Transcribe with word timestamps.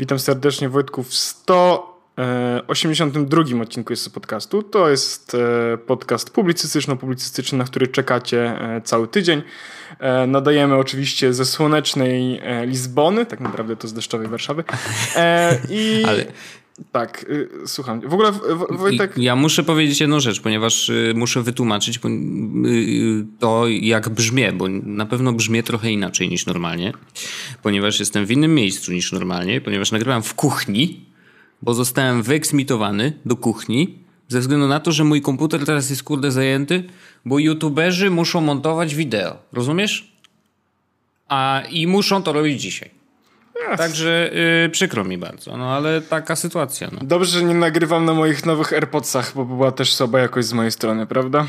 Witam 0.00 0.18
serdecznie 0.18 0.68
Wojtku 0.68 1.02
w 1.02 1.14
182 1.14 3.42
odcinku 3.62 3.92
jest 3.92 4.14
podcastu. 4.14 4.62
To 4.62 4.88
jest 4.88 5.34
e, 5.34 5.78
podcast 5.78 6.30
publicystyczno-publicystyczny, 6.30 7.58
na 7.58 7.64
który 7.64 7.86
czekacie 7.86 8.60
e, 8.60 8.80
cały 8.84 9.08
tydzień. 9.08 9.42
E, 9.98 10.26
nadajemy 10.26 10.76
oczywiście 10.76 11.32
ze 11.32 11.44
słonecznej 11.44 12.40
Lizbony, 12.64 13.26
tak 13.26 13.40
naprawdę 13.40 13.76
to 13.76 13.88
z 13.88 13.92
deszczowej 13.92 14.28
Warszawy. 14.28 14.64
I... 15.68 16.02
Ale 16.08 16.24
tak, 16.92 17.26
y, 17.30 17.48
słucham. 17.66 18.00
W 18.00 18.14
ogóle 18.14 18.32
Wojtek... 18.70 19.12
Ja 19.16 19.36
muszę 19.36 19.62
powiedzieć 19.62 20.00
jedną 20.00 20.20
rzecz, 20.20 20.40
ponieważ 20.40 20.88
y, 20.88 21.12
muszę 21.16 21.42
wytłumaczyć 21.42 21.96
y, 21.96 22.00
to, 23.38 23.68
jak 23.68 24.08
brzmię, 24.08 24.52
bo 24.52 24.68
na 24.68 25.06
pewno 25.06 25.32
brzmię 25.32 25.62
trochę 25.62 25.92
inaczej 25.92 26.28
niż 26.28 26.46
normalnie, 26.46 26.92
ponieważ 27.62 28.00
jestem 28.00 28.26
w 28.26 28.30
innym 28.30 28.54
miejscu 28.54 28.92
niż 28.92 29.12
normalnie, 29.12 29.60
ponieważ 29.60 29.92
nagrywam 29.92 30.22
w 30.22 30.34
kuchni, 30.34 31.00
bo 31.62 31.74
zostałem 31.74 32.22
wyeksmitowany 32.22 33.12
do 33.24 33.36
kuchni 33.36 33.98
ze 34.28 34.40
względu 34.40 34.68
na 34.68 34.80
to, 34.80 34.92
że 34.92 35.04
mój 35.04 35.20
komputer 35.20 35.64
teraz 35.64 35.90
jest 35.90 36.02
kurde 36.02 36.30
zajęty, 36.32 36.84
bo 37.24 37.38
youtuberzy 37.38 38.10
muszą 38.10 38.40
montować 38.40 38.94
wideo. 38.94 39.36
Rozumiesz? 39.52 40.12
A 41.28 41.62
i 41.70 41.86
muszą 41.86 42.22
to 42.22 42.32
robić 42.32 42.62
dzisiaj. 42.62 42.99
Yes. 43.60 43.78
Także 43.78 44.30
yy, 44.62 44.68
przykro 44.68 45.04
mi 45.04 45.18
bardzo, 45.18 45.56
no 45.56 45.74
ale 45.74 46.00
taka 46.00 46.36
sytuacja. 46.36 46.88
No. 46.92 46.98
Dobrze, 47.02 47.38
że 47.38 47.44
nie 47.44 47.54
nagrywam 47.54 48.04
na 48.04 48.14
moich 48.14 48.46
nowych 48.46 48.72
AirPodsach, 48.72 49.32
bo 49.34 49.44
była 49.44 49.72
też 49.72 49.94
słaba 49.94 50.20
jakość 50.20 50.48
z 50.48 50.52
mojej 50.52 50.72
strony, 50.72 51.06
prawda? 51.06 51.46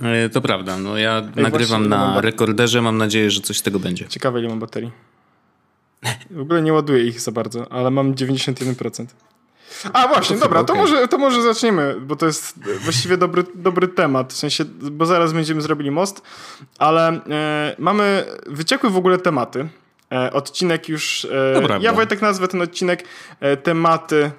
Yy, 0.00 0.30
to 0.30 0.40
prawda, 0.40 0.78
no 0.78 0.98
ja 0.98 1.22
Ej, 1.36 1.42
nagrywam 1.42 1.88
na 1.88 2.20
rekorderze, 2.20 2.82
mam 2.82 2.98
nadzieję, 2.98 3.30
że 3.30 3.40
coś 3.40 3.58
z 3.58 3.62
tego 3.62 3.78
będzie. 3.78 4.08
Ciekawe 4.08 4.40
ile 4.40 4.48
mam 4.48 4.58
baterii. 4.58 4.90
W 6.30 6.40
ogóle 6.40 6.62
nie 6.62 6.72
ładuję 6.72 7.04
ich 7.04 7.20
za 7.20 7.32
bardzo, 7.32 7.72
ale 7.72 7.90
mam 7.90 8.14
91%. 8.14 9.06
A 9.92 10.08
właśnie, 10.08 10.36
to 10.36 10.42
dobra, 10.42 10.64
to, 10.64 10.74
może, 10.74 11.08
to 11.08 11.18
może 11.18 11.42
zaczniemy, 11.42 11.94
bo 12.00 12.16
to 12.16 12.26
jest 12.26 12.58
właściwie 12.80 13.16
dobry, 13.16 13.44
dobry 13.54 13.88
temat, 13.88 14.32
w 14.32 14.36
sensie, 14.36 14.64
bo 14.90 15.06
zaraz 15.06 15.32
będziemy 15.32 15.60
zrobili 15.60 15.90
most, 15.90 16.22
ale 16.78 17.08
e, 17.08 17.76
mamy 17.78 18.24
wyciekły 18.46 18.90
w 18.90 18.96
ogóle 18.96 19.18
tematy, 19.18 19.68
odcinek 20.32 20.88
już. 20.88 21.24
E, 21.24 21.78
ja 21.80 21.92
Wojtek 21.92 22.22
nazwę 22.22 22.48
ten 22.48 22.62
odcinek 22.62 23.04
e, 23.40 23.56
tematy. 23.56 24.30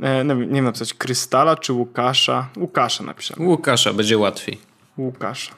Nie 0.00 0.36
wiem, 0.52 0.64
napisać 0.64 0.94
Krystala 0.94 1.56
czy 1.56 1.72
Łukasza. 1.72 2.48
Łukasza 2.56 3.04
napiszę. 3.04 3.34
Łukasza, 3.38 3.92
będzie 3.92 4.18
łatwiej. 4.18 4.58
Łukasza. 4.98 5.52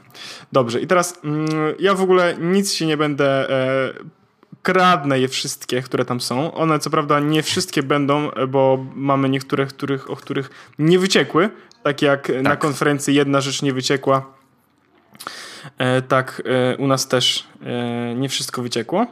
Dobrze, 0.52 0.80
i 0.80 0.86
teraz 0.86 1.18
mm, 1.24 1.48
ja 1.78 1.94
w 1.94 2.00
ogóle 2.00 2.36
nic 2.40 2.72
się 2.72 2.86
nie 2.86 2.96
będę. 2.96 3.48
Kradnę 4.62 5.20
je 5.20 5.28
wszystkie, 5.28 5.82
które 5.82 6.04
tam 6.04 6.20
są. 6.20 6.54
One 6.54 6.78
co 6.78 6.90
prawda 6.90 7.20
nie 7.20 7.42
wszystkie 7.42 7.82
będą, 7.82 8.30
bo 8.48 8.86
mamy 8.94 9.28
niektóre, 9.28 9.66
których, 9.66 10.10
o 10.10 10.16
których 10.16 10.50
nie 10.78 10.98
wyciekły. 10.98 11.50
Tak 11.82 12.02
jak 12.02 12.26
tak. 12.26 12.42
na 12.42 12.56
konferencji 12.56 13.14
jedna 13.14 13.40
rzecz 13.40 13.62
nie 13.62 13.72
wyciekła 13.72 14.34
E, 14.43 14.43
tak 16.08 16.42
e, 16.44 16.76
u 16.76 16.86
nas 16.86 17.08
też 17.08 17.44
e, 17.62 18.14
nie 18.14 18.28
wszystko 18.28 18.62
wyciekło. 18.62 19.06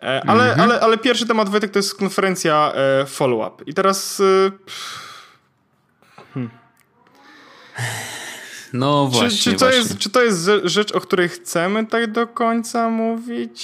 Ale, 0.00 0.50
mhm. 0.50 0.60
ale, 0.60 0.80
ale 0.80 0.98
pierwszy 0.98 1.26
temat, 1.26 1.48
Wojtek, 1.48 1.70
to 1.70 1.78
jest 1.78 1.94
konferencja 1.94 2.72
follow-up. 3.06 3.64
I 3.66 3.74
teraz... 3.74 4.22
Hmm. 6.34 6.50
No 8.72 9.06
właśnie. 9.06 9.30
Czy, 9.30 9.44
czy, 9.44 9.52
to 9.52 9.58
właśnie. 9.58 9.78
Jest, 9.78 9.98
czy 9.98 10.10
to 10.10 10.22
jest 10.22 10.50
rzecz, 10.64 10.92
o 10.92 11.00
której 11.00 11.28
chcemy 11.28 11.86
tak 11.86 12.12
do 12.12 12.26
końca 12.26 12.88
mówić? 12.88 13.60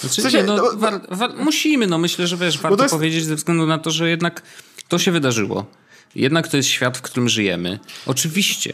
Znaczy, 0.00 0.20
w 0.20 0.22
sensie, 0.22 0.42
no, 0.42 0.70
war, 0.74 1.00
war, 1.10 1.30
musimy, 1.36 1.86
no 1.86 1.98
myślę, 1.98 2.26
że 2.26 2.36
wiesz, 2.36 2.58
warto 2.58 2.82
jest... 2.82 2.94
powiedzieć 2.94 3.24
ze 3.24 3.36
względu 3.36 3.66
na 3.66 3.78
to, 3.78 3.90
że 3.90 4.10
jednak 4.10 4.42
to 4.88 4.98
się 4.98 5.12
wydarzyło. 5.12 5.66
Jednak 6.14 6.48
to 6.48 6.56
jest 6.56 6.68
świat, 6.68 6.98
w 6.98 7.02
którym 7.02 7.28
żyjemy. 7.28 7.78
Oczywiście 8.06 8.72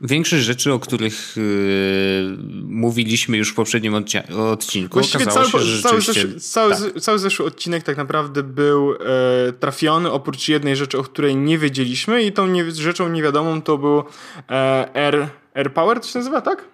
Większość 0.00 0.44
rzeczy, 0.44 0.72
o 0.72 0.78
których 0.78 1.36
yy, 1.36 2.36
mówiliśmy 2.62 3.36
już 3.36 3.50
w 3.50 3.54
poprzednim 3.54 3.94
odcinku, 3.94 4.94
Właściwie 4.94 5.24
okazało 5.24 5.46
cały, 5.46 5.64
się, 5.64 5.68
że 5.68 5.82
cały, 5.82 6.00
zesz, 6.00 6.26
cały, 6.38 6.74
tak. 6.74 7.00
cały 7.00 7.18
zeszły 7.18 7.46
odcinek 7.46 7.82
tak 7.82 7.96
naprawdę 7.96 8.42
był 8.42 8.92
e, 8.92 8.96
trafiony, 9.52 10.10
oprócz 10.10 10.48
jednej 10.48 10.76
rzeczy, 10.76 10.98
o 10.98 11.02
której 11.02 11.36
nie 11.36 11.58
wiedzieliśmy 11.58 12.22
i 12.22 12.32
tą 12.32 12.46
nie, 12.46 12.70
rzeczą 12.70 13.08
niewiadomą 13.08 13.62
to 13.62 13.78
był 13.78 14.04
e, 14.50 14.88
Air, 14.94 15.28
Air 15.54 15.74
Power, 15.74 16.00
to 16.00 16.06
się 16.06 16.18
nazywa, 16.18 16.40
tak? 16.40 16.71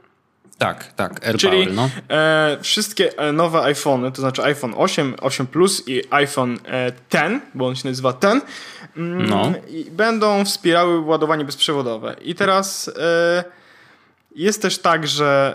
Tak, 0.59 0.93
tak, 0.93 1.13
AirPower, 1.13 1.39
Czyli 1.41 1.67
no. 1.73 1.91
e, 2.11 2.59
wszystkie 2.63 3.19
e, 3.19 3.33
nowe 3.33 3.63
iPhony, 3.63 4.13
to 4.13 4.21
znaczy 4.21 4.43
iPhone 4.43 4.75
8, 4.77 5.15
8 5.21 5.47
Plus 5.47 5.89
i 5.89 6.03
iPhone 6.11 6.59
e, 6.67 6.93
10, 7.13 7.43
bo 7.55 7.67
on 7.67 7.77
się 7.77 7.89
nazywa 7.89 8.19
10, 8.23 8.45
mm, 8.97 9.27
no. 9.29 9.53
będą 9.91 10.45
wspierały 10.45 11.01
ładowanie 11.01 11.45
bezprzewodowe. 11.45 12.17
I 12.23 12.35
teraz 12.35 12.91
e, 13.01 13.45
jest 14.37 14.63
też 14.63 14.79
tak, 14.79 15.07
że 15.07 15.55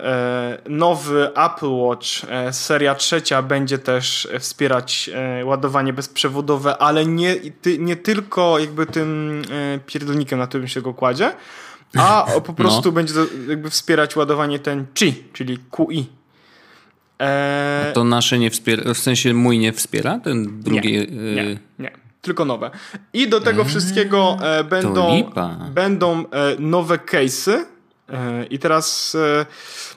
e, 0.66 0.70
nowy 0.70 1.30
Apple 1.34 1.70
Watch 1.70 2.08
e, 2.28 2.52
seria 2.52 2.94
trzecia 2.94 3.42
będzie 3.42 3.78
też 3.78 4.28
wspierać 4.38 5.10
ładowanie 5.44 5.92
bezprzewodowe, 5.92 6.78
ale 6.78 7.06
nie, 7.06 7.36
nie 7.78 7.96
tylko 7.96 8.58
jakby 8.58 8.86
tym 8.86 9.42
pierdolnikiem, 9.86 10.38
na 10.38 10.46
którym 10.46 10.68
się 10.68 10.82
go 10.82 10.94
kładzie, 10.94 11.32
a 11.96 12.26
po 12.46 12.52
prostu 12.52 12.88
no. 12.88 12.92
będzie 12.92 13.14
jakby 13.48 13.70
wspierać 13.70 14.16
ładowanie 14.16 14.58
ten 14.58 14.86
Qi, 14.94 15.14
czyli 15.32 15.58
QI. 15.70 16.06
Eee... 17.18 17.92
To 17.92 18.04
nasze 18.04 18.38
nie 18.38 18.50
wspiera, 18.50 18.94
w 18.94 18.98
sensie 18.98 19.34
mój 19.34 19.58
nie 19.58 19.72
wspiera? 19.72 20.18
Ten 20.18 20.62
drugi... 20.62 20.92
Nie, 20.92 21.06
nie, 21.34 21.58
nie. 21.78 21.90
tylko 22.20 22.44
nowe. 22.44 22.70
I 23.12 23.28
do 23.28 23.40
tego 23.40 23.62
eee, 23.62 23.68
wszystkiego 23.68 24.38
e, 24.42 24.64
będą, 24.64 25.30
będą 25.74 26.18
e, 26.18 26.56
nowe 26.58 26.98
case'y, 26.98 27.52
E, 27.52 27.73
I 28.50 28.58
teraz 28.58 29.14
e, 29.14 29.46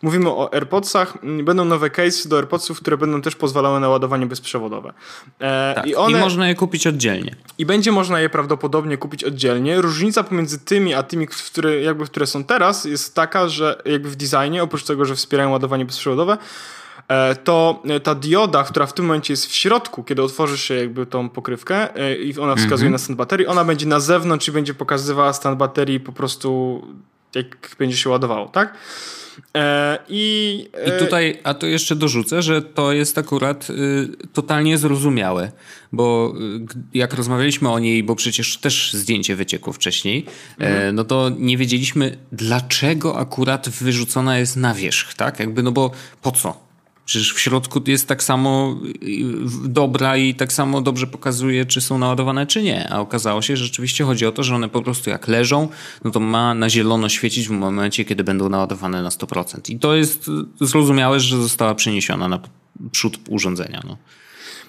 mówimy 0.02 0.30
o 0.30 0.54
AirPodsach. 0.54 1.18
Będą 1.44 1.66
nowe 1.66 1.90
case 1.90 2.30
do 2.30 2.38
AirPodsów, 2.38 2.80
które 2.80 2.98
będą 2.98 3.22
też 3.22 3.36
pozwalały 3.36 3.80
na 3.80 3.90
ładowanie 3.90 4.26
bezprzewodowe. 4.26 4.94
E, 5.40 5.74
tak, 5.76 5.88
I, 5.88 5.96
one, 5.96 6.18
I 6.18 6.22
można 6.22 6.48
je 6.48 6.56
kupić 6.56 6.88
oddzielnie. 6.88 7.36
I 7.58 7.66
będzie 7.66 7.92
można 7.92 8.20
je 8.20 8.30
prawdopodobnie 8.30 8.98
kupić 8.98 9.24
oddzielnie. 9.24 9.82
Różnica 9.82 10.24
pomiędzy 10.24 10.60
tymi 10.60 10.94
a 10.94 11.04
tymi, 11.04 11.28
które, 11.28 11.82
jakby, 11.82 12.06
które 12.06 12.28
są 12.28 12.44
teraz, 12.44 12.86
jest 12.86 13.16
taka, 13.16 13.50
że 13.50 13.82
jakby 13.86 14.10
w 14.10 14.16
designie, 14.16 14.64
oprócz 14.64 14.84
tego, 14.84 15.06
że 15.06 15.16
wspierają 15.16 15.52
ładowanie 15.52 15.86
bezprzewodowe, 15.86 16.38
to 17.44 17.84
ta 18.04 18.16
dioda, 18.16 18.64
która 18.64 18.86
w 18.86 18.94
tym 18.94 19.06
momencie 19.06 19.34
jest 19.34 19.46
w 19.46 19.56
środku, 19.56 20.04
kiedy 20.04 20.24
otworzysz 20.24 20.64
się 20.64 20.76
jakby 20.76 21.06
tą 21.06 21.30
pokrywkę 21.30 21.88
i 22.24 22.40
ona 22.40 22.56
wskazuje 22.56 22.88
mm 22.88 22.90
-hmm. 22.90 22.92
na 22.92 22.98
stan 22.98 23.16
baterii, 23.16 23.48
ona 23.48 23.66
będzie 23.66 23.86
na 23.86 24.00
zewnątrz 24.00 24.48
i 24.48 24.52
będzie 24.52 24.74
pokazywała 24.74 25.34
stan 25.34 25.58
baterii 25.58 26.00
po 26.00 26.12
prostu 26.12 26.82
jak 27.36 27.76
będzie 27.80 27.98
się 27.98 28.10
ładowało, 28.10 28.48
tak? 28.48 28.74
E, 29.56 29.98
I, 30.10 30.70
e... 30.74 30.96
I 30.96 31.00
tutaj, 31.00 31.40
a 31.44 31.54
to 31.54 31.68
jeszcze 31.68 31.96
dorzucę, 31.96 32.42
że 32.42 32.62
to 32.62 32.94
jest 32.94 33.18
akurat 33.18 33.70
y, 33.70 34.08
totalnie 34.34 34.78
zrozumiałe, 34.78 35.52
bo 35.92 36.34
y, 36.94 36.98
jak 36.98 37.14
rozmawialiśmy 37.14 37.70
o 37.70 37.80
niej, 37.80 38.04
bo 38.04 38.16
przecież 38.16 38.58
też 38.58 38.94
zdjęcie 38.94 39.36
wyciekło 39.36 39.74
wcześniej, 39.74 40.26
e, 40.60 40.66
mhm. 40.66 40.96
no 40.96 41.04
to 41.04 41.32
nie 41.38 41.58
wiedzieliśmy, 41.58 42.18
dlaczego 42.32 43.20
akurat 43.20 43.70
wyrzucona 43.70 44.38
jest 44.38 44.56
na 44.56 44.74
wierzch, 44.74 45.14
tak? 45.14 45.40
Jakby, 45.40 45.64
no 45.64 45.72
bo 45.72 45.92
po 46.22 46.32
co? 46.32 46.67
Przecież 47.08 47.34
w 47.34 47.40
środku 47.40 47.82
jest 47.86 48.08
tak 48.08 48.24
samo 48.24 48.80
dobra 49.64 50.18
i 50.18 50.36
tak 50.36 50.54
samo 50.54 50.82
dobrze 50.82 51.08
pokazuje, 51.08 51.66
czy 51.66 51.82
są 51.82 51.98
naładowane, 51.98 52.48
czy 52.48 52.64
nie. 52.64 52.90
A 52.90 53.00
okazało 53.00 53.42
się, 53.42 53.58
że 53.58 53.66
rzeczywiście 53.66 54.04
chodzi 54.04 54.26
o 54.26 54.32
to, 54.32 54.44
że 54.44 54.56
one 54.56 54.70
po 54.70 54.82
prostu 54.82 55.10
jak 55.10 55.28
leżą, 55.28 55.68
no 56.04 56.12
to 56.12 56.20
ma 56.20 56.54
na 56.54 56.70
zielono 56.70 57.10
świecić 57.10 57.48
w 57.48 57.52
momencie, 57.52 58.06
kiedy 58.06 58.24
będą 58.24 58.50
naładowane 58.50 59.04
na 59.04 59.10
100%. 59.10 59.72
I 59.72 59.80
to 59.80 59.96
jest 59.96 60.26
zrozumiałe, 60.62 61.20
że 61.20 61.42
została 61.42 61.76
przeniesiona 61.76 62.28
na 62.28 62.40
przód 62.92 63.20
urządzenia. 63.30 63.82
No, 63.86 63.98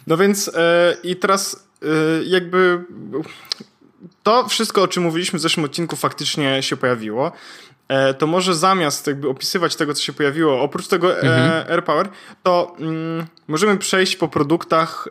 no 0.07 0.17
więc 0.17 0.47
yy, 0.47 1.11
i 1.11 1.17
teraz 1.17 1.69
yy, 1.83 1.89
jakby 2.27 2.85
to 4.23 4.49
wszystko, 4.49 4.83
o 4.83 4.89
czym 4.89 5.03
mówiliśmy 5.03 5.39
w 5.39 5.43
zeszłym 5.43 5.65
odcinku, 5.65 5.97
faktycznie 5.97 6.63
się 6.63 6.77
pojawiło. 6.77 7.33
E, 7.89 8.15
to 8.15 8.27
może 8.27 8.55
zamiast 8.55 9.07
jakby 9.07 9.29
opisywać 9.29 9.77
tego, 9.77 9.95
co 9.95 10.03
się 10.03 10.13
pojawiło, 10.13 10.63
oprócz 10.63 10.89
tego 10.89 11.19
e, 11.19 11.21
mhm. 11.21 11.73
AirPower, 11.73 12.09
to 12.43 12.77
mm, 12.81 13.27
możemy 13.49 13.77
przejść 13.77 14.17
po 14.17 14.29
produktach 14.29 15.09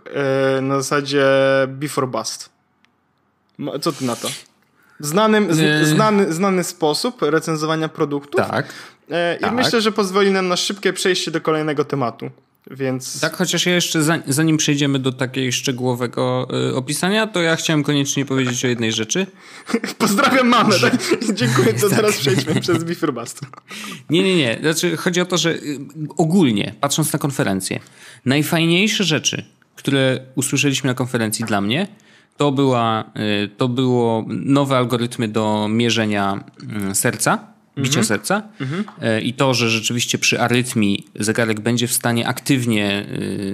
e, 0.57 0.61
na 0.61 0.75
zasadzie 0.75 1.25
before 1.67 2.07
bust. 2.07 2.49
Co 3.81 3.91
ty 3.91 4.05
na 4.05 4.15
to? 4.15 4.27
Znanym, 4.99 5.53
z, 5.53 5.87
znany, 5.87 6.33
znany 6.33 6.63
sposób 6.63 7.21
recenzowania 7.21 7.89
produktów. 7.89 8.47
Tak. 8.47 8.73
I 9.37 9.41
tak. 9.41 9.53
myślę, 9.53 9.81
że 9.81 9.91
pozwoli 9.91 10.31
nam 10.31 10.47
na 10.47 10.57
szybkie 10.57 10.93
przejście 10.93 11.31
do 11.31 11.41
kolejnego 11.41 11.85
tematu. 11.85 12.29
Więc... 12.71 13.19
Tak, 13.19 13.35
chociaż 13.37 13.65
ja 13.65 13.75
jeszcze 13.75 14.03
zanim 14.27 14.57
przejdziemy 14.57 14.99
do 14.99 15.11
takiego 15.11 15.51
szczegółowego 15.51 16.47
y, 16.69 16.75
opisania, 16.75 17.27
to 17.27 17.41
ja 17.41 17.55
chciałem 17.55 17.83
koniecznie 17.83 18.25
powiedzieć 18.25 18.65
o 18.65 18.67
jednej 18.67 18.91
rzeczy. 18.91 19.27
Pozdrawiam 19.97 20.47
mamę, 20.47 20.77
że... 20.77 20.91
tak? 20.91 20.99
Dziękuję, 21.33 21.73
to 21.73 21.89
teraz 21.89 22.11
tak. 22.15 22.19
przejdźmy 22.19 22.61
przez 22.61 22.83
Bifurbastu. 22.83 23.45
Nie, 24.09 24.23
nie, 24.23 24.35
nie. 24.35 24.57
Znaczy, 24.61 24.97
chodzi 24.97 25.21
o 25.21 25.25
to, 25.25 25.37
że 25.37 25.53
y, 25.53 25.79
ogólnie, 26.17 26.73
patrząc 26.81 27.13
na 27.13 27.19
konferencję, 27.19 27.79
najfajniejsze 28.25 29.03
rzeczy, 29.03 29.43
które 29.75 30.19
usłyszeliśmy 30.35 30.87
na 30.87 30.93
konferencji 30.93 31.45
dla 31.45 31.61
mnie, 31.61 31.87
to, 32.37 32.51
była, 32.51 33.03
y, 33.45 33.49
to 33.57 33.67
było 33.67 34.25
nowe 34.27 34.77
algorytmy 34.77 35.27
do 35.27 35.67
mierzenia 35.69 36.43
mm, 36.69 36.95
serca 36.95 37.56
bicia 37.77 37.99
mhm. 37.99 38.05
serca 38.05 38.43
mhm. 38.61 38.83
i 39.23 39.33
to, 39.33 39.53
że 39.53 39.69
rzeczywiście 39.69 40.17
przy 40.17 40.39
arytmii 40.39 41.07
zegarek 41.15 41.59
będzie 41.59 41.87
w 41.87 41.93
stanie 41.93 42.27
aktywnie 42.27 43.05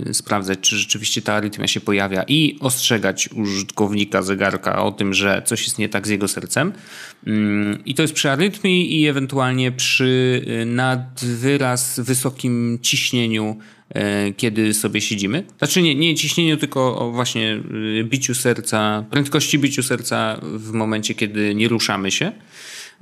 y, 0.07 0.13
sprawdzać, 0.13 0.59
czy 0.59 0.77
rzeczywiście 0.77 1.21
ta 1.21 1.33
arytmia 1.33 1.67
się 1.67 1.81
pojawia 1.81 2.23
i 2.27 2.57
ostrzegać 2.59 3.29
użytkownika 3.29 4.21
zegarka 4.21 4.83
o 4.83 4.91
tym, 4.91 5.13
że 5.13 5.41
coś 5.45 5.63
jest 5.63 5.79
nie 5.79 5.89
tak 5.89 6.07
z 6.07 6.09
jego 6.09 6.27
sercem. 6.27 6.73
Mm, 7.27 7.85
I 7.85 7.95
to 7.95 8.01
jest 8.01 8.13
przy 8.13 8.29
arytmii 8.31 9.01
i 9.01 9.07
ewentualnie 9.07 9.71
przy 9.71 10.41
y, 10.61 10.65
nadwyraz 10.65 11.99
wysokim 11.99 12.79
ciśnieniu 12.81 13.57
kiedy 14.37 14.73
sobie 14.73 15.01
siedzimy. 15.01 15.43
Znaczy 15.57 15.81
nie, 15.81 15.95
nie 15.95 16.15
ciśnieniu, 16.15 16.57
tylko 16.57 16.99
o 16.99 17.11
właśnie 17.11 17.63
biciu 18.03 18.35
serca, 18.35 19.05
prędkości 19.11 19.59
biciu 19.59 19.83
serca 19.83 20.39
w 20.43 20.71
momencie, 20.71 21.15
kiedy 21.15 21.55
nie 21.55 21.67
ruszamy 21.67 22.11
się. 22.11 22.31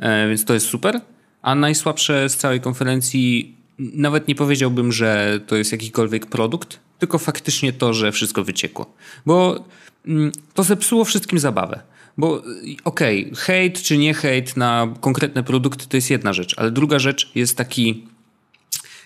E, 0.02 0.30
więc 0.30 0.46
to 0.46 0.54
jest 0.54 0.68
super. 0.68 1.02
A 1.42 1.56
najsłabsze 1.56 2.30
z 2.30 2.38
całej 2.38 2.62
konferencji 2.62 3.56
nawet 3.80 4.28
nie 4.28 4.36
powiedziałbym, 4.36 4.92
że 4.92 5.40
to 5.48 5.56
jest 5.56 5.72
jakikolwiek 5.72 6.26
produkt, 6.26 6.80
tylko 7.00 7.18
faktycznie 7.18 7.74
to, 7.74 7.94
że 7.94 8.12
wszystko 8.12 8.44
wyciekło. 8.44 8.94
Bo 9.26 9.66
mm, 10.08 10.32
to 10.54 10.64
zepsuło 10.64 11.06
wszystkim 11.06 11.40
zabawę. 11.40 11.82
Bo 12.18 12.44
okej, 12.84 13.26
okay, 13.26 13.36
hejt 13.36 13.82
czy 13.82 13.98
nie 13.98 14.14
hejt 14.14 14.58
na 14.58 14.88
konkretne 15.02 15.44
produkty 15.44 15.88
to 15.88 15.98
jest 15.98 16.10
jedna 16.10 16.34
rzecz, 16.34 16.56
ale 16.58 16.72
druga 16.72 17.00
rzecz 17.00 17.32
jest 17.36 17.58
taki 17.58 18.08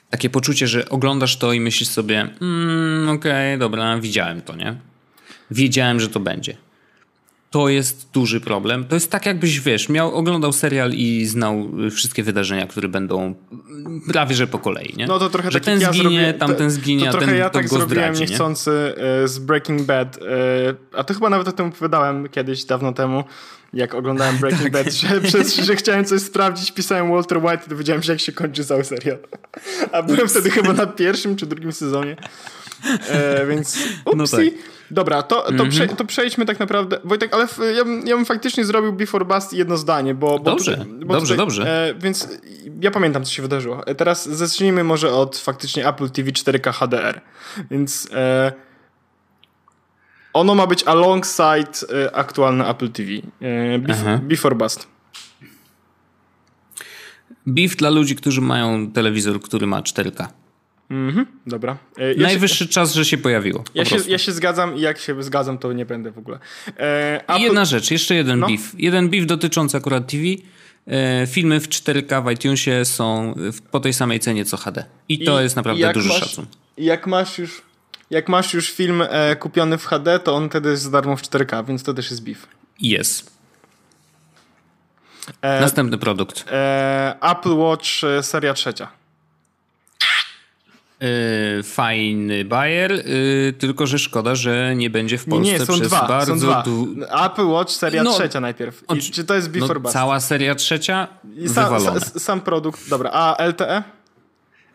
takie 0.10 0.30
poczucie, 0.30 0.68
że 0.68 0.90
oglądasz 0.90 1.38
to 1.38 1.54
i 1.54 1.60
myślisz 1.60 1.90
sobie, 1.90 2.30
mm, 2.42 3.10
okej, 3.10 3.54
okay, 3.54 3.58
dobra, 3.58 4.00
widziałem 4.00 4.42
to, 4.42 4.56
nie? 4.56 4.76
Wiedziałem, 5.52 6.00
że 6.00 6.10
to 6.10 6.20
będzie 6.20 6.58
to 7.56 7.69
jest 7.69 8.10
duży 8.13 8.42
problem. 8.42 8.86
To 8.86 8.96
jest 8.96 9.12
tak, 9.12 9.25
jakbyś 9.25 9.60
wiesz, 9.60 9.90
miał, 9.90 10.16
oglądał 10.16 10.54
serial 10.54 10.92
i 10.94 11.25
znał 11.25 11.69
wszystkie 11.92 12.24
wydarzenia, 12.24 12.68
które 12.68 12.88
będą 12.88 13.36
prawie 14.12 14.36
że 14.36 14.48
po 14.48 14.60
kolei. 14.60 14.94
Nie? 14.98 15.07
No 15.07 15.19
to 15.19 15.30
trochę 15.30 15.52
że 15.52 15.60
tak 15.60 15.66
ten 15.66 15.81
ja 15.81 15.94
zginie, 15.94 16.04
zrobię, 16.04 16.34
tamten 16.34 16.72
zginie, 16.72 17.06
to, 17.06 17.12
to 17.12 17.18
a 17.18 17.22
ten 17.22 17.36
ja 17.36 17.50
tak 17.50 17.68
go 17.68 17.78
zrobiłem 17.78 18.16
zdradzi, 18.16 18.31
niechcący 18.31 18.94
nie? 18.98 19.28
z 19.28 19.40
Breaking 19.40 19.81
Bad. 19.81 20.19
A 20.94 21.04
to 21.04 21.13
chyba 21.13 21.30
nawet 21.30 21.48
o 21.48 21.52
tym 21.52 21.66
opowiadałem 21.66 22.30
kiedyś, 22.30 22.66
dawno 22.66 22.94
temu 22.94 23.24
jak 23.74 23.96
oglądałem 23.96 24.38
Breaking 24.38 24.63
tak. 24.74 24.86
Bad, 24.86 24.94
że, 24.94 25.22
przez, 25.22 25.56
że 25.56 25.75
chciałem 25.75 26.06
coś 26.06 26.22
sprawdzić, 26.22 26.72
pisałem 26.72 27.12
Walter 27.12 27.38
White 27.38 27.63
i 27.68 27.69
dowiedziałem 27.69 28.04
się, 28.04 28.12
jak 28.12 28.22
się 28.22 28.31
kończy 28.31 28.66
cały 28.66 28.84
serial. 28.84 29.18
A 29.92 30.01
byłem 30.04 30.28
wtedy 30.28 30.50
chyba 30.50 30.74
na 30.74 30.88
pierwszym 30.88 31.36
czy 31.36 31.46
drugim 31.46 31.72
sezonie. 31.72 32.16
E, 33.10 33.46
więc 33.48 33.78
upsi. 34.06 34.18
No 34.18 34.28
tak. 34.28 34.75
Dobra, 34.92 35.24
to, 35.24 35.42
to, 35.42 35.50
mm 35.50 35.66
-hmm. 35.66 35.70
prze, 35.70 35.88
to 35.88 36.06
przejdźmy 36.06 36.46
tak 36.46 36.60
naprawdę. 36.60 37.00
Wojtek, 37.04 37.34
ale 37.34 37.48
ja, 37.76 37.86
bym, 37.86 38.08
ja 38.08 38.16
bym 38.16 38.26
faktycznie 38.26 38.66
zrobił 38.66 38.94
Before 38.94 39.26
Bust 39.26 39.54
jedno 39.54 39.78
zdanie, 39.78 40.14
bo. 40.14 40.40
bo 40.40 40.40
dobrze, 40.40 40.78
tutaj, 40.78 40.94
bo 41.06 41.14
dobrze, 41.14 41.34
tutaj, 41.34 41.38
dobrze. 41.38 41.90
E, 41.90 41.94
więc 42.00 42.28
ja 42.82 42.92
pamiętam, 42.92 43.24
co 43.24 43.32
się 43.32 43.42
wydarzyło. 43.42 43.88
E, 43.88 43.96
teraz 43.96 44.30
zacznijmy 44.30 44.84
może 44.84 45.14
od 45.14 45.38
faktycznie 45.38 45.88
Apple 45.88 46.10
TV 46.10 46.32
4K 46.32 46.74
HDR. 46.74 47.22
Więc. 47.72 48.10
E, 48.14 48.52
ono 50.34 50.56
ma 50.56 50.68
być 50.68 50.84
alongside 50.84 51.72
e, 52.06 52.16
aktualne 52.16 52.68
Apple 52.68 52.90
TV. 52.90 53.10
E, 53.42 53.80
before, 53.80 54.20
before 54.24 54.56
Bust. 54.56 54.88
Beef 57.46 57.76
dla 57.76 57.90
ludzi, 57.90 58.16
którzy 58.16 58.42
mają 58.42 58.92
telewizor, 58.92 59.42
który 59.42 59.68
ma 59.68 59.82
4K. 59.82 60.28
Mhm, 60.90 61.26
dobra. 61.48 61.78
E, 61.98 62.14
ja 62.14 62.24
Najwyższy 62.24 62.66
się, 62.66 62.70
czas, 62.70 62.94
że 62.94 63.06
się 63.06 63.18
pojawiło. 63.18 63.64
Ja 63.76 63.86
się, 63.86 63.98
ja 64.08 64.18
się, 64.18 64.32
zgadzam 64.32 64.78
i 64.78 64.82
jak 64.82 65.00
się 65.00 65.24
zgadzam, 65.24 65.58
to 65.58 65.74
nie 65.74 65.86
będę 65.86 66.12
w 66.12 66.18
ogóle. 66.18 66.40
E, 66.78 67.22
I 67.40 67.42
jedna 67.42 67.66
rzecz, 67.66 67.92
jeszcze 67.92 68.16
jeden 68.16 68.40
no. 68.40 68.48
beef. 68.48 68.62
Jeden 68.78 69.10
beef 69.10 69.26
dotyczący 69.26 69.78
akurat 69.78 70.12
TV. 70.12 70.24
E, 70.88 71.28
filmy 71.28 71.60
w 71.60 71.70
4K 71.70 72.26
w 72.26 72.32
iTunesie 72.32 72.86
są 72.86 73.36
po 73.72 73.80
tej 73.80 73.94
samej 73.94 74.20
cenie 74.20 74.46
co 74.46 74.58
HD. 74.58 74.86
I 75.10 75.26
to 75.26 75.40
I, 75.40 75.44
jest 75.44 75.56
naprawdę 75.56 75.94
duży 75.94 76.10
masz, 76.10 76.20
szacun. 76.20 76.46
Jak 76.78 77.08
masz 77.08 77.38
już, 77.38 77.62
jak 78.10 78.30
masz 78.30 78.54
już 78.54 78.72
film 78.72 79.04
e, 79.10 79.36
kupiony 79.36 79.78
w 79.78 79.86
HD, 79.86 80.20
to 80.20 80.36
on 80.36 80.50
wtedy 80.50 80.70
jest 80.70 80.84
za 80.84 80.92
darmo 80.92 81.18
w 81.18 81.22
4K, 81.22 81.66
więc 81.66 81.84
to 81.84 81.94
też 81.94 82.12
jest 82.12 82.24
beef. 82.24 82.48
Jest. 82.80 83.36
E, 85.42 85.62
Następny 85.62 85.98
produkt. 85.98 86.46
E, 86.52 87.16
Apple 87.22 87.56
Watch 87.56 87.90
seria 88.22 88.54
trzecia. 88.54 89.05
Yy, 91.00 91.64
fajny 91.64 92.46
Bayer, 92.46 92.92
yy, 92.92 93.54
tylko 93.54 93.88
że 93.88 94.00
szkoda, 94.00 94.36
że 94.36 94.76
nie 94.76 94.90
będzie 94.90 95.18
w 95.18 95.26
Polsce 95.26 95.52
nie, 95.52 95.60
nie, 95.60 95.66
są 95.66 95.74
przez 95.74 95.88
dwa, 95.88 96.08
bardzo 96.08 96.34
są 96.34 96.40
dwa. 96.40 96.64
Apple 97.26 97.48
Watch 97.48 97.72
seria 97.72 98.04
no, 98.04 98.14
trzecia 98.14 98.40
najpierw. 98.40 98.84
I, 98.96 99.00
czy 99.02 99.24
to 99.24 99.36
jest 99.36 99.50
Before 99.50 99.74
no, 99.74 99.80
Bust? 99.80 99.94
Cała 99.94 100.20
seria 100.20 100.56
trzecia? 100.56 101.08
Sam, 101.48 101.82
sam, 101.82 102.00
sam 102.00 102.42
produkt, 102.42 102.90
dobra. 102.90 103.10
A 103.14 103.44
LTE? 103.44 103.84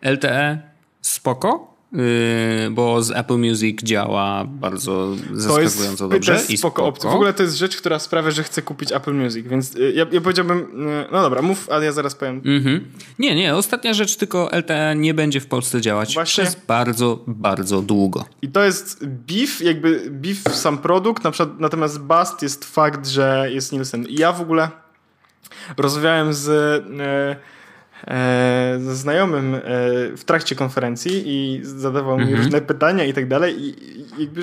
LTE 0.02 0.58
spoko. 1.00 1.69
Yy, 1.92 2.70
bo 2.70 3.02
z 3.02 3.10
Apple 3.10 3.38
Music 3.38 3.82
działa 3.82 4.44
bardzo 4.44 5.16
zaskakująco 5.32 6.04
to 6.04 6.08
dobrze. 6.08 6.32
To 6.32 6.38
jest 6.38 6.58
spoko, 6.58 6.92
spoko. 6.96 7.10
W 7.10 7.14
ogóle 7.14 7.32
to 7.32 7.42
jest 7.42 7.56
rzecz, 7.56 7.76
która 7.76 7.98
sprawia, 7.98 8.30
że 8.30 8.42
chcę 8.42 8.62
kupić 8.62 8.92
Apple 8.92 9.14
Music, 9.14 9.46
więc 9.46 9.76
y, 9.76 9.92
ja, 9.92 10.06
ja 10.12 10.20
powiedziałbym, 10.20 10.58
y, 10.58 11.06
no 11.12 11.22
dobra, 11.22 11.42
mów, 11.42 11.70
ale 11.70 11.84
ja 11.84 11.92
zaraz 11.92 12.14
powiem. 12.14 12.40
Mm-hmm. 12.40 12.80
Nie, 13.18 13.34
nie, 13.34 13.56
ostatnia 13.56 13.94
rzecz, 13.94 14.16
tylko 14.16 14.50
LTE 14.52 14.94
nie 14.96 15.14
będzie 15.14 15.40
w 15.40 15.46
Polsce 15.46 15.80
działać 15.80 16.14
Właśnie. 16.14 16.44
przez 16.44 16.56
bardzo, 16.66 17.24
bardzo 17.26 17.82
długo. 17.82 18.24
I 18.42 18.48
to 18.48 18.64
jest 18.64 19.06
beef, 19.06 19.60
jakby 19.60 20.10
beef 20.10 20.56
sam 20.56 20.78
produkt, 20.78 21.24
na 21.24 21.30
przykład, 21.30 21.60
natomiast 21.60 22.00
bust 22.00 22.42
jest 22.42 22.64
fakt, 22.64 23.06
że 23.06 23.48
jest 23.52 23.72
Nielsen. 23.72 24.06
I 24.06 24.14
ja 24.14 24.32
w 24.32 24.40
ogóle 24.40 24.68
rozmawiałem 25.76 26.34
z... 26.34 26.46
Yy, 26.88 27.59
ze 28.78 28.96
znajomym 28.96 29.54
e, 29.54 29.60
w 30.16 30.24
trakcie 30.24 30.56
konferencji 30.56 31.22
i 31.26 31.60
zadawał 31.62 32.16
mi 32.16 32.22
mhm. 32.22 32.42
różne 32.42 32.60
pytania 32.60 33.04
i 33.04 33.12
tak 33.12 33.28
dalej 33.28 33.56
i 33.60 33.74
jakby 34.18 34.42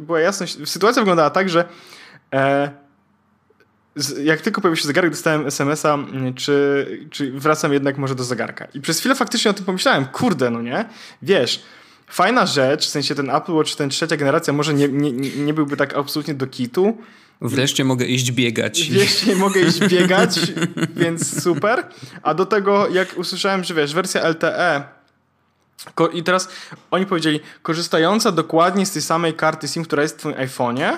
była 0.00 0.20
jasność, 0.20 0.68
sytuacja 0.68 1.02
wyglądała 1.02 1.30
tak, 1.30 1.48
że 1.48 1.64
e, 2.34 2.70
jak 4.22 4.40
tylko 4.40 4.60
pojawił 4.60 4.76
się 4.76 4.86
zegarek, 4.86 5.10
dostałem 5.10 5.46
SMS-a, 5.46 5.98
czy, 6.36 6.86
czy 7.10 7.32
wracam 7.32 7.72
jednak 7.72 7.98
może 7.98 8.14
do 8.14 8.24
zegarka. 8.24 8.66
I 8.74 8.80
przez 8.80 8.98
chwilę 8.98 9.14
faktycznie 9.14 9.50
o 9.50 9.54
tym 9.54 9.64
pomyślałem, 9.64 10.04
kurde, 10.04 10.50
no 10.50 10.62
nie? 10.62 10.84
Wiesz, 11.22 11.62
fajna 12.08 12.46
rzecz, 12.46 12.86
w 12.86 12.90
sensie 12.90 13.14
ten 13.14 13.30
Apple 13.30 13.52
Watch, 13.52 13.74
ten 13.74 13.90
trzecia 13.90 14.16
generacja 14.16 14.52
może 14.52 14.74
nie, 14.74 14.88
nie, 14.88 15.12
nie 15.30 15.54
byłby 15.54 15.76
tak 15.76 15.96
absolutnie 15.96 16.34
do 16.34 16.46
kitu, 16.46 16.98
Wreszcie 17.40 17.84
mogę 17.84 18.06
iść 18.06 18.32
biegać. 18.32 18.90
Wreszcie 18.90 19.36
mogę 19.36 19.60
iść 19.60 19.80
biegać, 19.94 20.40
więc 20.96 21.42
super. 21.42 21.86
A 22.22 22.34
do 22.34 22.46
tego, 22.46 22.88
jak 22.88 23.18
usłyszałem, 23.18 23.64
że 23.64 23.74
wiesz, 23.74 23.94
wersja 23.94 24.28
LTE 24.28 24.98
i 26.12 26.22
teraz 26.22 26.48
oni 26.90 27.06
powiedzieli, 27.06 27.40
korzystająca 27.62 28.32
dokładnie 28.32 28.86
z 28.86 28.92
tej 28.92 29.02
samej 29.02 29.34
karty 29.34 29.68
SIM, 29.68 29.84
która 29.84 30.02
jest 30.02 30.16
w 30.16 30.18
twoim 30.18 30.36
iPhone'ie. 30.36 30.96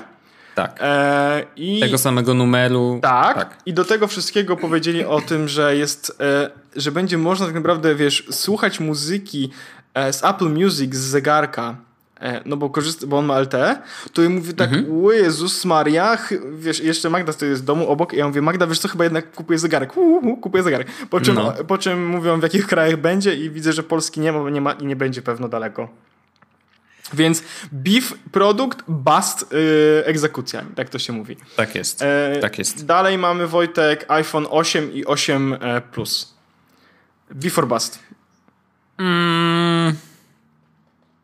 Tak. 0.54 0.78
E, 0.80 1.44
i, 1.56 1.80
tego 1.80 1.98
samego 1.98 2.34
numeru. 2.34 2.98
Tak, 3.02 3.36
tak, 3.36 3.58
I 3.66 3.72
do 3.72 3.84
tego 3.84 4.06
wszystkiego 4.06 4.56
powiedzieli 4.56 5.04
o 5.04 5.20
tym, 5.20 5.48
że 5.48 5.76
jest, 5.76 6.16
e, 6.20 6.50
że 6.76 6.92
będzie 6.92 7.18
można 7.18 7.46
tak 7.46 7.54
naprawdę, 7.54 7.94
wiesz, 7.94 8.26
słuchać 8.30 8.80
muzyki 8.80 9.50
e, 9.94 10.12
z 10.12 10.24
Apple 10.24 10.48
Music 10.48 10.94
z 10.94 11.00
zegarka 11.00 11.76
no 12.44 12.56
bo 12.56 12.70
korzysta, 12.70 13.06
bo 13.06 13.18
on 13.18 13.24
ma 13.24 13.40
LTE, 13.40 13.82
to 14.12 14.22
ja 14.22 14.28
mówię 14.28 14.52
tak, 14.52 14.72
mhm. 14.72 15.04
Jezus 15.12 15.64
Maria, 15.64 16.18
wiesz, 16.58 16.80
jeszcze 16.80 17.10
Magda 17.10 17.32
stoi 17.32 17.54
z 17.54 17.64
domu 17.64 17.88
obok 17.88 18.12
i 18.12 18.16
ja 18.16 18.28
mówię, 18.28 18.42
Magda, 18.42 18.66
wiesz 18.66 18.78
co, 18.78 18.88
chyba 18.88 19.04
jednak 19.04 19.32
kupuję 19.32 19.58
zegarek, 19.58 19.96
Uhu, 19.96 20.36
kupuję 20.36 20.62
zegarek. 20.62 20.88
Po 21.10 21.20
czym, 21.20 21.34
no. 21.34 21.52
po 21.52 21.78
czym 21.78 22.06
mówią, 22.06 22.40
w 22.40 22.42
jakich 22.42 22.66
krajach 22.66 22.96
będzie 22.96 23.34
i 23.34 23.50
widzę, 23.50 23.72
że 23.72 23.82
Polski 23.82 24.20
nie 24.20 24.32
ma, 24.32 24.50
nie 24.50 24.60
ma 24.60 24.72
i 24.72 24.86
nie 24.86 24.96
będzie 24.96 25.22
pewno 25.22 25.48
daleko. 25.48 25.88
Więc 27.12 27.42
beef 27.72 28.14
produkt, 28.32 28.84
bust 28.88 29.52
yy, 29.52 30.04
egzekucja, 30.04 30.64
tak 30.74 30.88
to 30.88 30.98
się 30.98 31.12
mówi. 31.12 31.36
Tak 31.56 31.74
jest, 31.74 32.02
e, 32.02 32.38
tak 32.40 32.58
jest. 32.58 32.86
Dalej 32.86 33.18
mamy 33.18 33.46
Wojtek 33.46 34.04
iPhone 34.08 34.46
8 34.50 34.92
i 34.92 35.06
8 35.06 35.56
e, 35.60 35.80
Plus. 35.80 36.34
Before 37.30 37.66
bust. 37.66 37.98
Mm. 38.98 40.09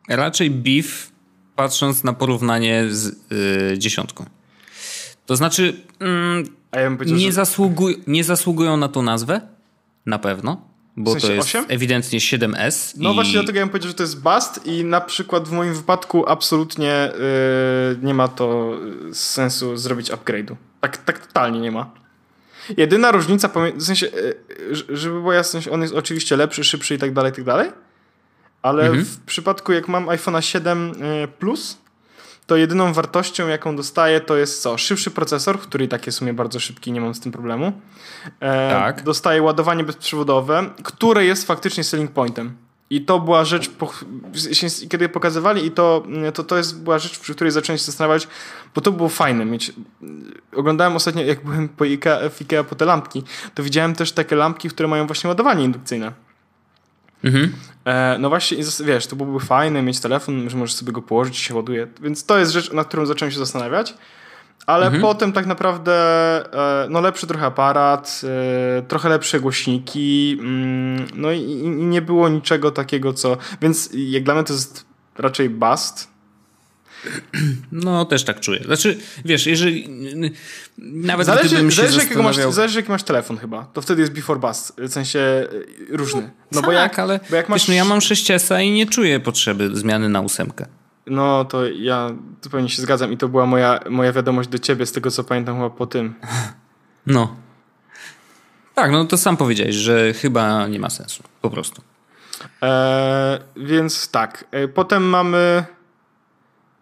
Raczej 0.07 0.51
beef, 0.51 1.11
patrząc 1.55 2.03
na 2.03 2.13
porównanie 2.13 2.85
z 2.89 3.15
yy, 3.71 3.77
dziesiątką. 3.77 4.25
To 5.25 5.35
znaczy, 5.35 5.81
mm, 5.99 6.45
ja 6.73 6.89
nie, 6.89 7.31
że... 7.31 7.31
nie 8.07 8.23
zasługują 8.23 8.77
na 8.77 8.87
tą 8.87 9.01
nazwę, 9.01 9.41
na 10.05 10.19
pewno, 10.19 10.61
bo 10.97 11.11
w 11.11 11.13
sensie 11.13 11.27
to 11.27 11.33
jest 11.33 11.47
8? 11.47 11.65
ewidentnie 11.67 12.19
7S. 12.19 12.93
No 12.97 13.11
i... 13.11 13.13
właśnie 13.13 13.33
dlatego 13.33 13.59
ja 13.59 13.65
bym 13.65 13.69
powiedział, 13.69 13.87
że 13.87 13.95
to 13.95 14.03
jest 14.03 14.21
bust 14.21 14.65
i 14.65 14.83
na 14.83 15.01
przykład 15.01 15.47
w 15.47 15.51
moim 15.51 15.73
wypadku 15.73 16.29
absolutnie 16.29 17.11
yy, 17.13 18.07
nie 18.07 18.13
ma 18.13 18.27
to 18.27 18.77
sensu 19.13 19.77
zrobić 19.77 20.11
upgrade'u. 20.11 20.55
Tak, 20.81 20.97
tak 20.97 21.27
totalnie 21.27 21.59
nie 21.59 21.71
ma. 21.71 21.91
Jedyna 22.77 23.11
różnica, 23.11 23.49
w 23.75 23.83
sensie, 23.83 24.05
yy, 24.05 24.97
żeby 24.97 25.21
była 25.21 25.35
jasność, 25.35 25.67
on 25.67 25.81
jest 25.81 25.93
oczywiście 25.93 26.35
lepszy, 26.35 26.63
szybszy 26.63 26.95
i 26.95 26.97
tak 26.97 27.13
dalej, 27.13 27.31
i 27.31 27.35
tak 27.35 27.45
dalej, 27.45 27.71
ale 28.61 28.85
mhm. 28.85 29.05
w 29.05 29.19
przypadku 29.19 29.73
jak 29.73 29.87
mam 29.87 30.05
iPhone'a 30.05 30.41
7 30.41 30.91
y, 31.23 31.27
Plus, 31.27 31.77
to 32.47 32.55
jedyną 32.55 32.93
wartością, 32.93 33.47
jaką 33.47 33.75
dostaję, 33.75 34.21
to 34.21 34.37
jest 34.37 34.61
co? 34.61 34.77
Szybszy 34.77 35.11
procesor, 35.11 35.59
który 35.59 35.85
i 35.85 35.87
tak 35.87 36.05
jest 36.05 36.17
w 36.17 36.19
sumie 36.19 36.33
bardzo 36.33 36.59
szybki, 36.59 36.91
nie 36.91 37.01
mam 37.01 37.15
z 37.15 37.19
tym 37.19 37.31
problemu. 37.31 37.81
E, 38.39 38.71
tak. 38.71 39.03
Dostaję 39.03 39.41
ładowanie 39.41 39.83
bezprzewodowe, 39.83 40.69
które 40.83 41.25
jest 41.25 41.47
faktycznie 41.47 41.83
selling 41.83 42.11
pointem. 42.11 42.57
I 42.89 43.01
to 43.01 43.19
była 43.19 43.45
rzecz, 43.45 43.71
kiedy 44.89 45.09
pokazywali, 45.09 45.65
i 45.65 45.71
to, 45.71 46.03
to, 46.33 46.43
to 46.43 46.57
jest 46.57 46.83
była 46.83 46.99
rzecz, 46.99 47.19
przy 47.19 47.35
której 47.35 47.51
zacząłem 47.51 47.77
się 47.77 47.85
zastanawiać, 47.85 48.27
bo 48.75 48.81
to 48.81 48.91
było 48.91 49.09
fajne 49.09 49.45
mieć. 49.45 49.71
Oglądałem 50.55 50.95
ostatnio, 50.95 51.23
jak 51.23 51.43
byłem 51.43 51.69
po 51.69 51.85
Ikea, 51.85 52.29
w 52.29 52.41
Ikea 52.41 52.63
po 52.63 52.75
te 52.75 52.85
lampki, 52.85 53.23
to 53.55 53.63
widziałem 53.63 53.95
też 53.95 54.11
takie 54.11 54.35
lampki, 54.35 54.69
które 54.69 54.89
mają 54.89 55.07
właśnie 55.07 55.27
ładowanie 55.27 55.63
indukcyjne. 55.63 56.11
Mhm. 57.23 57.53
E, 57.85 58.17
no 58.19 58.29
właśnie, 58.29 58.57
wiesz, 58.85 59.07
to 59.07 59.15
byłoby 59.15 59.45
fajne 59.45 59.81
mieć 59.81 59.99
telefon, 59.99 60.49
że 60.49 60.57
możesz 60.57 60.75
sobie 60.75 60.91
go 60.91 61.01
położyć 61.01 61.39
i 61.39 61.43
się 61.43 61.55
ładuje. 61.55 61.87
Więc 62.01 62.25
to 62.25 62.37
jest 62.37 62.51
rzecz, 62.51 62.73
nad 62.73 62.87
którą 62.87 63.05
zacząłem 63.05 63.31
się 63.31 63.39
zastanawiać. 63.39 63.93
Ale 64.65 64.85
mhm. 64.85 65.01
potem 65.01 65.33
tak 65.33 65.45
naprawdę 65.45 65.93
e, 66.83 66.87
no 66.89 67.01
lepszy 67.01 67.27
trochę 67.27 67.45
aparat, 67.45 68.21
e, 68.77 68.81
trochę 68.81 69.09
lepsze 69.09 69.39
głośniki, 69.39 70.37
mm, 70.39 71.07
no 71.15 71.31
i, 71.31 71.41
i, 71.41 71.69
nie 71.69 72.01
było 72.01 72.29
niczego 72.29 72.71
takiego, 72.71 73.13
co... 73.13 73.37
Więc 73.61 73.89
jak 73.93 74.23
dla 74.23 74.33
mnie 74.33 74.43
to 74.43 74.53
jest 74.53 74.85
raczej 75.17 75.49
bust. 75.49 76.16
No, 77.71 78.05
też 78.05 78.23
tak 78.23 78.39
czuję. 78.39 78.63
Znaczy, 78.63 78.97
wiesz, 79.25 79.45
jeżeli... 79.45 79.89
Nawet 80.77 81.27
zależy, 81.27 81.47
gdybym 81.47 81.71
się 81.71 81.75
zależy, 81.75 81.99
jakiego 81.99 82.23
masz, 82.23 82.35
zależy, 82.35 82.79
jaki 82.79 82.91
masz 82.91 83.03
telefon 83.03 83.37
chyba. 83.37 83.65
To 83.65 83.81
wtedy 83.81 84.01
jest 84.01 84.13
before 84.13 84.39
bust, 84.39 84.73
w 84.77 84.91
sensie 84.93 85.19
e, 85.19 85.47
różny. 85.89 86.21
No, 86.21 86.27
no 86.51 86.61
bo 86.61 86.67
tak, 86.67 86.75
jak, 86.75 86.99
ale 86.99 87.19
bo 87.29 87.35
jak 87.35 87.49
masz... 87.49 87.61
wiesz, 87.61 87.67
no 87.67 87.73
ja 87.73 87.85
mam 87.85 87.99
6S 87.99 88.63
i 88.63 88.71
nie 88.71 88.85
czuję 88.85 89.19
potrzeby 89.19 89.69
zmiany 89.75 90.09
na 90.09 90.21
ósemkę. 90.21 90.65
No 91.07 91.45
to 91.45 91.67
ja 91.67 92.09
zupełnie 92.41 92.69
się 92.69 92.81
zgadzam 92.81 93.13
i 93.13 93.17
to 93.17 93.27
była 93.27 93.45
moja, 93.45 93.79
moja 93.89 94.13
wiadomość 94.13 94.49
do 94.49 94.59
ciebie, 94.59 94.85
z 94.85 94.91
tego 94.91 95.11
co 95.11 95.23
pamiętam 95.23 95.55
chyba 95.55 95.69
po 95.69 95.87
tym. 95.87 96.13
No. 97.09 97.35
Tak, 98.75 98.91
no 98.91 99.05
to 99.05 99.17
sam 99.17 99.37
powiedziałeś, 99.37 99.75
że 99.75 100.13
chyba 100.13 100.67
nie 100.67 100.79
ma 100.79 100.89
sensu. 100.89 101.23
Po 101.41 101.49
prostu. 101.49 101.81
Eee, 102.61 103.39
więc 103.55 104.11
tak. 104.11 104.45
E, 104.51 104.67
potem 104.67 105.03
mamy 105.03 105.65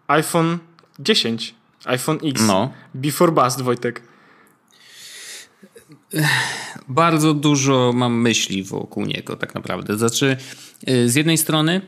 iPhone 0.08 0.58
10. 0.98 1.54
iPhone 1.84 2.18
X. 2.22 2.42
No. 2.46 2.70
Before 2.94 3.32
Bust, 3.32 3.62
Wojtek. 3.62 4.02
Bardzo 6.88 7.34
dużo 7.34 7.92
mam 7.94 8.20
myśli 8.20 8.62
wokół 8.62 9.04
niego, 9.04 9.36
tak 9.36 9.54
naprawdę. 9.54 9.98
Znaczy, 9.98 10.36
e, 10.86 11.08
z 11.08 11.14
jednej 11.14 11.38
strony 11.38 11.80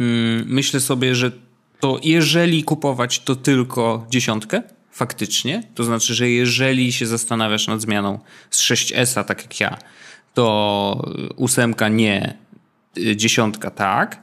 mm, 0.00 0.44
myślę 0.48 0.80
sobie, 0.80 1.14
że 1.14 1.32
to 1.80 2.00
jeżeli 2.02 2.64
kupować 2.64 3.20
to 3.20 3.36
tylko 3.36 4.06
dziesiątkę, 4.10 4.62
faktycznie, 4.90 5.62
to 5.74 5.84
znaczy, 5.84 6.14
że 6.14 6.30
jeżeli 6.30 6.92
się 6.92 7.06
zastanawiasz 7.06 7.66
nad 7.66 7.80
zmianą 7.80 8.18
z 8.50 8.62
6S, 8.62 9.24
tak 9.24 9.42
jak 9.42 9.60
ja, 9.60 9.78
to 10.34 11.12
ósemka 11.36 11.88
nie, 11.88 12.38
y, 12.98 13.16
dziesiątka 13.16 13.70
tak, 13.70 14.22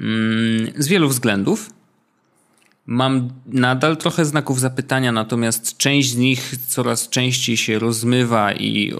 mm, 0.00 0.72
z 0.78 0.88
wielu 0.88 1.08
względów. 1.08 1.70
Mam 2.90 3.30
nadal 3.46 3.96
trochę 3.96 4.24
znaków 4.24 4.60
zapytania, 4.60 5.12
natomiast 5.12 5.76
część 5.76 6.10
z 6.10 6.16
nich 6.16 6.56
coraz 6.68 7.08
częściej 7.08 7.56
się 7.56 7.78
rozmywa 7.78 8.52
i 8.52 8.92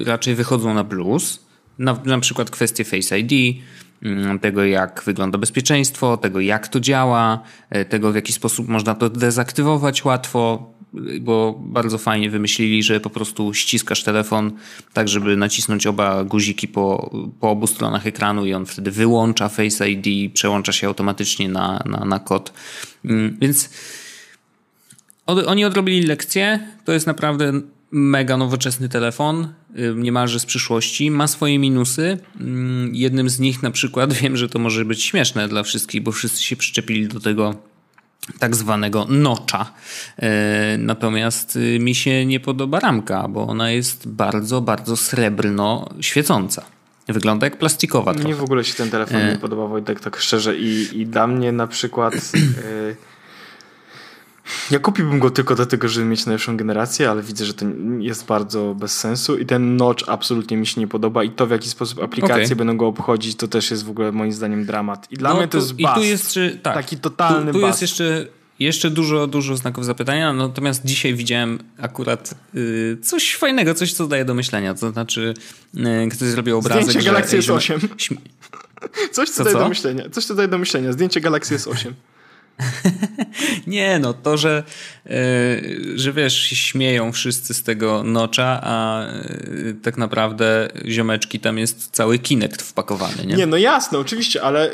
y, 0.00 0.04
raczej 0.04 0.34
wychodzą 0.34 0.74
na 0.74 0.84
plus. 0.84 1.46
Na, 1.78 1.98
na 2.04 2.20
przykład 2.20 2.50
kwestie 2.50 2.84
Face 2.84 3.18
ID, 3.18 3.62
Mm, 4.02 4.38
tego 4.38 4.64
jak 4.64 5.02
wygląda 5.06 5.38
bezpieczeństwo, 5.38 6.16
tego 6.16 6.40
jak 6.40 6.68
to 6.68 6.80
działa, 6.80 7.42
e, 7.70 7.84
tego 7.84 8.12
w 8.12 8.14
jaki 8.14 8.32
sposób 8.32 8.68
można 8.68 8.94
to 8.94 9.10
dezaktywować 9.10 10.04
łatwo, 10.04 10.72
bo 11.20 11.60
bardzo 11.64 11.98
fajnie 11.98 12.30
wymyślili, 12.30 12.82
że 12.82 13.00
po 13.00 13.10
prostu 13.10 13.54
ściskasz 13.54 14.02
telefon 14.02 14.52
tak, 14.92 15.08
żeby 15.08 15.36
nacisnąć 15.36 15.86
oba 15.86 16.24
guziki 16.24 16.68
po, 16.68 17.10
po 17.40 17.50
obu 17.50 17.66
stronach 17.66 18.06
ekranu 18.06 18.46
i 18.46 18.54
on 18.54 18.66
wtedy 18.66 18.90
wyłącza 18.90 19.48
Face 19.48 19.90
ID, 19.90 20.32
przełącza 20.32 20.72
się 20.72 20.86
automatycznie 20.86 21.48
na, 21.48 21.82
na, 21.86 22.04
na 22.04 22.18
kod. 22.18 22.52
Mm, 23.04 23.36
więc 23.40 23.70
oni 25.26 25.64
odrobili 25.64 26.02
lekcję. 26.02 26.68
To 26.84 26.92
jest 26.92 27.06
naprawdę 27.06 27.52
mega 27.90 28.36
nowoczesny 28.36 28.88
telefon, 28.88 29.48
niemalże 29.96 30.40
z 30.40 30.46
przyszłości. 30.46 31.10
Ma 31.10 31.26
swoje 31.26 31.58
minusy. 31.58 32.18
Mm, 32.40 32.94
jednym 32.94 33.30
z 33.30 33.40
nich 33.40 33.62
na 33.62 33.70
przykład 33.70 34.12
wiem, 34.22 34.36
że 34.36 34.48
to 34.48 34.58
może 34.58 34.84
być 34.84 35.02
śmieszne 35.02 35.48
dla 35.48 35.62
wszystkich, 35.62 36.02
bo 36.02 36.12
wszyscy 36.12 36.42
się 36.42 36.56
przyczepili 36.56 37.08
do 37.08 37.20
tego 37.20 37.71
tak 38.38 38.56
zwanego 38.56 39.06
nocza. 39.08 39.72
Y, 40.18 40.78
natomiast 40.78 41.56
y, 41.56 41.78
mi 41.80 41.94
się 41.94 42.26
nie 42.26 42.40
podoba 42.40 42.80
ramka, 42.80 43.28
bo 43.28 43.46
ona 43.46 43.70
jest 43.70 44.08
bardzo, 44.08 44.60
bardzo 44.60 44.96
srebrno 44.96 45.88
świecąca. 46.00 46.64
Wygląda 47.08 47.46
jak 47.46 47.56
plastikowa. 47.56 48.12
Mnie 48.12 48.34
w 48.34 48.42
ogóle 48.42 48.64
się 48.64 48.74
ten 48.74 48.90
telefon 48.90 49.28
nie 49.28 49.38
podoba, 49.38 49.66
Wojtek, 49.66 50.00
tak 50.00 50.16
szczerze. 50.16 50.56
I, 50.56 51.00
i 51.00 51.06
dla 51.06 51.26
mnie 51.26 51.52
na 51.52 51.66
przykład... 51.66 52.14
Ja 54.70 54.78
kupiłbym 54.78 55.18
go 55.18 55.30
tylko 55.30 55.54
dlatego, 55.54 55.88
żeby 55.88 56.06
mieć 56.06 56.26
najlepszą 56.26 56.56
generację, 56.56 57.10
ale 57.10 57.22
widzę, 57.22 57.44
że 57.44 57.54
to 57.54 57.66
jest 57.98 58.26
bardzo 58.26 58.74
bez 58.74 58.96
sensu 58.96 59.38
i 59.38 59.46
ten 59.46 59.76
notch 59.76 60.04
absolutnie 60.08 60.56
mi 60.56 60.66
się 60.66 60.80
nie 60.80 60.88
podoba 60.88 61.24
i 61.24 61.30
to 61.30 61.46
w 61.46 61.50
jaki 61.50 61.68
sposób 61.68 62.02
aplikacje 62.02 62.44
okay. 62.44 62.56
będą 62.56 62.76
go 62.76 62.86
obchodzić, 62.86 63.36
to 63.36 63.48
też 63.48 63.70
jest 63.70 63.84
w 63.84 63.90
ogóle 63.90 64.12
moim 64.12 64.32
zdaniem 64.32 64.64
dramat. 64.64 65.06
I 65.10 65.16
dla 65.16 65.30
no, 65.30 65.36
mnie 65.36 65.48
to 65.48 65.58
jest 65.58 65.72
bust. 65.72 65.96
I 65.96 66.00
tu 66.00 66.02
jest, 66.02 66.38
tak, 66.62 66.74
taki 66.74 66.96
totalny 66.96 67.52
Tu, 67.52 67.58
tu 67.58 67.66
jest 67.66 67.82
jeszcze 67.82 68.26
jeszcze 68.58 68.90
dużo, 68.90 69.26
dużo 69.26 69.56
znaków 69.56 69.84
zapytania, 69.84 70.32
natomiast 70.32 70.84
dzisiaj 70.84 71.14
widziałem 71.14 71.58
akurat 71.78 72.34
y, 72.54 72.98
coś 73.02 73.36
fajnego, 73.36 73.74
coś 73.74 73.92
co 73.92 74.06
daje 74.06 74.24
do 74.24 74.34
myślenia. 74.34 74.74
To 74.74 74.90
znaczy, 74.90 75.34
y, 75.76 76.08
ktoś 76.10 76.28
zrobił 76.28 76.58
obrazek, 76.58 76.84
Zdjęcie 76.84 77.06
Galaxy 77.10 77.38
S8. 77.38 77.88
Coś, 79.12 79.30
co, 79.30 79.36
co 79.36 79.44
daje 79.44 79.56
co? 79.56 79.62
do 79.62 79.68
myślenia. 79.68 80.10
Coś, 80.10 80.24
co 80.24 80.34
daje 80.34 80.48
do 80.48 80.58
myślenia. 80.58 80.92
Zdjęcie 80.92 81.20
Galaxy 81.20 81.56
S8. 81.56 81.92
nie, 83.66 83.98
no 83.98 84.14
to, 84.14 84.36
że, 84.36 84.62
yy, 85.06 85.98
że 85.98 86.12
wiesz, 86.12 86.34
śmieją 86.34 87.12
wszyscy 87.12 87.54
z 87.54 87.62
tego 87.62 88.02
nocza, 88.02 88.60
a 88.62 89.06
yy, 89.64 89.74
tak 89.74 89.96
naprawdę 89.96 90.68
ziomeczki 90.86 91.40
tam 91.40 91.58
jest 91.58 91.90
cały 91.90 92.18
Kinect 92.18 92.62
wpakowany, 92.62 93.26
nie? 93.26 93.34
Nie, 93.34 93.46
no 93.46 93.56
jasne, 93.56 93.98
oczywiście, 93.98 94.42
ale 94.42 94.70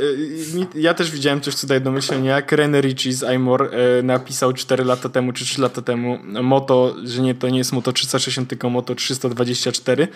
yy, 0.55 0.67
ja 0.75 0.95
też 0.95 1.11
widziałem 1.11 1.41
coś, 1.41 1.55
co 1.55 1.67
daje 1.67 1.81
do 1.81 1.91
myślenia, 1.91 2.35
jak 2.35 2.53
René 2.53 2.81
Ritchie 2.81 3.13
z 3.13 3.23
iMore 3.23 3.71
napisał 4.03 4.53
4 4.53 4.85
lata 4.85 5.09
temu, 5.09 5.33
czy 5.33 5.45
3 5.45 5.61
lata 5.61 5.83
temu 5.83 6.19
moto, 6.43 6.97
że 7.05 7.23
nie, 7.23 7.35
to 7.35 7.49
nie 7.49 7.59
jest 7.59 7.73
moto 7.73 7.93
360, 7.93 8.49
tylko 8.49 8.71
moto 8.71 8.95
324, 8.95 10.09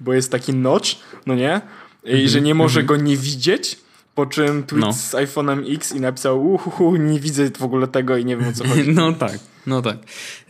bo 0.00 0.14
jest 0.14 0.32
taki 0.32 0.54
notch, 0.54 0.90
no 1.26 1.34
nie? 1.34 1.60
I 2.04 2.10
-hmm, 2.10 2.28
że 2.28 2.40
nie 2.40 2.54
może 2.54 2.82
-hmm. 2.82 2.86
go 2.86 2.96
nie 2.96 3.16
widzieć, 3.16 3.76
po 4.18 4.26
czym 4.26 4.62
tweet 4.62 4.84
no. 4.84 4.92
z 4.92 5.12
iPhone'em 5.12 5.74
X 5.74 5.92
i 5.92 6.00
napisał 6.00 6.52
uhuhu, 6.52 6.96
nie 6.96 7.20
widzę 7.20 7.50
w 7.50 7.62
ogóle 7.62 7.86
tego 7.86 8.16
i 8.16 8.24
nie 8.24 8.36
wiem 8.36 8.48
o 8.48 8.52
co 8.52 8.68
chodzi. 8.68 8.92
No 8.94 9.12
tak, 9.12 9.38
no 9.66 9.82
tak. 9.82 9.98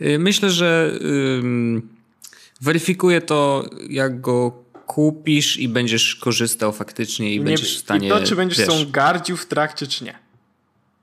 Y, 0.01 0.19
myślę, 0.19 0.49
że 0.49 0.99
weryfikuje 2.61 3.21
to, 3.21 3.69
jak 3.89 4.21
go 4.21 4.63
kupisz 4.87 5.57
i 5.57 5.67
będziesz 5.67 6.15
korzystał 6.15 6.71
faktycznie 6.71 7.33
i 7.35 7.39
nie, 7.39 7.45
będziesz 7.45 7.77
w 7.77 7.79
stanie... 7.79 8.07
I 8.07 8.11
to, 8.11 8.23
czy 8.23 8.35
będziesz 8.35 8.57
wiesz, 8.57 8.91
gardził 8.91 9.37
w 9.37 9.45
trakcie, 9.45 9.87
czy 9.87 10.03
nie. 10.03 10.19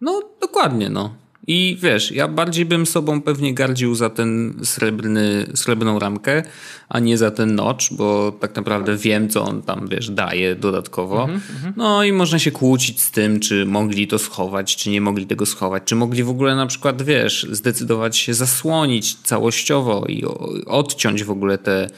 No, 0.00 0.22
dokładnie, 0.40 0.88
no. 0.88 1.14
I 1.46 1.78
wiesz, 1.82 2.12
ja 2.12 2.28
bardziej 2.28 2.64
bym 2.64 2.86
sobą 2.86 3.22
pewnie 3.22 3.54
gardził 3.54 3.94
za 3.94 4.10
ten 4.10 4.54
srebrny, 4.64 5.46
srebrną 5.54 5.98
ramkę, 5.98 6.42
a 6.88 6.98
nie 6.98 7.18
za 7.18 7.30
ten 7.30 7.54
notch, 7.54 7.92
bo 7.92 8.32
tak 8.40 8.56
naprawdę 8.56 8.96
wiem, 8.96 9.28
co 9.28 9.42
on 9.42 9.62
tam, 9.62 9.88
wiesz, 9.88 10.10
daje 10.10 10.54
dodatkowo. 10.54 11.24
Mm 11.24 11.38
-hmm. 11.38 11.72
No 11.76 12.04
i 12.04 12.12
można 12.12 12.38
się 12.38 12.50
kłócić 12.50 13.02
z 13.02 13.10
tym, 13.10 13.40
czy 13.40 13.66
mogli 13.66 14.08
to 14.08 14.18
schować, 14.18 14.76
czy 14.76 14.90
nie 14.90 15.00
mogli 15.00 15.26
tego 15.26 15.46
schować, 15.46 15.82
czy 15.86 15.94
mogli 15.94 16.22
w 16.22 16.30
ogóle 16.30 16.56
na 16.56 16.66
przykład, 16.66 17.02
wiesz, 17.02 17.46
zdecydować 17.50 18.16
się 18.16 18.34
zasłonić 18.34 19.14
całościowo 19.14 20.06
i 20.08 20.24
odciąć 20.66 21.24
w 21.24 21.30
ogóle 21.30 21.58
te, 21.58 21.90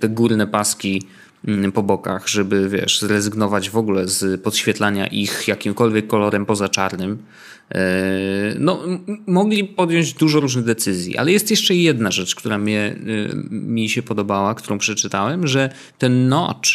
te 0.00 0.08
górne 0.08 0.46
paski 0.46 1.02
po 1.74 1.82
bokach, 1.82 2.28
żeby, 2.28 2.68
wiesz, 2.68 3.00
zrezygnować 3.00 3.70
w 3.70 3.76
ogóle 3.76 4.08
z 4.08 4.42
podświetlania 4.42 5.06
ich 5.06 5.48
jakimkolwiek 5.48 6.06
kolorem 6.06 6.46
poza 6.46 6.68
czarnym. 6.68 7.18
E, 7.74 7.80
no, 8.58 8.80
mogli 9.26 9.64
podjąć 9.64 10.12
dużo 10.12 10.40
różnych 10.40 10.64
decyzji, 10.64 11.16
ale 11.16 11.32
jest 11.32 11.50
jeszcze 11.50 11.74
jedna 11.74 12.10
rzecz, 12.10 12.34
która 12.34 12.58
mnie, 12.58 12.96
y, 13.06 13.48
mi 13.50 13.88
się 13.88 14.02
podobała, 14.02 14.54
którą 14.54 14.78
przeczytałem, 14.78 15.46
że 15.46 15.70
ten 15.98 16.28
notch 16.28 16.68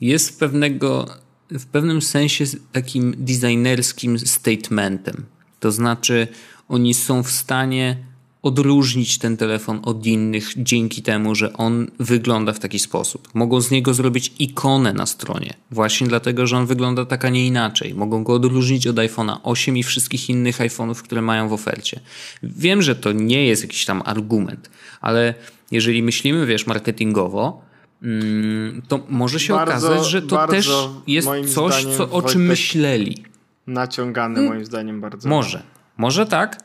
jest 0.00 0.40
pewnego, 0.40 1.06
w 1.50 1.66
pewnym 1.66 2.02
sensie 2.02 2.44
takim 2.72 3.14
designerskim 3.18 4.18
statementem. 4.18 5.24
To 5.60 5.72
znaczy, 5.72 6.28
oni 6.68 6.94
są 6.94 7.22
w 7.22 7.30
stanie 7.30 7.96
odróżnić 8.42 9.18
ten 9.18 9.36
telefon 9.36 9.80
od 9.82 10.06
innych 10.06 10.48
dzięki 10.56 11.02
temu, 11.02 11.34
że 11.34 11.52
on 11.52 11.86
wygląda 11.98 12.52
w 12.52 12.58
taki 12.58 12.78
sposób. 12.78 13.28
Mogą 13.34 13.60
z 13.60 13.70
niego 13.70 13.94
zrobić 13.94 14.32
ikonę 14.38 14.92
na 14.92 15.06
stronie, 15.06 15.54
właśnie 15.70 16.06
dlatego, 16.06 16.46
że 16.46 16.56
on 16.56 16.66
wygląda 16.66 17.04
tak, 17.04 17.24
a 17.24 17.28
nie 17.28 17.46
inaczej. 17.46 17.94
Mogą 17.94 18.24
go 18.24 18.32
odróżnić 18.32 18.86
od 18.86 18.96
iPhone'a 18.96 19.36
8 19.42 19.76
i 19.76 19.82
wszystkich 19.82 20.30
innych 20.30 20.58
iPhone'ów, 20.58 20.94
które 21.02 21.22
mają 21.22 21.48
w 21.48 21.52
ofercie. 21.52 22.00
Wiem, 22.42 22.82
że 22.82 22.96
to 22.96 23.12
nie 23.12 23.46
jest 23.46 23.62
jakiś 23.62 23.84
tam 23.84 24.02
argument, 24.04 24.70
ale 25.00 25.34
jeżeli 25.70 26.02
myślimy, 26.02 26.46
wiesz, 26.46 26.66
marketingowo, 26.66 27.62
mm, 28.02 28.82
to 28.88 29.00
może 29.08 29.40
się 29.40 29.54
bardzo, 29.54 29.88
okazać, 29.88 30.10
że 30.10 30.22
to 30.22 30.48
też 30.48 30.70
jest 31.06 31.28
coś, 31.54 31.84
co, 31.96 32.10
o 32.10 32.22
czym 32.22 32.46
myśleli. 32.46 33.24
Naciągane 33.66 34.40
moim 34.42 34.64
zdaniem 34.64 35.00
bardzo. 35.00 35.28
Może. 35.28 35.62
Może 35.96 36.26
tak, 36.26 36.60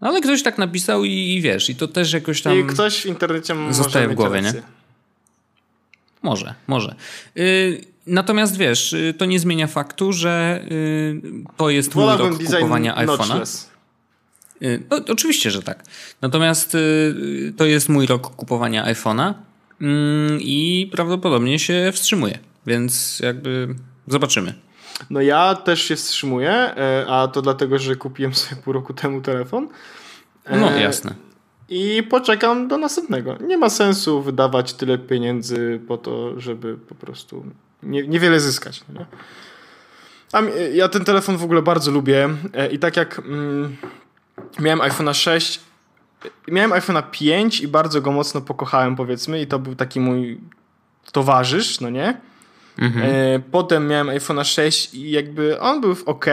ale 0.00 0.20
ktoś 0.20 0.42
tak 0.42 0.58
napisał 0.58 1.04
i, 1.04 1.12
i, 1.12 1.40
wiesz, 1.40 1.70
i 1.70 1.74
to 1.76 1.88
też 1.88 2.12
jakoś 2.12 2.42
tam. 2.42 2.58
I 2.58 2.64
ktoś 2.64 3.02
w 3.02 3.06
internecie 3.06 3.54
zostaje 3.70 4.08
w 4.08 4.14
głowie, 4.14 4.42
nie? 4.42 4.52
Może, 6.22 6.54
może. 6.66 6.94
Yy, 7.34 7.80
natomiast 8.06 8.56
wiesz, 8.56 8.92
yy, 8.92 9.14
to 9.14 9.24
nie 9.24 9.40
zmienia 9.40 9.66
faktu, 9.66 10.12
że 10.12 10.64
yy, 10.70 11.22
to 11.56 11.70
jest 11.70 11.94
mój 11.94 12.16
rok 12.16 12.38
kupowania 12.38 12.94
iPhone'a. 12.94 13.66
No, 14.90 14.96
oczywiście, 15.08 15.50
że 15.50 15.62
tak. 15.62 15.84
Natomiast 16.22 16.76
to 17.56 17.66
jest 17.66 17.88
mój 17.88 18.06
rok 18.06 18.36
kupowania 18.36 18.94
iPhone'a 18.94 19.34
i 20.40 20.90
prawdopodobnie 20.92 21.58
się 21.58 21.90
wstrzymuje, 21.92 22.38
więc 22.66 23.20
jakby 23.20 23.74
zobaczymy. 24.08 24.54
No 25.10 25.20
ja 25.20 25.54
też 25.54 25.82
się 25.82 25.96
wstrzymuję, 25.96 26.50
e, 26.50 27.06
a 27.08 27.28
to 27.28 27.42
dlatego, 27.42 27.78
że 27.78 27.96
kupiłem 27.96 28.34
sobie 28.34 28.62
pół 28.62 28.72
roku 28.72 28.94
temu 28.94 29.20
telefon. 29.20 29.68
No 30.50 30.72
e, 30.72 30.80
jasne. 30.80 31.14
I 31.68 32.02
poczekam 32.10 32.68
do 32.68 32.78
następnego. 32.78 33.36
Nie 33.40 33.58
ma 33.58 33.70
sensu 33.70 34.22
wydawać 34.22 34.72
tyle 34.74 34.98
pieniędzy 34.98 35.80
po 35.88 35.98
to, 35.98 36.40
żeby 36.40 36.78
po 36.78 36.94
prostu 36.94 37.44
nie, 37.82 38.08
niewiele 38.08 38.40
zyskać. 38.40 38.84
Nie? 38.88 39.06
A 40.32 40.42
ja 40.74 40.88
ten 40.88 41.04
telefon 41.04 41.36
w 41.36 41.44
ogóle 41.44 41.62
bardzo 41.62 41.90
lubię 41.90 42.28
e, 42.54 42.70
i 42.70 42.78
tak 42.78 42.96
jak 42.96 43.18
mm, 43.18 43.76
miałem 44.58 44.78
iPhone'a 44.78 45.14
6, 45.14 45.60
miałem 46.48 46.70
iPhone'a 46.70 47.02
5 47.10 47.60
i 47.60 47.68
bardzo 47.68 48.00
go 48.00 48.12
mocno 48.12 48.40
pokochałem 48.40 48.96
powiedzmy 48.96 49.40
i 49.40 49.46
to 49.46 49.58
był 49.58 49.74
taki 49.74 50.00
mój 50.00 50.40
towarzysz, 51.12 51.80
no 51.80 51.90
nie? 51.90 52.20
Mhm. 52.78 53.04
E, 53.04 53.38
potem 53.50 53.88
miałem 53.88 54.08
iPhone 54.08 54.44
6 54.44 54.94
i 54.94 55.10
jakby 55.10 55.60
on 55.60 55.80
był 55.80 55.96
ok. 56.06 56.26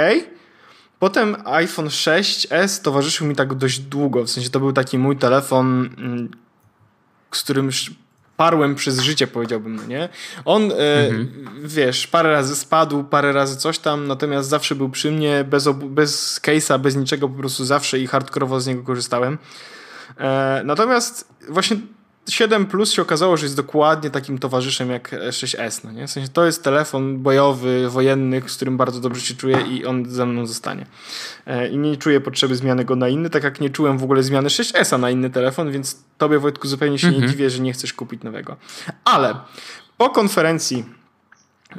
Potem 1.00 1.36
iPhone 1.46 1.88
6s 1.88 2.82
towarzyszył 2.82 3.28
mi 3.28 3.36
tak 3.36 3.54
dość 3.54 3.80
długo. 3.80 4.24
W 4.24 4.30
sensie 4.30 4.50
to 4.50 4.60
był 4.60 4.74
taki 4.74 4.98
mój 4.98 5.18
telefon, 5.18 5.90
mm, 5.98 6.30
z 7.32 7.44
którym 7.44 7.70
parłem 8.38 8.76
przez 8.76 9.00
życie, 9.00 9.28
powiedziałbym, 9.28 9.76
no 9.76 9.86
nie? 9.86 10.10
On, 10.46 10.72
e, 10.72 11.08
mhm. 11.08 11.54
wiesz, 11.64 12.08
parę 12.08 12.32
razy 12.32 12.56
spadł, 12.56 13.04
parę 13.04 13.34
razy 13.34 13.58
coś 13.58 13.80
tam, 13.80 14.08
natomiast 14.08 14.50
zawsze 14.50 14.76
był 14.76 14.90
przy 14.90 15.12
mnie, 15.12 15.44
bez, 15.44 15.68
bez 15.70 16.42
case'a, 16.42 16.80
bez 16.80 16.96
niczego, 16.96 17.30
po 17.30 17.36
prostu 17.36 17.66
zawsze 17.66 18.00
i 18.00 18.08
hardkorowo 18.08 18.62
z 18.62 18.68
niego 18.68 18.84
korzystałem. 18.84 19.38
E, 20.18 20.62
natomiast 20.66 21.28
właśnie 21.50 21.78
7 22.30 22.66
Plus 22.66 22.92
się 22.92 23.02
okazało, 23.02 23.38
że 23.38 23.46
jest 23.46 23.56
dokładnie 23.56 24.10
takim 24.10 24.38
towarzyszem 24.38 24.90
jak 24.90 25.12
6S. 25.12 25.84
No 25.84 25.92
nie? 25.92 26.08
W 26.08 26.12
sensie 26.12 26.30
to 26.30 26.46
jest 26.46 26.64
telefon 26.64 27.18
bojowy, 27.24 27.90
wojenny, 27.90 28.42
z 28.48 28.56
którym 28.56 28.78
bardzo 28.78 29.00
dobrze 29.00 29.22
się 29.22 29.36
czuję 29.36 29.62
i 29.62 29.86
on 29.86 30.06
ze 30.10 30.26
mną 30.26 30.46
zostanie. 30.46 30.86
E, 31.46 31.68
I 31.70 31.78
nie 31.78 31.98
czuję 31.98 32.22
potrzeby 32.22 32.56
zmiany 32.56 32.86
go 32.86 32.96
na 32.96 33.10
inny, 33.10 33.30
tak 33.30 33.44
jak 33.44 33.62
nie 33.62 33.70
czułem 33.70 33.98
w 33.98 34.04
ogóle 34.04 34.24
zmiany 34.24 34.50
6S 34.50 35.00
na 35.00 35.10
inny 35.10 35.30
telefon, 35.30 35.72
więc 35.72 35.98
tobie 36.18 36.40
Wojtku 36.40 36.68
zupełnie 36.68 37.00
się 37.00 37.08
mhm. 37.08 37.24
nie 37.24 37.30
dziwię, 37.30 37.50
że 37.50 37.60
nie 37.60 37.74
chcesz 37.74 37.94
kupić 37.94 38.24
nowego. 38.24 38.56
Ale 39.06 39.36
po 39.98 40.10
konferencji 40.10 40.86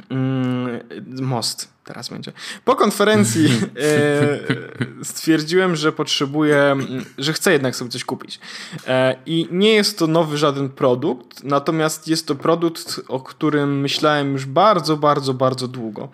mm, 0.09 0.79
Most 1.21 1.74
teraz 1.85 2.09
będzie. 2.09 2.31
Po 2.65 2.75
konferencji 2.75 3.45
e, 3.51 5.03
stwierdziłem, 5.03 5.75
że 5.75 5.91
potrzebuję, 5.91 6.75
że 7.17 7.33
chcę 7.33 7.51
jednak 7.51 7.75
sobie 7.75 7.91
coś 7.91 8.03
kupić. 8.03 8.39
E, 8.87 9.15
I 9.25 9.47
nie 9.51 9.73
jest 9.73 9.99
to 9.99 10.07
nowy 10.07 10.37
żaden 10.37 10.69
produkt, 10.69 11.43
natomiast 11.43 12.07
jest 12.07 12.27
to 12.27 12.35
produkt, 12.35 13.01
o 13.07 13.19
którym 13.19 13.79
myślałem 13.79 14.33
już 14.33 14.45
bardzo, 14.45 14.97
bardzo, 14.97 15.33
bardzo 15.33 15.67
długo. 15.67 16.09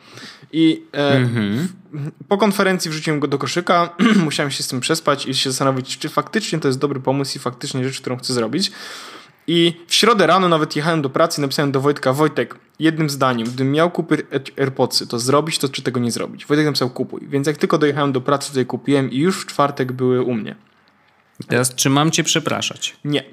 I 0.53 0.83
e, 0.93 1.25
mm-hmm. 1.25 1.67
po 2.27 2.37
konferencji 2.37 2.91
wrzuciłem 2.91 3.19
go 3.19 3.27
do 3.27 3.37
koszyka, 3.37 3.95
musiałem 4.25 4.51
się 4.51 4.63
z 4.63 4.67
tym 4.67 4.79
przespać 4.79 5.25
i 5.25 5.33
się 5.33 5.51
zastanowić, 5.51 5.97
czy 5.97 6.09
faktycznie 6.09 6.59
to 6.59 6.67
jest 6.67 6.79
dobry 6.79 6.99
pomysł 6.99 7.37
i 7.37 7.39
faktycznie 7.39 7.83
rzecz, 7.83 8.01
którą 8.01 8.17
chcę 8.17 8.33
zrobić. 8.33 8.71
I 9.53 9.73
w 9.87 9.95
środę 9.95 10.27
rano 10.27 10.49
nawet 10.49 10.75
jechałem 10.75 11.01
do 11.01 11.09
pracy 11.09 11.41
i 11.41 11.41
napisałem 11.41 11.71
do 11.71 11.81
Wojtka, 11.81 12.13
Wojtek, 12.13 12.55
jednym 12.79 13.09
zdaniem, 13.09 13.47
gdybym 13.47 13.71
miał 13.71 13.91
kupić 13.91 14.19
AirPodsy, 14.57 15.07
to 15.07 15.19
zrobić 15.19 15.57
to, 15.57 15.69
czy 15.69 15.81
tego 15.81 15.99
nie 15.99 16.11
zrobić. 16.11 16.45
Wojtek 16.45 16.65
napisał 16.65 16.89
kupuj. 16.89 17.21
Więc 17.27 17.47
jak 17.47 17.57
tylko 17.57 17.77
dojechałem 17.77 18.11
do 18.11 18.21
pracy, 18.21 18.53
to 18.53 18.59
je 18.59 18.65
kupiłem 18.65 19.11
i 19.11 19.17
już 19.17 19.41
w 19.41 19.45
czwartek 19.45 19.91
były 19.91 20.21
u 20.21 20.33
mnie. 20.33 20.55
Teraz, 21.47 21.75
czy 21.75 21.89
mam 21.89 22.11
cię 22.11 22.23
przepraszać? 22.23 22.95
Nie. 23.05 23.23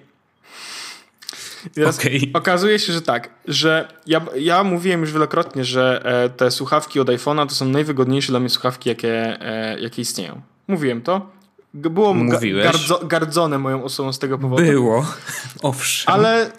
Teraz 1.74 1.98
okay. 1.98 2.20
okazuje 2.34 2.78
się, 2.78 2.92
że 2.92 3.02
tak, 3.02 3.30
że 3.48 3.88
ja, 4.06 4.26
ja 4.36 4.64
mówiłem 4.64 5.00
już 5.00 5.12
wielokrotnie, 5.12 5.64
że 5.64 6.02
e, 6.04 6.30
te 6.30 6.50
słuchawki 6.50 7.00
od 7.00 7.08
iPhone'a 7.08 7.48
to 7.48 7.54
są 7.54 7.64
najwygodniejsze 7.64 8.32
dla 8.32 8.40
mnie 8.40 8.48
słuchawki, 8.48 8.88
jakie, 8.88 9.40
e, 9.40 9.80
jakie 9.80 10.02
istnieją. 10.02 10.40
Mówiłem 10.68 11.02
to. 11.02 11.37
Było 11.74 12.14
gardzo, 12.62 13.00
gardzone 13.04 13.58
moją 13.58 13.84
osobą 13.84 14.12
z 14.12 14.18
tego 14.18 14.38
powodu. 14.38 14.62
Było, 14.62 15.06
owszem. 15.62 16.14
Ale 16.14 16.46
y, 16.46 16.50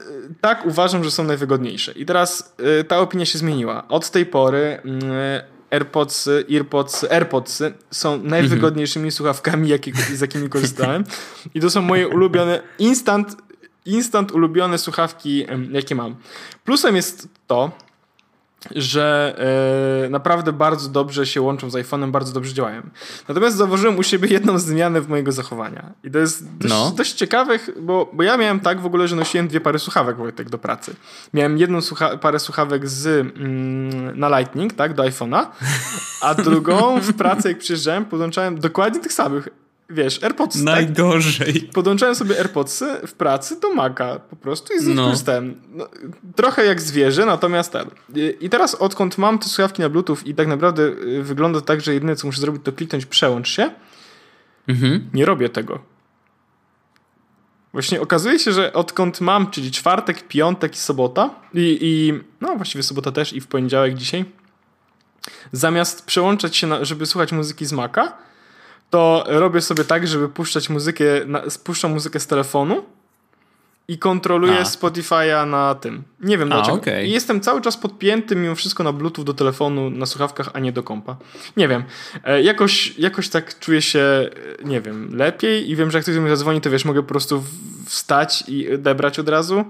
tak 0.41 0.65
uważam, 0.65 1.03
że 1.03 1.11
są 1.11 1.23
najwygodniejsze. 1.23 1.91
I 1.91 2.05
teraz 2.05 2.53
y, 2.79 2.83
ta 2.83 2.99
opinia 2.99 3.25
się 3.25 3.37
zmieniła. 3.37 3.87
Od 3.87 4.09
tej 4.09 4.25
pory 4.25 4.81
y, 4.85 4.89
AirPods, 5.71 6.29
AirPods, 6.49 7.03
AirPods 7.03 7.63
są 7.91 8.23
najwygodniejszymi 8.23 9.03
mhm. 9.03 9.11
słuchawkami, 9.11 9.69
jakie, 9.69 9.93
z 9.93 10.21
jakimi 10.21 10.49
korzystałem. 10.55 11.03
I 11.53 11.59
to 11.59 11.69
są 11.69 11.81
moje 11.81 12.07
ulubione, 12.07 12.61
instant, 12.79 13.37
instant 13.85 14.31
ulubione 14.31 14.77
słuchawki, 14.77 15.45
jakie 15.71 15.95
mam. 15.95 16.15
Plusem 16.63 16.95
jest 16.95 17.27
to, 17.47 17.71
że 18.75 19.35
e, 20.05 20.09
naprawdę 20.09 20.53
bardzo 20.53 20.89
dobrze 20.89 21.25
się 21.25 21.41
łączą 21.41 21.69
z 21.69 21.73
iPhone'em, 21.73 22.11
bardzo 22.11 22.33
dobrze 22.33 22.53
działają. 22.53 22.81
Natomiast 23.27 23.57
zauważyłem 23.57 23.97
u 23.97 24.03
siebie 24.03 24.27
jedną 24.29 24.59
zmianę 24.59 25.01
w 25.01 25.09
mojego 25.09 25.31
zachowania. 25.31 25.93
I 26.03 26.11
to 26.11 26.19
jest 26.19 26.57
dość, 26.57 26.73
no. 26.73 26.91
dość 26.95 27.13
ciekawe, 27.13 27.59
bo, 27.81 28.09
bo 28.13 28.23
ja 28.23 28.37
miałem 28.37 28.59
tak 28.59 28.81
w 28.81 28.85
ogóle, 28.85 29.07
że 29.07 29.15
nosiłem 29.15 29.47
dwie 29.47 29.61
pary 29.61 29.79
słuchawek 29.79 30.17
Wojtek 30.17 30.49
do 30.49 30.57
pracy. 30.57 30.95
Miałem 31.33 31.57
jedną 31.57 31.81
słucha 31.81 32.17
parę 32.17 32.39
słuchawek 32.39 32.89
z 32.89 33.07
mm, 33.07 34.19
na 34.19 34.39
Lightning, 34.39 34.73
tak, 34.73 34.93
do 34.93 35.03
iPhone'a, 35.03 35.45
a 36.21 36.35
drugą 36.35 37.01
w 37.01 37.13
pracy 37.13 37.47
jak 37.47 37.57
przyjeżdżałem 37.57 38.05
podłączałem 38.05 38.59
dokładnie 38.59 38.99
tych 38.99 39.13
samych 39.13 39.47
wiesz, 39.89 40.23
AirPods. 40.23 40.55
Tak? 40.55 40.65
Najgorzej. 40.65 41.61
Tak? 41.61 41.71
Podłączałem 41.71 42.15
sobie 42.15 42.37
AirPodsy 42.37 42.85
w 43.07 43.13
pracy 43.13 43.59
do 43.59 43.73
Maca 43.73 44.19
po 44.19 44.35
prostu 44.35 44.73
i 44.73 44.79
z 44.79 44.87
nich 44.87 44.95
no. 44.95 45.05
korzystałem. 45.05 45.61
No, 45.69 45.87
trochę 46.35 46.65
jak 46.65 46.81
zwierzę, 46.81 47.25
natomiast 47.25 47.71
ten. 47.71 47.89
I 48.41 48.49
teraz 48.49 48.75
odkąd 48.75 49.17
mam 49.17 49.39
te 49.39 49.47
słuchawki 49.47 49.81
na 49.81 49.89
Bluetooth 49.89 50.17
i 50.25 50.35
tak 50.35 50.47
naprawdę 50.47 50.83
y, 50.83 51.23
wygląda 51.23 51.61
tak, 51.61 51.81
że 51.81 51.93
jedyne 51.93 52.15
co 52.15 52.27
muszę 52.27 52.41
zrobić 52.41 52.61
to 52.65 52.71
kliknąć 52.71 53.05
przełącz 53.05 53.49
się, 53.49 53.71
mhm. 54.67 55.09
nie 55.13 55.25
robię 55.25 55.49
tego. 55.49 55.79
Właśnie 57.73 58.01
okazuje 58.01 58.39
się, 58.39 58.51
że 58.51 58.73
odkąd 58.73 59.21
mam, 59.21 59.51
czyli 59.51 59.71
czwartek, 59.71 60.27
piątek 60.27 60.73
i 60.73 60.77
sobota 60.77 61.29
i, 61.53 61.77
i 61.81 62.13
no 62.41 62.55
właściwie 62.55 62.83
sobota 62.83 63.11
też 63.11 63.33
i 63.33 63.41
w 63.41 63.47
poniedziałek 63.47 63.93
dzisiaj, 63.93 64.25
zamiast 65.51 66.05
przełączać 66.05 66.57
się, 66.57 66.67
na, 66.67 66.85
żeby 66.85 67.05
słuchać 67.05 67.31
muzyki 67.31 67.65
z 67.65 67.71
Maca, 67.71 68.17
to 68.89 69.23
robię 69.27 69.61
sobie 69.61 69.83
tak, 69.83 70.07
żeby 70.07 70.29
puszczać 70.29 70.69
muzykę, 70.69 71.05
puszczam 71.63 71.91
muzykę 71.91 72.19
z 72.19 72.27
telefonu 72.27 72.85
i 73.89 73.97
kontroluję 73.97 74.63
Spotify'a 74.63 75.47
na 75.47 75.75
tym. 75.75 76.03
Nie 76.19 76.37
wiem 76.37 76.49
dlaczego. 76.49 76.77
Okay. 76.77 77.05
I 77.05 77.11
jestem 77.11 77.41
cały 77.41 77.61
czas 77.61 77.77
podpięty 77.77 78.35
mimo 78.35 78.55
wszystko 78.55 78.83
na 78.83 78.93
Bluetooth 78.93 79.25
do 79.25 79.33
telefonu, 79.33 79.89
na 79.89 80.05
słuchawkach, 80.05 80.49
a 80.53 80.59
nie 80.59 80.71
do 80.71 80.83
kompa. 80.83 81.17
Nie 81.57 81.67
wiem. 81.67 81.83
E, 82.23 82.41
jakoś, 82.41 82.97
jakoś 82.97 83.29
tak 83.29 83.59
czuję 83.59 83.81
się, 83.81 83.99
e, 83.99 84.29
nie 84.63 84.81
wiem, 84.81 85.15
lepiej 85.15 85.69
i 85.69 85.75
wiem, 85.75 85.91
że 85.91 85.97
jak 85.97 86.03
ktoś 86.03 86.15
do 86.15 86.21
mnie 86.21 86.29
zadzwoni, 86.29 86.61
to 86.61 86.69
wiesz, 86.69 86.85
mogę 86.85 87.01
po 87.01 87.07
prostu 87.07 87.43
wstać 87.85 88.43
i 88.47 88.73
odebrać 88.73 89.19
od 89.19 89.29
razu. 89.29 89.65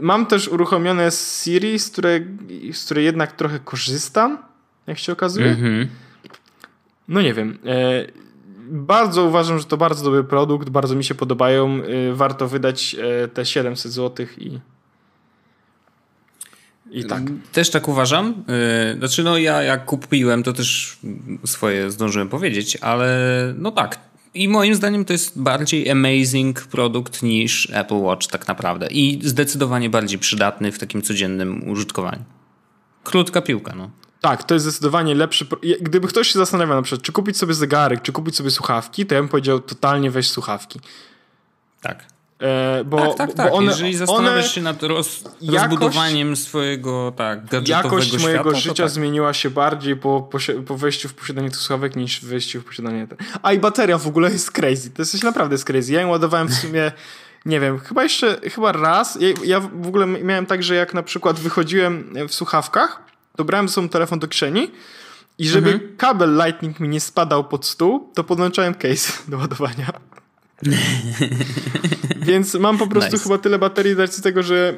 Mam 0.00 0.26
też 0.26 0.48
uruchomione 0.48 1.10
Siri, 1.10 1.78
z 1.78 1.90
której, 1.90 2.26
z 2.72 2.84
której 2.84 3.04
jednak 3.04 3.32
trochę 3.32 3.58
korzystam, 3.58 4.38
jak 4.86 4.98
się 4.98 5.12
okazuje. 5.12 5.46
Mm 5.46 5.60
-hmm. 5.62 5.86
No 7.08 7.22
nie 7.22 7.34
wiem. 7.34 7.58
E, 7.66 8.27
bardzo 8.70 9.24
uważam, 9.24 9.58
że 9.58 9.64
to 9.64 9.76
bardzo 9.76 10.04
dobry 10.04 10.24
produkt, 10.24 10.68
bardzo 10.68 10.94
mi 10.94 11.04
się 11.04 11.14
podobają. 11.14 11.80
Y, 12.10 12.14
warto 12.14 12.48
wydać 12.48 12.96
e, 13.24 13.28
te 13.28 13.46
700 13.46 13.92
zł 13.92 14.26
i. 14.38 14.58
I 16.90 17.04
tak. 17.04 17.22
Też 17.52 17.70
tak 17.70 17.88
uważam. 17.88 18.44
Y, 18.94 18.98
znaczy, 18.98 19.22
no 19.22 19.38
ja 19.38 19.62
jak 19.62 19.84
kupiłem, 19.84 20.42
to 20.42 20.52
też 20.52 20.98
swoje 21.46 21.90
zdążyłem 21.90 22.28
powiedzieć, 22.28 22.76
ale 22.80 23.08
no 23.58 23.70
tak, 23.70 23.98
I 24.34 24.48
moim 24.48 24.74
zdaniem 24.74 25.04
to 25.04 25.12
jest 25.12 25.40
bardziej 25.40 25.90
amazing 25.90 26.60
produkt 26.66 27.22
niż 27.22 27.70
Apple 27.72 27.94
Watch 27.94 28.26
tak 28.26 28.48
naprawdę. 28.48 28.86
I 28.86 29.20
zdecydowanie 29.22 29.90
bardziej 29.90 30.18
przydatny 30.18 30.72
w 30.72 30.78
takim 30.78 31.02
codziennym 31.02 31.70
użytkowaniu. 31.70 32.24
Krótka 33.04 33.42
piłka, 33.42 33.74
no. 33.74 33.90
Tak, 34.20 34.44
to 34.44 34.54
jest 34.54 34.66
zdecydowanie 34.66 35.14
lepszy. 35.14 35.46
Gdyby 35.80 36.08
ktoś 36.08 36.28
się 36.28 36.38
zastanawiał 36.38 36.76
na 36.76 36.82
przykład, 36.82 37.02
czy 37.02 37.12
kupić 37.12 37.36
sobie 37.36 37.54
zegarek, 37.54 38.02
czy 38.02 38.12
kupić 38.12 38.36
sobie 38.36 38.50
słuchawki, 38.50 39.06
to 39.06 39.14
ja 39.14 39.20
bym 39.20 39.28
powiedział 39.28 39.60
totalnie 39.60 40.10
weź 40.10 40.30
słuchawki. 40.30 40.80
Tak. 41.80 42.04
E, 42.42 42.84
bo, 42.84 43.06
tak, 43.06 43.16
tak, 43.16 43.32
tak. 43.32 43.50
Bo 43.50 43.56
one, 43.56 43.66
Jeżeli 43.66 43.96
zastanawiasz 43.96 44.44
one, 44.44 44.48
się 44.48 44.62
nad 44.62 44.82
roz, 44.82 45.24
jakość, 45.40 45.62
rozbudowaniem 45.62 46.36
swojego 46.36 47.12
tak, 47.16 47.68
Jakość 47.68 48.22
mojego 48.22 48.50
świata, 48.50 48.60
życia 48.60 48.82
tak. 48.82 48.92
zmieniła 48.92 49.34
się 49.34 49.50
bardziej 49.50 49.96
po, 49.96 50.30
po, 50.66 50.76
wejściu 50.76 51.08
w 51.08 51.14
posiadanie 51.14 51.50
tych 51.50 51.58
słuchawek 51.58 51.96
niż 51.96 52.24
wejściu 52.24 52.60
w 52.60 52.64
posiadanie... 52.64 53.06
Ten. 53.06 53.18
A 53.42 53.52
i 53.52 53.58
bateria 53.58 53.98
w 53.98 54.06
ogóle 54.06 54.30
jest 54.30 54.50
crazy. 54.50 54.90
To 54.90 55.02
jest 55.02 55.12
coś 55.12 55.22
naprawdę 55.22 55.54
jest 55.54 55.64
crazy. 55.64 55.92
Ja 55.92 56.00
ją 56.00 56.08
ładowałem 56.08 56.48
w 56.48 56.54
sumie... 56.54 56.92
Nie 57.46 57.60
wiem, 57.60 57.78
chyba 57.78 58.02
jeszcze, 58.02 58.40
chyba 58.50 58.72
raz. 58.72 59.18
Ja, 59.20 59.28
ja 59.44 59.60
w 59.60 59.86
ogóle 59.86 60.06
miałem 60.06 60.46
tak, 60.46 60.62
że 60.62 60.74
jak 60.74 60.94
na 60.94 61.02
przykład 61.02 61.40
wychodziłem 61.40 62.14
w 62.28 62.34
słuchawkach, 62.34 63.02
to 63.38 63.44
brałem 63.44 63.68
ze 63.68 63.88
telefon 63.88 64.18
do 64.18 64.28
kieszeni 64.28 64.70
i 65.38 65.48
żeby 65.48 65.72
mhm. 65.72 65.96
kabel 65.96 66.36
Lightning 66.44 66.80
mi 66.80 66.88
nie 66.88 67.00
spadał 67.00 67.44
pod 67.44 67.66
stół, 67.66 68.12
to 68.14 68.24
podłączałem 68.24 68.74
case 68.74 69.12
do 69.28 69.38
ładowania. 69.38 69.92
Więc 72.28 72.54
mam 72.54 72.78
po 72.78 72.86
prostu 72.86 73.12
nice. 73.12 73.22
chyba 73.22 73.38
tyle 73.38 73.58
baterii 73.58 73.94
z 74.06 74.22
tego, 74.22 74.42
że, 74.42 74.74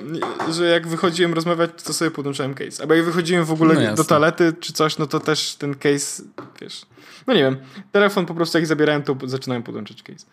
że 0.50 0.66
jak 0.66 0.88
wychodziłem 0.88 1.34
rozmawiać, 1.34 1.70
to 1.84 1.92
sobie 1.92 2.10
podłączałem 2.10 2.54
case. 2.54 2.82
Albo 2.82 2.94
jak 2.94 3.04
wychodziłem 3.04 3.44
w 3.44 3.52
ogóle 3.52 3.74
no 3.90 3.94
do 3.94 4.04
toalety 4.04 4.52
czy 4.60 4.72
coś, 4.72 4.98
no 4.98 5.06
to 5.06 5.20
też 5.20 5.54
ten 5.54 5.74
case, 5.74 6.22
wiesz... 6.60 6.86
No 7.26 7.34
nie 7.34 7.42
wiem, 7.42 7.56
telefon 7.92 8.26
po 8.26 8.34
prostu 8.34 8.58
jak 8.58 8.66
zabierałem, 8.66 9.02
to 9.02 9.16
zaczynałem 9.24 9.62
podłączać 9.62 10.02
case. 10.02 10.26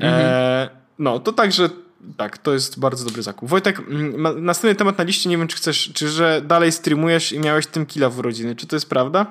Mhm. 0.00 0.24
E, 0.24 0.68
no, 0.98 1.18
to 1.18 1.32
także 1.32 1.68
tak, 2.16 2.38
to 2.38 2.52
jest 2.52 2.78
bardzo 2.78 3.04
dobry 3.04 3.22
zakup. 3.22 3.48
Wojtek, 3.48 3.78
mm, 3.78 4.44
następny 4.44 4.74
temat 4.74 4.98
na 4.98 5.04
liście, 5.04 5.30
nie 5.30 5.38
wiem 5.38 5.48
czy 5.48 5.56
chcesz, 5.56 5.90
czy 5.94 6.08
że 6.08 6.42
dalej 6.44 6.72
streamujesz 6.72 7.32
i 7.32 7.38
miałeś 7.38 7.66
tym 7.66 7.86
killa 7.86 8.10
w 8.10 8.18
urodziny, 8.18 8.56
czy 8.56 8.66
to 8.66 8.76
jest 8.76 8.88
prawda? 8.88 9.26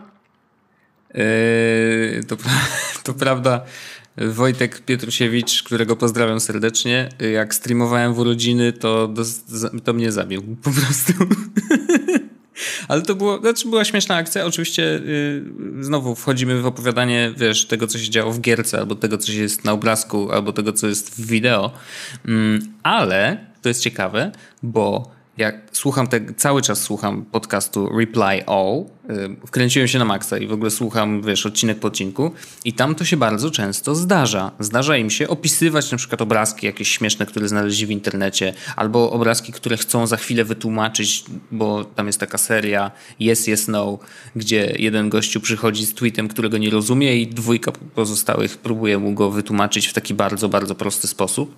Yy, 1.13 2.23
to, 2.27 2.37
to 3.03 3.13
prawda. 3.13 3.61
Wojtek 4.17 4.81
Pietrusiewicz, 4.81 5.63
którego 5.63 5.95
pozdrawiam 5.95 6.39
serdecznie, 6.39 7.09
jak 7.33 7.55
streamowałem 7.55 8.13
w 8.13 8.19
urodziny, 8.19 8.73
to, 8.73 9.07
do, 9.07 9.23
to 9.83 9.93
mnie 9.93 10.11
zabił 10.11 10.55
po 10.63 10.71
prostu. 10.71 11.13
Ale 12.87 13.01
to 13.01 13.15
było, 13.15 13.39
znaczy 13.39 13.69
była 13.69 13.85
śmieszna 13.85 14.15
akcja. 14.15 14.45
Oczywiście 14.45 14.81
yy, 14.81 15.83
znowu 15.83 16.15
wchodzimy 16.15 16.61
w 16.61 16.65
opowiadanie, 16.65 17.33
wiesz, 17.37 17.65
tego, 17.65 17.87
co 17.87 17.97
się 17.97 18.09
działo 18.09 18.31
w 18.31 18.41
gierce, 18.41 18.79
albo 18.79 18.95
tego, 18.95 19.17
co 19.17 19.31
jest 19.31 19.65
na 19.65 19.71
obrazku, 19.71 20.31
albo 20.31 20.53
tego, 20.53 20.73
co 20.73 20.87
jest 20.87 21.15
w 21.15 21.25
wideo. 21.25 21.71
Yy, 22.25 22.59
ale 22.83 23.45
to 23.61 23.69
jest 23.69 23.81
ciekawe, 23.81 24.31
bo 24.63 25.11
jak 25.37 25.61
słucham 25.71 26.07
te, 26.07 26.33
cały 26.33 26.61
czas 26.61 26.81
słucham 26.81 27.25
podcastu 27.25 27.89
Reply 27.99 28.45
All, 28.45 28.85
wkręciłem 29.47 29.87
się 29.87 29.99
na 29.99 30.05
maksa 30.05 30.37
i 30.37 30.47
w 30.47 30.53
ogóle 30.53 30.71
słucham, 30.71 31.21
wiesz, 31.21 31.45
odcinek 31.45 31.79
po 31.79 31.87
odcinku 31.87 32.31
i 32.65 32.73
tam 32.73 32.95
to 32.95 33.05
się 33.05 33.17
bardzo 33.17 33.51
często 33.51 33.95
zdarza. 33.95 34.51
Zdarza 34.59 34.97
im 34.97 35.09
się 35.09 35.27
opisywać 35.27 35.91
na 35.91 35.97
przykład 35.97 36.21
obrazki 36.21 36.65
jakieś 36.65 36.89
śmieszne, 36.89 37.25
które 37.25 37.47
znaleźli 37.47 37.85
w 37.85 37.91
internecie, 37.91 38.53
albo 38.75 39.11
obrazki, 39.11 39.51
które 39.51 39.77
chcą 39.77 40.07
za 40.07 40.17
chwilę 40.17 40.45
wytłumaczyć, 40.45 41.23
bo 41.51 41.83
tam 41.83 42.07
jest 42.07 42.19
taka 42.19 42.37
seria 42.37 42.91
Yes, 43.19 43.47
Yes, 43.47 43.67
No, 43.67 43.99
gdzie 44.35 44.75
jeden 44.79 45.09
gościu 45.09 45.41
przychodzi 45.41 45.85
z 45.85 45.93
tweetem, 45.93 46.27
którego 46.27 46.57
nie 46.57 46.69
rozumie 46.69 47.17
i 47.17 47.27
dwójka 47.27 47.71
pozostałych 47.71 48.57
próbuje 48.57 48.97
mu 48.97 49.13
go 49.13 49.31
wytłumaczyć 49.31 49.87
w 49.87 49.93
taki 49.93 50.13
bardzo, 50.13 50.49
bardzo 50.49 50.75
prosty 50.75 51.07
sposób. 51.07 51.55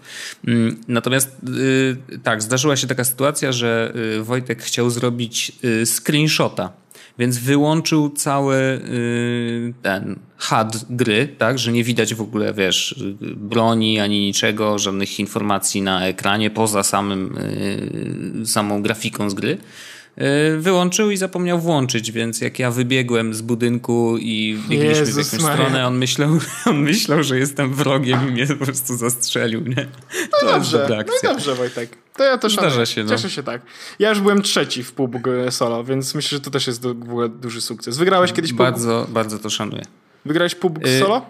Mm, 0.48 0.82
natomiast 0.88 1.30
yy, 1.44 2.20
tak, 2.24 2.42
zdarzyła 2.42 2.76
się 2.76 2.88
taka 2.88 3.04
sytuacja, 3.04 3.52
że 3.52 3.94
y, 4.18 4.24
Wojtek 4.24 4.64
chciał 4.64 4.90
zrobić 4.90 5.52
y, 5.64 5.86
screenshota, 5.86 6.70
więc 7.20 7.38
wyłączył 7.38 8.10
cały 8.10 8.56
y, 8.56 9.74
ten 9.82 10.20
HUD 10.38 10.86
gry, 10.90 11.28
tak, 11.38 11.60
że 11.60 11.72
nie 11.72 11.84
widać 11.84 12.16
w 12.16 12.22
ogóle, 12.22 12.54
wiesz, 12.54 13.04
broni 13.36 14.00
ani 14.00 14.20
niczego, 14.20 14.80
żadnych 14.80 15.20
informacji 15.20 15.82
na 15.82 16.08
ekranie 16.08 16.50
poza 16.50 16.84
samym, 16.84 17.38
samą 18.46 18.82
grafiką 18.82 19.30
z 19.30 19.34
gry. 19.34 19.58
Y, 20.22 20.58
wyłączył 20.60 21.12
i 21.12 21.18
zapomniał 21.18 21.60
włączyć, 21.60 22.12
więc 22.12 22.42
jak 22.42 22.60
ja 22.60 22.72
wybiegłem 22.72 23.34
z 23.34 23.42
budynku 23.42 24.18
i 24.18 24.60
biegliśmy 24.70 25.00
Jezus 25.00 25.30
w 25.30 25.34
jakąś 25.34 25.48
Maria. 25.48 25.66
stronę, 25.66 25.88
on 25.88 25.98
myślał, 25.98 26.30
on 26.66 26.78
myślał, 26.78 27.24
że 27.24 27.40
jestem 27.40 27.74
wrogiem 27.74 28.30
i 28.30 28.32
mnie 28.32 28.48
po 28.48 28.66
prostu 28.66 28.98
zastrzelił, 28.98 29.62
nie? 29.62 29.88
No 30.32 30.38
to 30.40 30.46
dobrze, 30.46 30.88
no 30.90 31.14
i 31.24 31.34
dobrze 31.34 31.56
Wojtek. 31.56 31.98
To 32.16 32.24
ja 32.24 32.38
też 32.38 32.54
Zdarza 32.54 32.86
się, 32.86 33.04
no. 33.04 33.10
cieszę 33.10 33.30
się 33.30 33.44
tak. 33.44 33.62
Ja 34.00 34.10
już 34.10 34.22
byłem 34.22 34.42
trzeci 34.42 34.84
w 34.84 34.92
PUBG 34.92 35.28
solo, 35.50 35.84
więc 35.84 36.16
myślę, 36.16 36.38
że 36.38 36.42
to 36.42 36.52
też 36.52 36.68
jest 36.68 36.82
w 36.82 36.86
ogóle 36.86 37.30
duży 37.30 37.62
sukces. 37.62 37.98
Wygrałeś 37.98 38.34
kiedyś 38.34 38.52
PUBG? 38.52 38.58
Bardzo, 38.60 39.08
bardzo 39.10 39.40
to 39.40 39.50
szanuję. 39.50 39.84
Wygrałeś 40.26 40.56
PUBG 40.56 40.88
y 40.88 41.00
solo? 41.00 41.26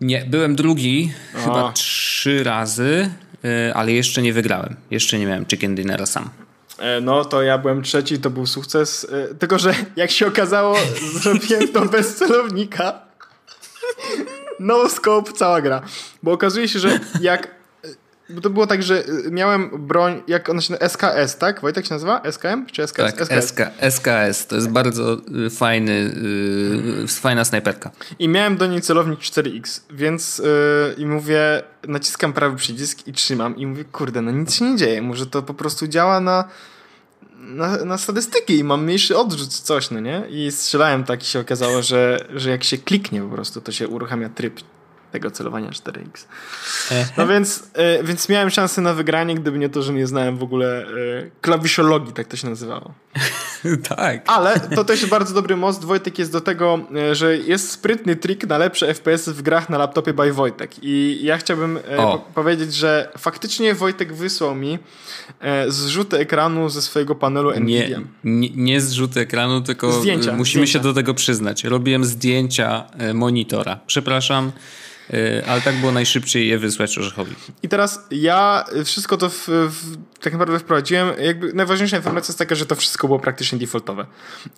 Nie, 0.00 0.24
byłem 0.28 0.56
drugi 0.56 1.12
o. 1.34 1.38
chyba 1.38 1.72
trzy 1.72 2.44
razy, 2.44 3.10
y 3.44 3.74
ale 3.74 3.92
jeszcze 3.92 4.22
nie 4.22 4.32
wygrałem. 4.32 4.76
Jeszcze 4.90 5.18
nie 5.18 5.26
miałem 5.26 5.46
chicken 5.46 5.74
dinera 5.74 6.06
sam. 6.06 6.30
E, 6.78 7.00
no 7.00 7.24
to 7.24 7.42
ja 7.42 7.58
byłem 7.58 7.82
trzeci, 7.82 8.18
to 8.18 8.30
był 8.30 8.46
sukces. 8.46 9.06
E, 9.12 9.34
tylko, 9.34 9.58
że 9.58 9.74
jak 9.96 10.10
się 10.10 10.26
okazało, 10.26 10.76
zrobiłem 11.12 11.68
to 11.74 11.84
bez 11.84 12.14
celownika. 12.14 13.00
No 14.60 14.88
scope, 14.88 15.32
cała 15.32 15.60
gra. 15.60 15.82
Bo 16.22 16.32
okazuje 16.32 16.68
się, 16.68 16.78
że 16.78 17.00
jak 17.20 17.57
bo 18.30 18.40
to 18.40 18.50
było 18.50 18.66
tak, 18.66 18.82
że 18.82 19.08
y, 19.08 19.30
miałem 19.30 19.86
broń, 19.86 20.22
jak 20.26 20.48
ona 20.48 20.60
się 20.60 20.72
nazywa, 20.72 20.88
SKS, 20.88 21.38
tak? 21.38 21.60
Wojtek 21.60 21.86
się 21.86 21.94
nazywa? 21.94 22.22
SKM 22.30 22.66
czy 22.72 22.86
SKS? 22.86 23.14
Tak, 23.14 23.20
SKS. 23.20 23.48
SK, 23.48 23.60
SKS. 23.80 24.46
To 24.46 24.56
jest 24.56 24.70
bardzo 24.70 25.16
y, 25.46 25.50
fajny, 25.50 26.14
yy, 27.00 27.08
fajna 27.08 27.44
snajperka. 27.44 27.90
I 28.18 28.28
miałem 28.28 28.56
do 28.56 28.66
niej 28.66 28.80
celownik 28.80 29.20
4X, 29.20 29.80
więc 29.90 30.38
yy, 30.38 30.44
i 30.96 31.06
mówię, 31.06 31.62
naciskam 31.88 32.32
prawy 32.32 32.56
przycisk 32.56 33.06
i 33.06 33.12
trzymam 33.12 33.56
i 33.56 33.66
mówię, 33.66 33.84
kurde, 33.84 34.22
no 34.22 34.30
nic 34.30 34.54
się 34.54 34.70
nie 34.70 34.76
dzieje, 34.76 35.02
może 35.02 35.26
to 35.26 35.42
po 35.42 35.54
prostu 35.54 35.86
działa 35.86 36.20
na 36.20 36.44
na, 37.38 37.84
na 37.84 37.98
statystyki 37.98 38.58
i 38.58 38.64
mam 38.64 38.84
mniejszy 38.84 39.18
odrzut 39.18 39.48
coś, 39.48 39.90
no 39.90 40.00
nie? 40.00 40.22
I 40.30 40.52
strzelałem 40.52 41.04
tak 41.04 41.22
i 41.22 41.26
się 41.26 41.40
okazało, 41.40 41.82
że, 41.82 42.26
że 42.34 42.50
jak 42.50 42.64
się 42.64 42.78
kliknie 42.78 43.20
po 43.20 43.28
prostu, 43.28 43.60
to 43.60 43.72
się 43.72 43.88
uruchamia 43.88 44.28
tryb 44.28 44.60
tego 45.10 45.30
celowania 45.30 45.70
4X. 45.70 46.26
No 47.16 47.26
więc, 47.26 47.70
e, 47.74 48.04
więc 48.04 48.28
miałem 48.28 48.50
szansę 48.50 48.80
na 48.80 48.94
wygranie, 48.94 49.34
gdyby 49.34 49.58
nie 49.58 49.68
to, 49.68 49.82
że 49.82 49.92
nie 49.92 50.06
znałem 50.06 50.36
w 50.36 50.42
ogóle 50.42 50.82
e, 50.82 50.86
klawiszologii, 51.40 52.12
tak 52.12 52.26
to 52.26 52.36
się 52.36 52.48
nazywało. 52.50 52.94
tak. 53.96 54.22
Ale 54.26 54.60
to 54.60 54.84
też 54.84 55.06
bardzo 55.06 55.34
dobry 55.34 55.56
most. 55.56 55.84
Wojtek 55.84 56.18
jest 56.18 56.32
do 56.32 56.40
tego, 56.40 56.80
e, 56.96 57.14
że 57.14 57.36
jest 57.36 57.70
sprytny 57.70 58.16
trik 58.16 58.46
na 58.46 58.58
lepsze 58.58 58.94
FPS 58.94 59.28
w 59.28 59.42
grach 59.42 59.70
na 59.70 59.78
laptopie 59.78 60.12
by 60.12 60.32
Wojtek. 60.32 60.70
I 60.82 61.18
ja 61.22 61.38
chciałbym 61.38 61.78
po 61.96 62.24
powiedzieć, 62.34 62.74
że 62.74 63.12
faktycznie 63.18 63.74
Wojtek 63.74 64.14
wysłał 64.14 64.54
mi 64.54 64.78
zrzuty 65.68 66.18
ekranu 66.18 66.68
ze 66.68 66.82
swojego 66.82 67.14
panelu 67.14 67.50
NVIDIA. 67.60 68.00
Nie, 68.24 68.50
nie 68.50 68.80
zrzuty 68.80 69.20
ekranu, 69.20 69.60
tylko 69.60 69.92
zdjęcia, 69.92 70.32
musimy 70.32 70.66
zdjęcia. 70.66 70.72
się 70.72 70.78
do 70.80 70.94
tego 70.94 71.14
przyznać. 71.14 71.64
Robiłem 71.64 72.04
zdjęcia 72.04 72.84
monitora. 73.14 73.80
Przepraszam. 73.86 74.52
Y, 75.14 75.46
ale 75.46 75.60
tak 75.60 75.76
było 75.76 75.92
najszybciej 75.92 76.48
je 76.48 76.58
wysłać 76.58 76.98
Orzechowi. 76.98 77.34
I 77.62 77.68
teraz 77.68 78.06
ja 78.10 78.64
wszystko 78.84 79.16
to 79.16 79.28
w, 79.28 79.48
w, 79.48 79.96
tak 80.20 80.32
naprawdę 80.32 80.58
wprowadziłem. 80.58 81.08
Jakby 81.20 81.52
najważniejsza 81.52 81.96
informacja 81.96 82.30
jest 82.30 82.38
taka, 82.38 82.54
że 82.54 82.66
to 82.66 82.74
wszystko 82.74 83.06
było 83.06 83.18
praktycznie 83.18 83.58
defaultowe. 83.58 84.06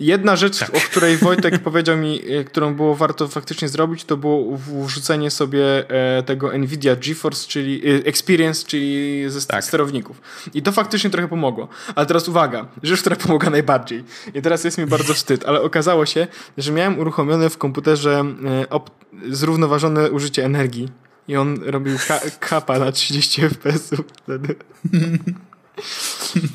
Jedna 0.00 0.36
rzecz, 0.36 0.58
tak. 0.58 0.76
o 0.76 0.80
której 0.80 1.16
Wojtek 1.16 1.58
powiedział 1.68 1.96
mi, 1.96 2.30
y, 2.30 2.44
którą 2.44 2.74
było 2.74 2.94
warto 2.94 3.28
faktycznie 3.28 3.68
zrobić, 3.68 4.04
to 4.04 4.16
było 4.16 4.58
wrzucenie 4.86 5.30
sobie 5.30 5.90
e, 6.18 6.22
tego 6.22 6.58
Nvidia 6.58 6.96
GeForce, 6.96 7.48
czyli 7.48 7.88
y, 7.88 8.04
Experience, 8.04 8.66
czyli 8.66 9.24
ze 9.30 9.46
tak. 9.46 9.64
sterowników. 9.64 10.20
I 10.54 10.62
to 10.62 10.72
faktycznie 10.72 11.10
trochę 11.10 11.28
pomogło. 11.28 11.68
Ale 11.94 12.06
teraz 12.06 12.28
uwaga, 12.28 12.66
rzecz, 12.82 13.00
która 13.00 13.16
pomogła 13.16 13.50
najbardziej. 13.50 14.04
I 14.34 14.42
teraz 14.42 14.64
jest 14.64 14.78
mi 14.78 14.86
bardzo 14.86 15.14
wstyd, 15.14 15.44
ale 15.46 15.62
okazało 15.62 16.06
się, 16.06 16.26
że 16.58 16.72
miałem 16.72 16.98
uruchomione 16.98 17.50
w 17.50 17.58
komputerze 17.58 18.24
e, 18.70 18.80
zrównoważone 19.28 20.10
użycie 20.10 20.39
energii. 20.40 20.88
I 21.28 21.36
on 21.36 21.58
robił 21.62 21.98
ka 22.08 22.20
kapa 22.40 22.78
na 22.78 22.92
30 22.92 23.42
fps 23.42 23.90
wtedy. 24.22 24.54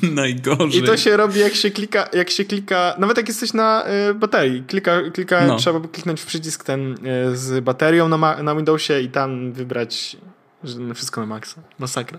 Najgorzej. 0.02 0.82
I 0.82 0.86
to 0.86 0.96
się 0.96 1.16
robi 1.16 1.40
jak 1.40 1.54
się 1.54 1.70
klika, 1.70 2.08
jak 2.12 2.30
się 2.30 2.44
klika, 2.44 2.94
nawet 2.98 3.16
jak 3.16 3.28
jesteś 3.28 3.52
na 3.52 3.84
y, 4.10 4.14
baterii. 4.14 4.62
Klika, 4.62 5.10
klika 5.10 5.46
no. 5.46 5.56
trzeba 5.56 5.88
kliknąć 5.88 6.20
w 6.20 6.26
przycisk 6.26 6.64
ten 6.64 6.92
y, 6.92 7.36
z 7.36 7.64
baterią 7.64 8.08
na, 8.08 8.42
na 8.42 8.54
Windowsie 8.54 9.00
i 9.00 9.08
tam 9.08 9.52
wybrać 9.52 10.16
że 10.64 10.94
wszystko 10.94 11.20
na 11.20 11.26
maksa. 11.26 11.62
Masakra. 11.78 12.18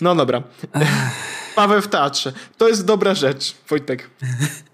No 0.00 0.14
dobra. 0.14 0.42
Paweł 1.56 1.82
w 1.82 1.88
teatrze. 1.88 2.32
To 2.58 2.68
jest 2.68 2.84
dobra 2.84 3.14
rzecz, 3.14 3.54
Wojtek. 3.68 4.10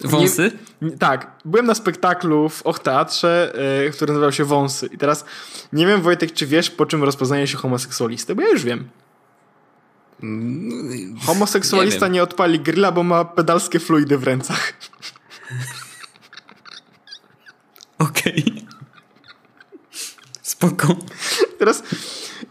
Wąsy? 0.00 0.52
Nie, 0.82 0.90
tak. 0.90 1.30
Byłem 1.44 1.66
na 1.66 1.74
spektaklu 1.74 2.48
w 2.48 2.62
Och 2.62 2.78
Teatrze, 2.78 3.52
yy, 3.84 3.90
który 3.90 4.12
nazywał 4.12 4.32
się 4.32 4.44
Wąsy. 4.44 4.86
I 4.86 4.98
teraz 4.98 5.24
nie 5.72 5.86
wiem, 5.86 6.02
Wojtek, 6.02 6.32
czy 6.32 6.46
wiesz, 6.46 6.70
po 6.70 6.86
czym 6.86 7.04
rozpoznaje 7.04 7.46
się 7.46 7.56
homoseksualistę? 7.56 8.34
Bo 8.34 8.42
ja 8.42 8.48
już 8.48 8.64
wiem. 8.64 8.88
Homoseksualista 11.26 12.06
nie, 12.06 12.12
nie 12.12 12.22
odpali 12.22 12.60
grilla, 12.60 12.92
bo 12.92 13.02
ma 13.02 13.24
pedalskie 13.24 13.80
fluidy 13.80 14.18
w 14.18 14.24
rękach. 14.24 14.72
Okej. 17.98 18.44
Okay. 18.46 18.66
Spoko. 20.42 20.96
Teraz 21.58 21.82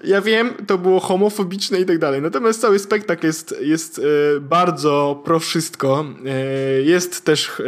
ja 0.06 0.22
wiem, 0.22 0.54
to 0.68 0.78
było 0.78 1.00
homofobiczne 1.00 1.80
i 1.80 1.86
tak 1.86 2.00
dalej. 2.00 2.22
Natomiast 2.22 2.62
cały 2.62 2.80
spektakl 2.80 3.26
jest, 3.26 3.56
jest 3.62 4.00
e, 4.00 4.40
bardzo 4.40 5.22
pro 5.26 5.40
wszystko. 5.40 6.06
E, 6.26 6.32
jest 6.82 7.26
też 7.26 7.50
e, 7.60 7.64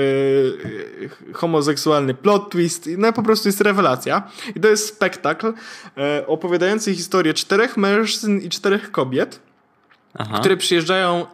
homoseksualny 1.34 2.14
plot 2.14 2.50
twist. 2.50 2.90
No 2.98 3.14
po 3.14 3.24
prostu 3.24 3.48
jest 3.48 3.62
rewelacja. 3.62 4.32
I 4.56 4.60
to 4.60 4.68
jest 4.68 4.88
spektakl 4.88 5.54
opowiadający 6.28 6.96
historię 6.96 7.34
czterech 7.34 7.78
mężczyzn 7.78 8.38
i 8.38 8.50
czterech 8.50 8.92
kobiet, 8.92 9.40
Aha. 10.14 10.40
które 10.40 10.58
przyjeżdżają 10.58 11.26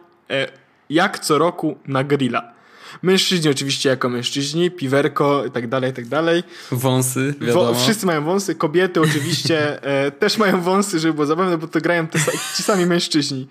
jak 0.90 1.18
co 1.18 1.38
roku 1.38 1.78
na 1.86 2.04
grilla. 2.04 2.53
Mężczyźni 3.02 3.50
oczywiście 3.50 3.88
jako 3.88 4.08
mężczyźni, 4.08 4.70
piwerko 4.70 5.44
i 5.46 5.50
tak 5.50 5.68
dalej, 5.68 5.90
i 5.90 5.94
tak 5.94 6.06
dalej. 6.06 6.42
Wąsy, 6.70 7.34
wiadomo. 7.40 7.74
Wo 7.74 7.80
wszyscy 7.80 8.06
mają 8.06 8.24
wąsy, 8.24 8.54
kobiety 8.54 9.00
oczywiście 9.00 9.82
e, 10.06 10.10
też 10.10 10.38
mają 10.38 10.60
wąsy, 10.60 10.98
żeby 10.98 11.14
było 11.14 11.26
zabawne, 11.26 11.58
bo 11.58 11.68
to 11.68 11.80
grają 11.80 12.06
te, 12.06 12.18
ci 12.56 12.62
sami 12.62 12.86
mężczyźni. 12.86 13.48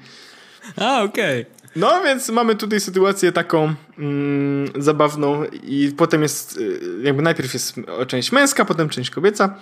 A, 0.77 1.03
okej. 1.03 1.41
Okay. 1.41 1.63
No 1.75 2.01
więc 2.03 2.29
mamy 2.29 2.55
tutaj 2.55 2.79
sytuację 2.79 3.31
taką 3.31 3.73
mm, 3.97 4.67
zabawną 4.75 5.43
i 5.63 5.91
potem 5.97 6.21
jest, 6.21 6.59
e, 7.01 7.03
jakby 7.03 7.21
najpierw 7.21 7.53
jest 7.53 7.75
część 8.07 8.31
męska, 8.31 8.65
potem 8.65 8.89
część 8.89 9.09
kobieca 9.09 9.55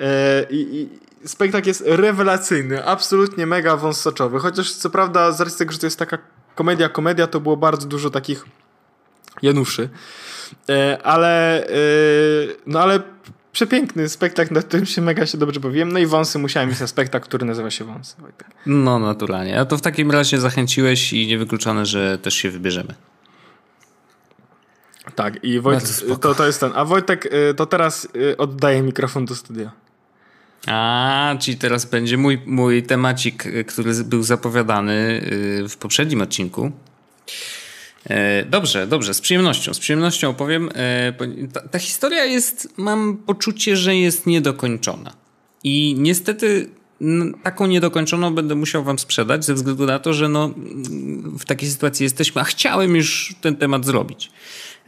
e, 0.00 0.46
i, 0.50 0.88
spektakl 1.24 1.68
jest 1.68 1.82
rewelacyjny, 1.86 2.84
absolutnie 2.84 3.46
mega 3.46 3.76
wąsaczowy, 3.76 4.38
chociaż 4.38 4.72
co 4.72 4.90
prawda 4.90 5.32
z 5.32 5.40
racji 5.40 5.58
tego, 5.58 5.72
że 5.72 5.78
to 5.78 5.86
jest 5.86 5.98
taka 5.98 6.18
komedia, 6.54 6.88
komedia, 6.88 7.26
to 7.26 7.40
było 7.40 7.56
bardzo 7.56 7.86
dużo 7.86 8.10
takich 8.10 8.44
Januszy. 9.42 9.88
E, 10.68 10.98
ale, 11.02 11.66
e, 11.66 11.72
no 12.66 12.80
ale 12.80 13.02
przepiękny 13.52 14.08
spektakl, 14.08 14.54
na 14.54 14.62
którym 14.62 14.86
się 14.86 15.02
mega 15.02 15.26
się 15.26 15.38
dobrze 15.38 15.60
bawiłem. 15.60 15.92
No 15.92 15.98
i 15.98 16.06
wąsy 16.06 16.38
musiałem 16.38 16.68
mieć 16.68 16.80
na 16.80 16.86
spektakl, 16.86 17.26
który 17.26 17.46
nazywa 17.46 17.70
się 17.70 17.84
Wąsy. 17.84 18.16
No 18.66 18.98
naturalnie. 18.98 19.60
A 19.60 19.64
to 19.64 19.76
w 19.76 19.80
takim 19.80 20.10
razie 20.10 20.40
zachęciłeś 20.40 21.12
i 21.12 21.26
niewykluczone, 21.26 21.86
że 21.86 22.18
też 22.18 22.34
się 22.34 22.50
wybierzemy. 22.50 22.94
Tak, 25.14 25.44
i 25.44 25.60
Wojtek, 25.60 25.88
to, 26.20 26.34
to 26.34 26.46
jest 26.46 26.60
ten. 26.60 26.72
A 26.74 26.84
Wojtek, 26.84 27.28
e, 27.50 27.54
to 27.54 27.66
teraz 27.66 28.08
oddaję 28.38 28.82
mikrofon 28.82 29.24
do 29.24 29.34
studia. 29.34 29.72
A, 30.66 31.34
czyli 31.40 31.56
teraz 31.56 31.84
będzie 31.84 32.16
mój, 32.16 32.42
mój 32.46 32.82
temacik, 32.82 33.44
który 33.66 34.04
był 34.04 34.22
zapowiadany 34.22 35.20
w 35.68 35.76
poprzednim 35.76 36.22
odcinku. 36.22 36.72
E, 38.04 38.44
dobrze, 38.44 38.86
dobrze, 38.86 39.14
z 39.14 39.20
przyjemnością, 39.20 39.74
z 39.74 39.78
przyjemnością 39.78 40.28
opowiem. 40.28 40.70
E, 40.74 41.12
ta, 41.52 41.60
ta, 41.68 41.78
historia 41.78 42.24
jest, 42.24 42.68
mam 42.76 43.16
poczucie, 43.16 43.76
że 43.76 43.96
jest 43.96 44.26
niedokończona. 44.26 45.12
I 45.64 45.94
niestety 45.98 46.70
taką 47.42 47.66
niedokończoną 47.66 48.34
będę 48.34 48.54
musiał 48.54 48.84
wam 48.84 48.98
sprzedać 48.98 49.44
ze 49.44 49.54
względu 49.54 49.86
na 49.86 49.98
to, 49.98 50.14
że 50.14 50.28
no, 50.28 50.54
w 51.38 51.44
takiej 51.44 51.70
sytuacji 51.70 52.04
jesteśmy, 52.04 52.40
a 52.40 52.44
chciałem 52.44 52.96
już 52.96 53.34
ten 53.40 53.56
temat 53.56 53.84
zrobić. 53.84 54.30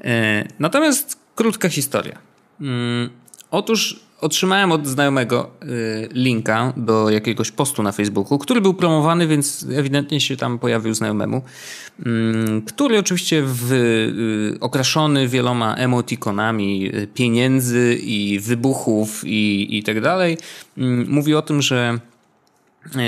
E, 0.05 0.49
natomiast 0.59 1.19
krótka 1.35 1.69
historia. 1.69 2.19
Mm, 2.61 3.11
otóż 3.51 4.01
otrzymałem 4.21 4.73
od 4.73 4.87
znajomego 4.87 5.51
y, 5.63 6.09
linka 6.13 6.73
do 6.77 7.11
jakiegoś 7.11 7.51
postu 7.51 7.83
na 7.83 7.93
Facebooku, 7.93 8.39
który 8.39 8.61
był 8.61 8.75
promowany, 8.75 9.27
więc 9.27 9.67
ewidentnie 9.77 10.21
się 10.21 10.37
tam 10.37 10.59
pojawił 10.59 10.95
znajomemu, 10.95 11.43
mm, 12.07 12.63
który 12.63 12.99
oczywiście 12.99 13.43
w, 13.47 13.73
y, 13.73 14.61
okraszony 14.61 15.29
wieloma 15.29 15.75
emotikonami 15.75 16.91
y, 16.95 17.07
pieniędzy 17.07 17.99
i 18.03 18.41
wybuchów 18.41 19.23
i, 19.25 19.79
i 19.79 19.83
tak 19.83 20.01
dalej, 20.01 20.39
mm, 20.79 21.07
mówi 21.09 21.35
o 21.35 21.43
tym, 21.43 21.63
że 21.63 21.99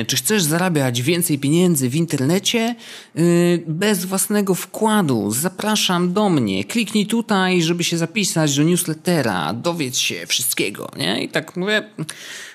czy 0.06 0.16
chcesz 0.16 0.42
zarabiać 0.42 1.02
więcej 1.02 1.38
pieniędzy 1.38 1.88
w 1.88 1.94
internecie 1.94 2.74
e, 3.16 3.22
bez 3.66 4.04
własnego 4.04 4.54
wkładu? 4.54 5.30
Zapraszam 5.30 6.12
do 6.12 6.28
mnie. 6.28 6.64
Kliknij 6.64 7.06
tutaj, 7.06 7.62
żeby 7.62 7.84
się 7.84 7.98
zapisać 7.98 8.56
do 8.56 8.62
newslettera. 8.62 9.52
Dowiedz 9.52 9.96
się 9.96 10.26
wszystkiego, 10.26 10.90
nie? 10.96 11.24
I 11.24 11.28
tak 11.28 11.56
mówię, 11.56 11.90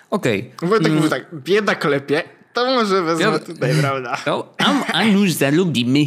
okej. 0.09 0.51
Okay. 0.55 0.69
Mówię 0.69 0.83
tak, 0.83 0.93
mówię 0.93 1.09
tak, 1.09 1.25
bieda 1.43 1.75
klepie, 1.75 2.23
to 2.53 2.65
może 2.65 3.01
wezmę 3.01 3.39
tutaj, 3.39 3.73
prawda? 3.81 4.17
To, 4.25 4.53
a, 4.57 4.93
a 4.93 5.03
już 5.03 5.31
zarobimy. 5.31 6.05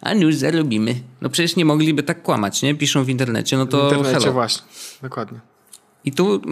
A 0.00 0.14
już 0.14 0.34
zarobimy. 0.34 0.94
No 1.20 1.28
przecież 1.28 1.56
nie 1.56 1.64
mogliby 1.64 2.02
tak 2.02 2.22
kłamać, 2.22 2.62
nie? 2.62 2.74
Piszą 2.74 3.04
w 3.04 3.08
internecie, 3.08 3.56
no 3.56 3.66
to 3.66 3.90
W 3.90 3.92
internecie 3.92 4.20
hello. 4.20 4.32
właśnie, 4.32 4.66
dokładnie. 5.02 5.40
I 6.06 6.12
tu 6.12 6.42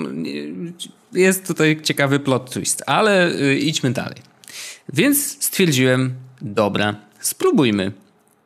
jest 1.12 1.46
tutaj 1.46 1.80
ciekawy 1.82 2.20
plot 2.20 2.50
twist, 2.50 2.82
ale 2.86 3.32
y, 3.32 3.58
idźmy 3.58 3.90
dalej. 3.90 4.16
Więc 4.92 5.44
stwierdziłem, 5.44 6.14
dobra, 6.40 6.96
spróbujmy. 7.20 7.92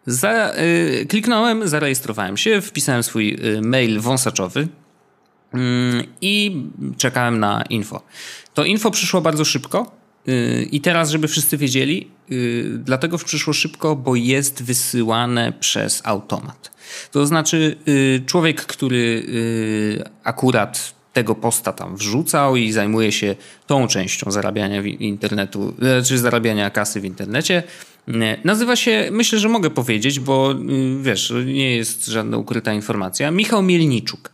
Za, 0.07 0.55
y, 1.03 1.07
kliknąłem, 1.09 1.69
zarejestrowałem 1.69 2.37
się, 2.37 2.61
wpisałem 2.61 3.03
swój 3.03 3.39
y, 3.45 3.61
mail 3.61 4.01
wąsaczowy 4.01 4.69
mm, 5.55 6.05
i 6.21 6.63
czekałem 6.97 7.41
na 7.41 7.63
info. 7.63 8.03
To 8.55 8.65
info 8.65 8.91
przyszło 8.91 9.21
bardzo 9.21 9.45
szybko. 9.45 9.99
I 10.71 10.81
teraz, 10.81 11.11
żeby 11.11 11.29
wszyscy 11.29 11.57
wiedzieli, 11.57 12.11
dlatego 12.79 13.19
przyszło 13.19 13.53
szybko, 13.53 13.97
bo 13.97 14.17
jest 14.17 14.63
wysyłane 14.63 15.53
przez 15.53 16.03
automat. 16.05 16.71
To 17.11 17.27
znaczy, 17.27 17.77
człowiek, 18.27 18.67
który 18.67 19.27
akurat 20.25 20.95
tego 21.19 21.35
posta 21.35 21.73
tam 21.73 21.97
wrzucał 21.97 22.57
i 22.57 22.73
zajmuje 22.73 23.13
się 23.13 23.37
tą 23.67 23.89
częścią 23.89 24.31
zarabiania 24.31 24.83
internetu, 24.83 25.75
czy 26.05 26.19
zarabiania 26.19 26.71
kasy 26.71 27.01
w 27.01 27.05
internecie. 27.05 27.63
Nazywa 28.45 28.77
się, 28.77 29.09
myślę, 29.13 29.39
że 29.39 29.49
mogę 29.49 29.71
powiedzieć, 29.71 30.21
bo 30.21 30.53
y, 30.53 31.03
wiesz, 31.03 31.33
nie 31.47 31.77
jest 31.77 32.07
żadna 32.07 32.37
ukryta 32.37 32.73
informacja, 32.73 33.31
Michał 33.31 33.63
Mielniczuk. 33.63 34.31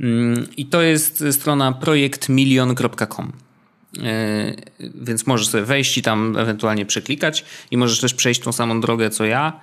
Mm, 0.00 0.46
I 0.56 0.66
to 0.66 0.82
jest 0.82 1.24
strona 1.30 1.72
projektmilion.com. 1.72 3.32
E, 4.02 4.54
więc 4.94 5.26
możesz 5.26 5.48
sobie 5.48 5.64
wejść 5.64 5.98
i 5.98 6.02
tam 6.02 6.36
ewentualnie 6.36 6.86
przeklikać 6.86 7.44
i 7.70 7.76
możesz 7.76 8.00
też 8.00 8.14
przejść 8.14 8.40
tą 8.40 8.52
samą 8.52 8.80
drogę 8.80 9.10
co 9.10 9.24
ja, 9.24 9.60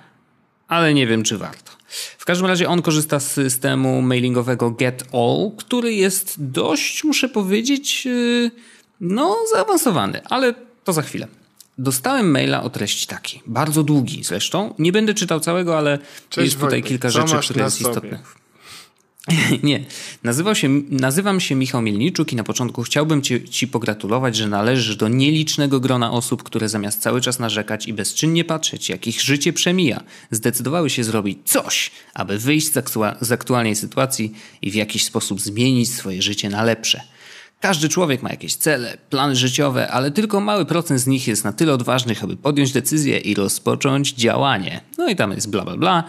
ale 0.68 0.94
nie 0.94 1.06
wiem, 1.06 1.22
czy 1.22 1.38
warto. 1.38 1.72
W 2.18 2.24
każdym 2.24 2.46
razie 2.46 2.68
on 2.68 2.82
korzysta 2.82 3.20
z 3.20 3.32
systemu 3.32 4.02
mailingowego 4.02 4.70
GetAll, 4.70 5.50
który 5.56 5.94
jest 5.94 6.34
dość, 6.38 7.04
muszę 7.04 7.28
powiedzieć, 7.28 8.06
y, 8.06 8.50
no 9.00 9.36
zaawansowany, 9.52 10.24
ale 10.24 10.54
to 10.84 10.92
za 10.92 11.02
chwilę. 11.02 11.26
Dostałem 11.78 12.30
maila 12.30 12.62
o 12.62 12.70
treści 12.70 13.06
takiej, 13.06 13.42
bardzo 13.46 13.82
długi 13.82 14.24
zresztą. 14.24 14.74
Nie 14.78 14.92
będę 14.92 15.14
czytał 15.14 15.40
całego, 15.40 15.78
ale 15.78 15.98
Cześć 16.30 16.44
jest 16.44 16.56
tutaj 16.56 16.70
Wojtek, 16.70 16.88
kilka 16.88 17.10
rzeczy, 17.10 17.36
które 17.38 17.64
jest 17.64 17.80
istotnych. 17.80 18.43
Nie. 19.62 19.84
Nazywał 20.22 20.54
się, 20.54 20.68
nazywam 20.90 21.40
się 21.40 21.54
Michał 21.54 21.82
Mielniczuk 21.82 22.32
i 22.32 22.36
na 22.36 22.44
początku 22.44 22.82
chciałbym 22.82 23.22
ci, 23.22 23.48
ci 23.48 23.68
pogratulować, 23.68 24.36
że 24.36 24.48
należysz 24.48 24.96
do 24.96 25.08
nielicznego 25.08 25.80
grona 25.80 26.12
osób, 26.12 26.42
które 26.42 26.68
zamiast 26.68 27.02
cały 27.02 27.20
czas 27.20 27.38
narzekać 27.38 27.86
i 27.86 27.92
bezczynnie 27.92 28.44
patrzeć, 28.44 28.88
jak 28.88 29.06
ich 29.06 29.20
życie 29.20 29.52
przemija, 29.52 30.04
zdecydowały 30.30 30.90
się 30.90 31.04
zrobić 31.04 31.38
coś, 31.44 31.90
aby 32.14 32.38
wyjść 32.38 32.72
z, 32.72 32.76
aktua 32.76 33.16
z 33.20 33.32
aktualnej 33.32 33.76
sytuacji 33.76 34.32
i 34.62 34.70
w 34.70 34.74
jakiś 34.74 35.04
sposób 35.04 35.40
zmienić 35.40 35.94
swoje 35.94 36.22
życie 36.22 36.48
na 36.48 36.62
lepsze. 36.62 37.13
Każdy 37.64 37.88
człowiek 37.88 38.22
ma 38.22 38.30
jakieś 38.30 38.54
cele, 38.54 38.96
plany 39.10 39.36
życiowe, 39.36 39.90
ale 39.90 40.10
tylko 40.10 40.40
mały 40.40 40.64
procent 40.64 41.00
z 41.00 41.06
nich 41.06 41.28
jest 41.28 41.44
na 41.44 41.52
tyle 41.52 41.72
odważnych, 41.72 42.24
aby 42.24 42.36
podjąć 42.36 42.72
decyzję 42.72 43.18
i 43.18 43.34
rozpocząć 43.34 44.12
działanie. 44.12 44.80
No 44.98 45.08
i 45.08 45.16
tam 45.16 45.30
jest 45.30 45.50
bla 45.50 45.64
bla 45.64 45.76
bla. 45.76 46.04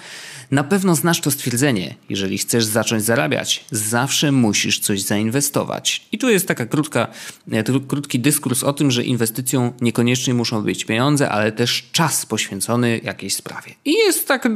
Na 0.51 0.63
pewno 0.63 0.95
znasz 0.95 1.21
to 1.21 1.31
stwierdzenie. 1.31 1.95
Jeżeli 2.09 2.37
chcesz 2.37 2.65
zacząć 2.65 3.03
zarabiać, 3.03 3.65
zawsze 3.71 4.31
musisz 4.31 4.79
coś 4.79 5.01
zainwestować. 5.01 6.07
I 6.11 6.17
tu 6.17 6.29
jest 6.29 6.47
taka 6.47 6.65
krótka, 6.65 7.07
e, 7.51 7.63
krótki 7.87 8.19
dyskurs 8.19 8.63
o 8.63 8.73
tym, 8.73 8.91
że 8.91 9.03
inwestycją 9.03 9.73
niekoniecznie 9.81 10.33
muszą 10.33 10.61
być 10.61 10.85
pieniądze, 10.85 11.29
ale 11.29 11.51
też 11.51 11.89
czas 11.91 12.25
poświęcony 12.25 12.99
jakiejś 13.03 13.35
sprawie. 13.35 13.71
I 13.85 13.93
jest 13.93 14.27
tak 14.27 14.47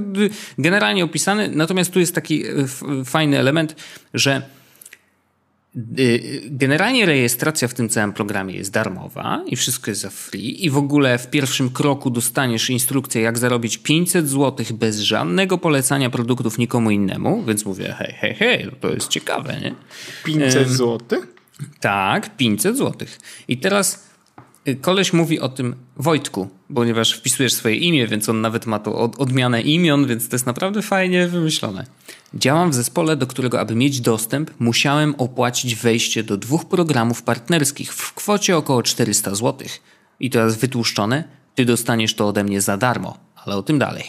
generalnie 0.57 1.03
opisany, 1.03 1.51
natomiast 1.55 1.91
tu 1.91 1.99
jest 1.99 2.15
taki 2.15 2.43
e, 2.45 2.67
fajny 3.05 3.39
element, 3.39 3.75
że 4.13 4.41
Y, 4.41 4.58
generalnie 6.45 7.05
rejestracja 7.05 7.67
w 7.67 7.73
tym 7.73 7.89
całym 7.89 8.13
programie 8.13 8.55
jest 8.55 8.71
darmowa 8.71 9.43
i 9.47 9.55
wszystko 9.55 9.91
jest 9.91 10.01
za 10.01 10.09
free 10.09 10.65
i 10.65 10.69
w 10.69 10.77
ogóle 10.77 11.17
w 11.17 11.29
pierwszym 11.29 11.69
kroku 11.69 12.09
dostaniesz 12.09 12.69
instrukcję 12.69 13.21
jak 13.21 13.37
zarobić 13.37 13.77
500 13.77 14.29
zł 14.29 14.65
bez 14.73 14.99
żadnego 14.99 15.57
polecania 15.57 16.09
produktów 16.09 16.57
nikomu 16.57 16.91
innemu, 16.91 17.43
więc 17.43 17.65
mówię 17.65 17.95
hej, 17.97 18.13
hej, 18.13 18.35
hej, 18.35 18.65
no 18.65 18.71
to 18.81 18.89
jest 18.89 19.07
ciekawe, 19.07 19.59
nie? 19.61 19.75
500 20.23 20.69
zł? 20.69 21.21
Tak, 21.79 22.37
500 22.37 22.77
zł. 22.77 23.07
I 23.47 23.57
teraz 23.57 24.09
y, 24.67 24.75
koleś 24.75 25.13
mówi 25.13 25.39
o 25.39 25.49
tym 25.49 25.75
Wojtku, 25.97 26.49
ponieważ 26.75 27.13
wpisujesz 27.13 27.53
swoje 27.53 27.75
imię, 27.75 28.07
więc 28.07 28.29
on 28.29 28.41
nawet 28.41 28.65
ma 28.65 28.79
to 28.79 29.11
odmianę 29.17 29.61
imion, 29.61 30.07
więc 30.07 30.29
to 30.29 30.35
jest 30.35 30.45
naprawdę 30.45 30.81
fajnie 30.81 31.27
wymyślone. 31.27 31.85
Działam 32.33 32.71
w 32.71 32.73
zespole, 32.73 33.15
do 33.15 33.27
którego, 33.27 33.59
aby 33.59 33.75
mieć 33.75 34.01
dostęp, 34.01 34.51
musiałem 34.59 35.15
opłacić 35.17 35.75
wejście 35.75 36.23
do 36.23 36.37
dwóch 36.37 36.65
programów 36.65 37.23
partnerskich 37.23 37.93
w 37.93 38.13
kwocie 38.13 38.57
około 38.57 38.83
400 38.83 39.35
zł. 39.35 39.67
I 40.19 40.29
teraz 40.29 40.57
wytłuszczone, 40.57 41.23
ty 41.55 41.65
dostaniesz 41.65 42.15
to 42.15 42.27
ode 42.27 42.43
mnie 42.43 42.61
za 42.61 42.77
darmo, 42.77 43.17
ale 43.35 43.55
o 43.55 43.63
tym 43.63 43.79
dalej. 43.79 44.03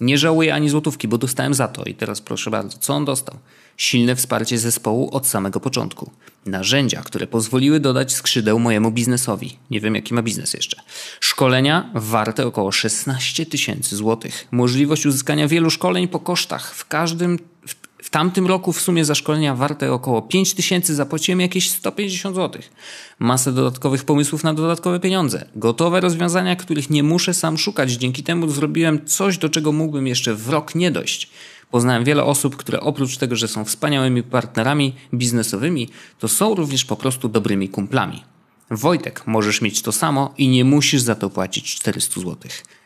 Nie 0.00 0.18
żałuję 0.18 0.54
ani 0.54 0.68
złotówki, 0.68 1.08
bo 1.08 1.18
dostałem 1.18 1.54
za 1.54 1.68
to. 1.68 1.84
I 1.84 1.94
teraz 1.94 2.20
proszę 2.20 2.50
bardzo, 2.50 2.78
co 2.78 2.94
on 2.94 3.04
dostał? 3.04 3.38
Silne 3.78 4.16
wsparcie 4.16 4.58
zespołu 4.58 5.10
od 5.12 5.26
samego 5.26 5.60
początku. 5.60 6.10
Narzędzia, 6.46 7.02
które 7.02 7.26
pozwoliły 7.26 7.80
dodać 7.80 8.12
skrzydeł 8.12 8.58
mojemu 8.58 8.90
biznesowi. 8.90 9.56
Nie 9.70 9.80
wiem, 9.80 9.94
jaki 9.94 10.14
ma 10.14 10.22
biznes 10.22 10.54
jeszcze. 10.54 10.82
Szkolenia 11.20 11.90
warte 11.94 12.46
około 12.46 12.72
16 12.72 13.46
tysięcy 13.46 13.96
złotych. 13.96 14.48
Możliwość 14.50 15.06
uzyskania 15.06 15.48
wielu 15.48 15.70
szkoleń 15.70 16.08
po 16.08 16.18
kosztach. 16.20 16.74
W 16.74 16.88
każdym, 16.88 17.38
w, 17.66 17.74
w 18.02 18.10
tamtym 18.10 18.46
roku 18.46 18.72
w 18.72 18.80
sumie 18.80 19.04
za 19.04 19.14
szkolenia 19.14 19.54
warte 19.54 19.92
około 19.92 20.22
5 20.22 20.54
tysięcy 20.54 20.94
zapłaciłem 20.94 21.40
jakieś 21.40 21.70
150 21.70 22.34
złotych. 22.34 22.70
Masę 23.18 23.52
dodatkowych 23.52 24.04
pomysłów 24.04 24.44
na 24.44 24.54
dodatkowe 24.54 25.00
pieniądze. 25.00 25.48
Gotowe 25.56 26.00
rozwiązania, 26.00 26.56
których 26.56 26.90
nie 26.90 27.02
muszę 27.02 27.34
sam 27.34 27.58
szukać. 27.58 27.92
Dzięki 27.92 28.22
temu 28.22 28.50
zrobiłem 28.50 29.06
coś, 29.06 29.38
do 29.38 29.48
czego 29.48 29.72
mógłbym 29.72 30.06
jeszcze 30.06 30.34
w 30.34 30.48
rok 30.48 30.74
nie 30.74 30.90
dojść. 30.90 31.30
Poznałem 31.70 32.04
wiele 32.04 32.24
osób, 32.24 32.56
które 32.56 32.80
oprócz 32.80 33.16
tego, 33.16 33.36
że 33.36 33.48
są 33.48 33.64
wspaniałymi 33.64 34.22
partnerami 34.22 34.94
biznesowymi, 35.14 35.88
to 36.18 36.28
są 36.28 36.54
również 36.54 36.84
po 36.84 36.96
prostu 36.96 37.28
dobrymi 37.28 37.68
kumplami. 37.68 38.24
Wojtek, 38.70 39.26
możesz 39.26 39.60
mieć 39.60 39.82
to 39.82 39.92
samo 39.92 40.34
i 40.38 40.48
nie 40.48 40.64
musisz 40.64 41.00
za 41.00 41.14
to 41.14 41.30
płacić 41.30 41.74
400 41.74 42.20
zł. 42.20 42.36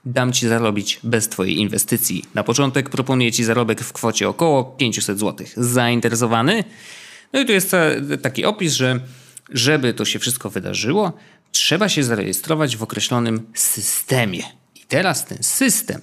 Dam 0.05 0.33
ci 0.33 0.49
zarobić 0.49 1.01
bez 1.03 1.29
twojej 1.29 1.59
inwestycji. 1.59 2.25
Na 2.35 2.45
początek 2.45 2.91
proponuję 2.91 3.33
ci 3.33 3.45
zarobek 3.45 3.81
w 3.81 3.93
kwocie 3.93 4.29
około 4.29 4.65
500 4.65 5.19
zł. 5.19 5.47
Zainteresowany? 5.57 6.65
No 7.33 7.41
i 7.41 7.47
tu 7.47 7.53
jest 7.53 7.77
taki 8.23 8.45
opis, 8.45 8.73
że 8.73 9.01
żeby 9.51 9.95
to 9.95 10.05
się 10.05 10.19
wszystko 10.19 10.51
wydarzyło, 10.51 11.13
trzeba 11.53 11.89
się 11.89 12.05
zarejestrować 12.05 12.77
w 12.77 12.83
określonym 12.83 13.47
systemie. 13.55 14.43
I 14.75 14.81
teraz 14.89 15.27
ten 15.27 15.39
system, 15.41 16.01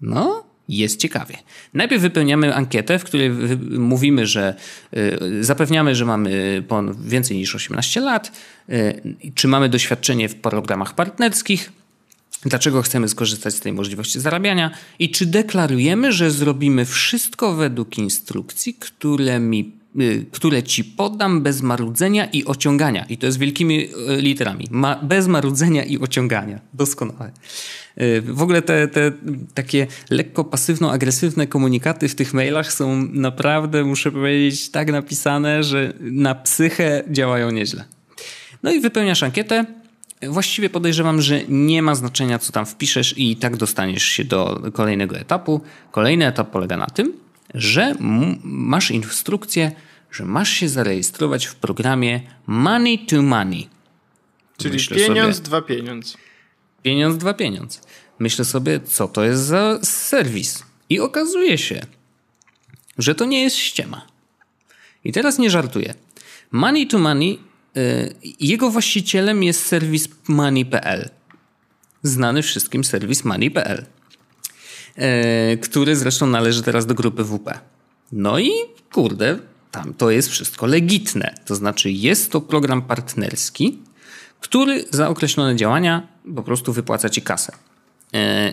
no, 0.00 0.44
jest 0.68 1.00
ciekawie. 1.00 1.36
Najpierw 1.74 2.02
wypełniamy 2.02 2.54
ankietę, 2.54 2.98
w 2.98 3.04
której 3.04 3.30
mówimy, 3.70 4.26
że 4.26 4.54
y, 4.96 5.44
zapewniamy, 5.44 5.94
że 5.94 6.04
mamy 6.04 6.62
więcej 7.04 7.36
niż 7.36 7.54
18 7.54 8.00
lat, 8.00 8.32
y, 8.68 9.02
czy 9.34 9.48
mamy 9.48 9.68
doświadczenie 9.68 10.28
w 10.28 10.34
programach 10.34 10.94
partnerskich, 10.94 11.72
dlaczego 12.44 12.82
chcemy 12.82 13.08
skorzystać 13.08 13.54
z 13.54 13.60
tej 13.60 13.72
możliwości 13.72 14.20
zarabiania? 14.20 14.70
I 14.98 15.10
czy 15.10 15.26
deklarujemy, 15.26 16.12
że 16.12 16.30
zrobimy 16.30 16.84
wszystko 16.84 17.54
według 17.54 17.98
instrukcji, 17.98 18.74
które 18.74 19.40
mi 19.40 19.77
które 20.32 20.62
ci 20.62 20.84
podam 20.84 21.42
bez 21.42 21.62
marudzenia 21.62 22.26
i 22.26 22.44
ociągania. 22.44 23.04
I 23.08 23.18
to 23.18 23.26
jest 23.26 23.38
wielkimi 23.38 23.88
literami. 24.18 24.64
Ma, 24.70 24.96
bez 25.02 25.26
marudzenia 25.26 25.84
i 25.84 25.98
ociągania. 25.98 26.60
Doskonale. 26.74 27.32
Y, 28.02 28.22
w 28.22 28.42
ogóle 28.42 28.62
te, 28.62 28.88
te 28.88 29.12
takie 29.54 29.86
lekko 30.10 30.44
pasywno-agresywne 30.44 31.46
komunikaty 31.46 32.08
w 32.08 32.14
tych 32.14 32.34
mailach 32.34 32.72
są 32.72 33.08
naprawdę, 33.12 33.84
muszę 33.84 34.12
powiedzieć, 34.12 34.70
tak 34.70 34.92
napisane, 34.92 35.62
że 35.62 35.92
na 36.00 36.34
psychę 36.34 37.04
działają 37.10 37.50
nieźle. 37.50 37.84
No 38.62 38.72
i 38.72 38.80
wypełniasz 38.80 39.22
ankietę. 39.22 39.64
Właściwie 40.22 40.70
podejrzewam, 40.70 41.20
że 41.20 41.40
nie 41.48 41.82
ma 41.82 41.94
znaczenia, 41.94 42.38
co 42.38 42.52
tam 42.52 42.66
wpiszesz, 42.66 43.14
i 43.16 43.36
tak 43.36 43.56
dostaniesz 43.56 44.02
się 44.02 44.24
do 44.24 44.62
kolejnego 44.72 45.16
etapu. 45.16 45.60
Kolejny 45.90 46.26
etap 46.26 46.50
polega 46.50 46.76
na 46.76 46.86
tym, 46.86 47.12
że 47.54 47.94
masz 48.44 48.90
instrukcję, 48.90 49.72
że 50.10 50.24
masz 50.24 50.50
się 50.50 50.68
zarejestrować 50.68 51.46
w 51.46 51.54
programie 51.54 52.20
Money 52.46 52.98
to 52.98 53.22
Money. 53.22 53.68
Czyli 54.56 54.74
Myślę 54.74 54.96
pieniądz, 54.96 55.36
sobie, 55.36 55.46
dwa 55.46 55.62
pieniądz. 55.62 56.16
Pieniądz, 56.82 57.16
dwa 57.16 57.34
pieniądz. 57.34 57.80
Myślę 58.18 58.44
sobie, 58.44 58.80
co 58.80 59.08
to 59.08 59.24
jest 59.24 59.42
za 59.42 59.78
serwis. 59.82 60.64
I 60.90 61.00
okazuje 61.00 61.58
się, 61.58 61.80
że 62.98 63.14
to 63.14 63.24
nie 63.24 63.42
jest 63.42 63.56
ściema. 63.56 64.06
I 65.04 65.12
teraz 65.12 65.38
nie 65.38 65.50
żartuję. 65.50 65.94
Money 66.50 66.86
to 66.86 66.98
Money, 66.98 67.38
yy, 67.74 68.14
jego 68.40 68.70
właścicielem 68.70 69.42
jest 69.42 69.66
serwis 69.66 70.08
money.pl. 70.28 71.10
Znany 72.02 72.42
wszystkim 72.42 72.84
serwis 72.84 73.24
money.pl. 73.24 73.86
Yy, 74.98 75.56
który 75.56 75.96
zresztą 75.96 76.26
należy 76.26 76.62
teraz 76.62 76.86
do 76.86 76.94
grupy 76.94 77.24
WP. 77.24 77.58
No 78.12 78.38
i 78.38 78.50
kurde, 78.92 79.38
tam 79.70 79.94
to 79.94 80.10
jest 80.10 80.28
wszystko 80.28 80.66
legitne. 80.66 81.34
To 81.44 81.54
znaczy 81.54 81.90
jest 81.90 82.32
to 82.32 82.40
program 82.40 82.82
partnerski, 82.82 83.78
który 84.40 84.84
za 84.90 85.08
określone 85.08 85.56
działania 85.56 86.08
po 86.34 86.42
prostu 86.42 86.72
wypłaca 86.72 87.08
ci 87.08 87.22
kasę. 87.22 87.52
E, 88.14 88.52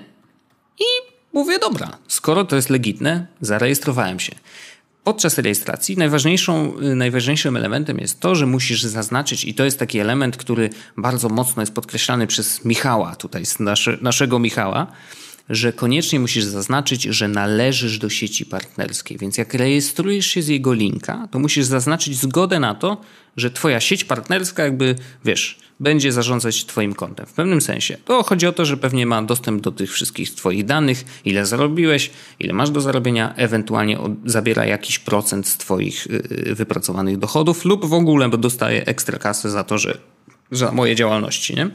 I 0.79 0.85
mówię, 1.33 1.59
dobra, 1.59 1.97
skoro 2.07 2.45
to 2.45 2.55
jest 2.55 2.69
legitne, 2.69 3.27
zarejestrowałem 3.41 4.19
się. 4.19 4.35
Podczas 5.03 5.37
rejestracji 5.37 5.97
najważniejszą, 5.97 6.73
najważniejszym 6.81 7.57
elementem 7.57 7.97
jest 7.97 8.19
to, 8.19 8.35
że 8.35 8.45
musisz 8.45 8.83
zaznaczyć, 8.83 9.45
i 9.45 9.53
to 9.53 9.65
jest 9.65 9.79
taki 9.79 9.99
element, 9.99 10.37
który 10.37 10.69
bardzo 10.97 11.29
mocno 11.29 11.61
jest 11.61 11.73
podkreślany 11.73 12.27
przez 12.27 12.65
Michała, 12.65 13.15
tutaj 13.15 13.45
z 13.45 13.59
nasze, 13.59 13.97
naszego 14.01 14.39
Michała, 14.39 14.87
że 15.49 15.73
koniecznie 15.73 16.19
musisz 16.19 16.43
zaznaczyć, 16.43 17.03
że 17.03 17.27
należysz 17.27 17.97
do 17.99 18.09
sieci 18.09 18.45
partnerskiej. 18.45 19.17
Więc 19.17 19.37
jak 19.37 19.53
rejestrujesz 19.53 20.27
się 20.27 20.41
z 20.41 20.47
jego 20.47 20.73
linka, 20.73 21.27
to 21.31 21.39
musisz 21.39 21.65
zaznaczyć 21.65 22.17
zgodę 22.17 22.59
na 22.59 22.75
to, 22.75 23.01
że 23.37 23.51
twoja 23.51 23.79
sieć 23.79 24.03
partnerska 24.03 24.63
jakby, 24.63 24.95
wiesz, 25.25 25.59
będzie 25.79 26.11
zarządzać 26.11 26.65
twoim 26.65 26.93
kontem. 26.93 27.25
W 27.25 27.33
pewnym 27.33 27.61
sensie. 27.61 27.97
To 28.05 28.23
chodzi 28.23 28.47
o 28.47 28.51
to, 28.51 28.65
że 28.65 28.77
pewnie 28.77 29.05
ma 29.05 29.23
dostęp 29.23 29.61
do 29.61 29.71
tych 29.71 29.91
wszystkich 29.91 30.35
twoich 30.35 30.65
danych, 30.65 31.05
ile 31.25 31.45
zarobiłeś, 31.45 32.11
ile 32.39 32.53
masz 32.53 32.69
do 32.69 32.81
zarobienia, 32.81 33.33
ewentualnie 33.35 33.99
zabiera 34.25 34.65
jakiś 34.65 34.99
procent 34.99 35.47
z 35.47 35.57
twoich 35.57 36.07
y, 36.07 36.13
y, 36.49 36.55
wypracowanych 36.55 37.17
dochodów 37.17 37.65
lub 37.65 37.85
w 37.85 37.93
ogóle 37.93 38.29
dostaje 38.29 38.85
ekstra 38.85 39.19
kasę 39.19 39.49
za 39.49 39.63
to, 39.63 39.77
że 39.77 39.97
za 40.51 40.71
moje 40.71 40.95
działalności, 40.95 41.55
nie? 41.55 41.69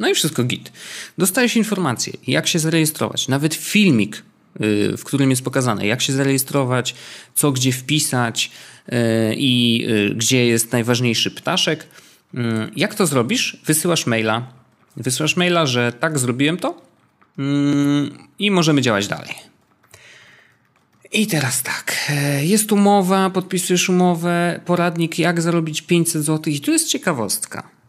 No 0.00 0.08
i 0.08 0.14
wszystko 0.14 0.44
git. 0.44 0.72
Dostajesz 1.18 1.56
informację, 1.56 2.12
jak 2.26 2.46
się 2.46 2.58
zarejestrować. 2.58 3.28
Nawet 3.28 3.54
filmik, 3.54 4.22
y, 4.60 4.96
w 4.96 5.04
którym 5.04 5.30
jest 5.30 5.42
pokazane, 5.42 5.86
jak 5.86 6.02
się 6.02 6.12
zarejestrować, 6.12 6.94
co 7.34 7.52
gdzie 7.52 7.72
wpisać 7.72 8.50
y, 8.88 8.92
i 9.36 9.86
y, 9.88 10.14
gdzie 10.14 10.46
jest 10.46 10.72
najważniejszy 10.72 11.30
ptaszek. 11.30 11.86
Jak 12.76 12.94
to 12.94 13.06
zrobisz? 13.06 13.56
Wysyłasz 13.66 14.06
maila. 14.06 14.52
Wysyłasz 14.96 15.36
maila, 15.36 15.66
że 15.66 15.92
tak, 15.92 16.18
zrobiłem 16.18 16.56
to 16.56 16.82
i 18.38 18.50
możemy 18.50 18.82
działać 18.82 19.08
dalej. 19.08 19.34
I 21.12 21.26
teraz 21.26 21.62
tak, 21.62 22.12
jest 22.40 22.72
umowa, 22.72 23.30
podpisujesz 23.30 23.88
umowę, 23.88 24.60
poradnik 24.66 25.18
jak 25.18 25.40
zarobić 25.40 25.82
500 25.82 26.22
zł 26.24 26.52
i 26.52 26.60
tu 26.60 26.72
jest 26.72 26.88
ciekawostka. 26.88 27.79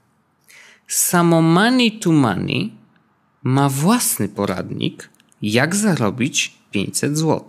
Samo 0.91 1.41
Money 1.41 1.91
to 1.91 2.11
Money 2.11 2.71
ma 3.43 3.69
własny 3.69 4.29
poradnik, 4.29 5.09
jak 5.41 5.75
zarobić 5.75 6.53
500 6.71 7.17
zł. 7.17 7.47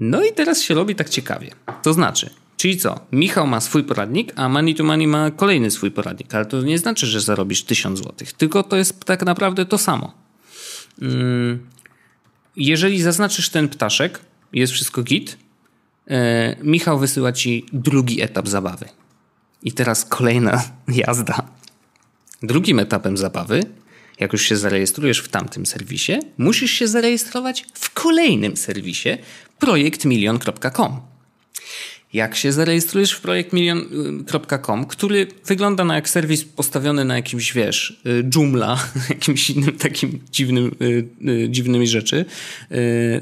No 0.00 0.24
i 0.24 0.32
teraz 0.32 0.62
się 0.62 0.74
robi 0.74 0.94
tak 0.94 1.08
ciekawie. 1.08 1.50
To 1.82 1.92
znaczy, 1.92 2.30
czyli 2.56 2.76
co? 2.76 3.00
Michał 3.12 3.46
ma 3.46 3.60
swój 3.60 3.84
poradnik, 3.84 4.32
a 4.36 4.48
Money 4.48 4.74
to 4.74 4.84
Money 4.84 5.06
ma 5.06 5.30
kolejny 5.30 5.70
swój 5.70 5.90
poradnik, 5.90 6.34
ale 6.34 6.46
to 6.46 6.62
nie 6.62 6.78
znaczy, 6.78 7.06
że 7.06 7.20
zarobisz 7.20 7.62
1000 7.62 7.98
zł, 7.98 8.12
tylko 8.38 8.62
to 8.62 8.76
jest 8.76 9.04
tak 9.04 9.24
naprawdę 9.24 9.66
to 9.66 9.78
samo. 9.78 10.14
Mm, 11.02 11.66
jeżeli 12.56 13.02
zaznaczysz 13.02 13.48
ten 13.48 13.68
ptaszek, 13.68 14.20
jest 14.52 14.72
wszystko 14.72 15.02
git, 15.02 15.38
e, 16.08 16.56
Michał 16.62 16.98
wysyła 16.98 17.32
ci 17.32 17.66
drugi 17.72 18.22
etap 18.22 18.48
zabawy. 18.48 18.88
I 19.62 19.72
teraz 19.72 20.04
kolejna 20.04 20.62
jazda. 21.06 21.63
Drugim 22.46 22.78
etapem 22.78 23.16
zabawy, 23.16 23.62
jak 24.20 24.32
już 24.32 24.42
się 24.42 24.56
zarejestrujesz 24.56 25.18
w 25.18 25.28
tamtym 25.28 25.66
serwisie, 25.66 26.12
musisz 26.38 26.70
się 26.70 26.88
zarejestrować 26.88 27.66
w 27.74 27.90
kolejnym 27.90 28.56
serwisie 28.56 29.08
projektmilion.com. 29.58 31.13
jak 32.14 32.36
się 32.36 32.52
zarejestrujesz 32.52 33.12
w 33.12 33.20
projektmilion.com, 33.20 34.84
który 34.86 35.26
wygląda 35.46 35.84
na 35.84 35.94
jak 35.94 36.08
serwis 36.08 36.44
postawiony 36.44 37.04
na 37.04 37.16
jakimś, 37.16 37.52
wiesz, 37.52 38.00
y, 38.06 38.24
Joomla, 38.34 38.78
jakimś 39.08 39.50
innym 39.50 39.78
takim 39.78 40.20
dziwnym, 40.32 40.74
y, 40.82 41.08
y, 41.28 41.48
dziwnymi 41.50 41.86
rzeczy, 41.86 42.24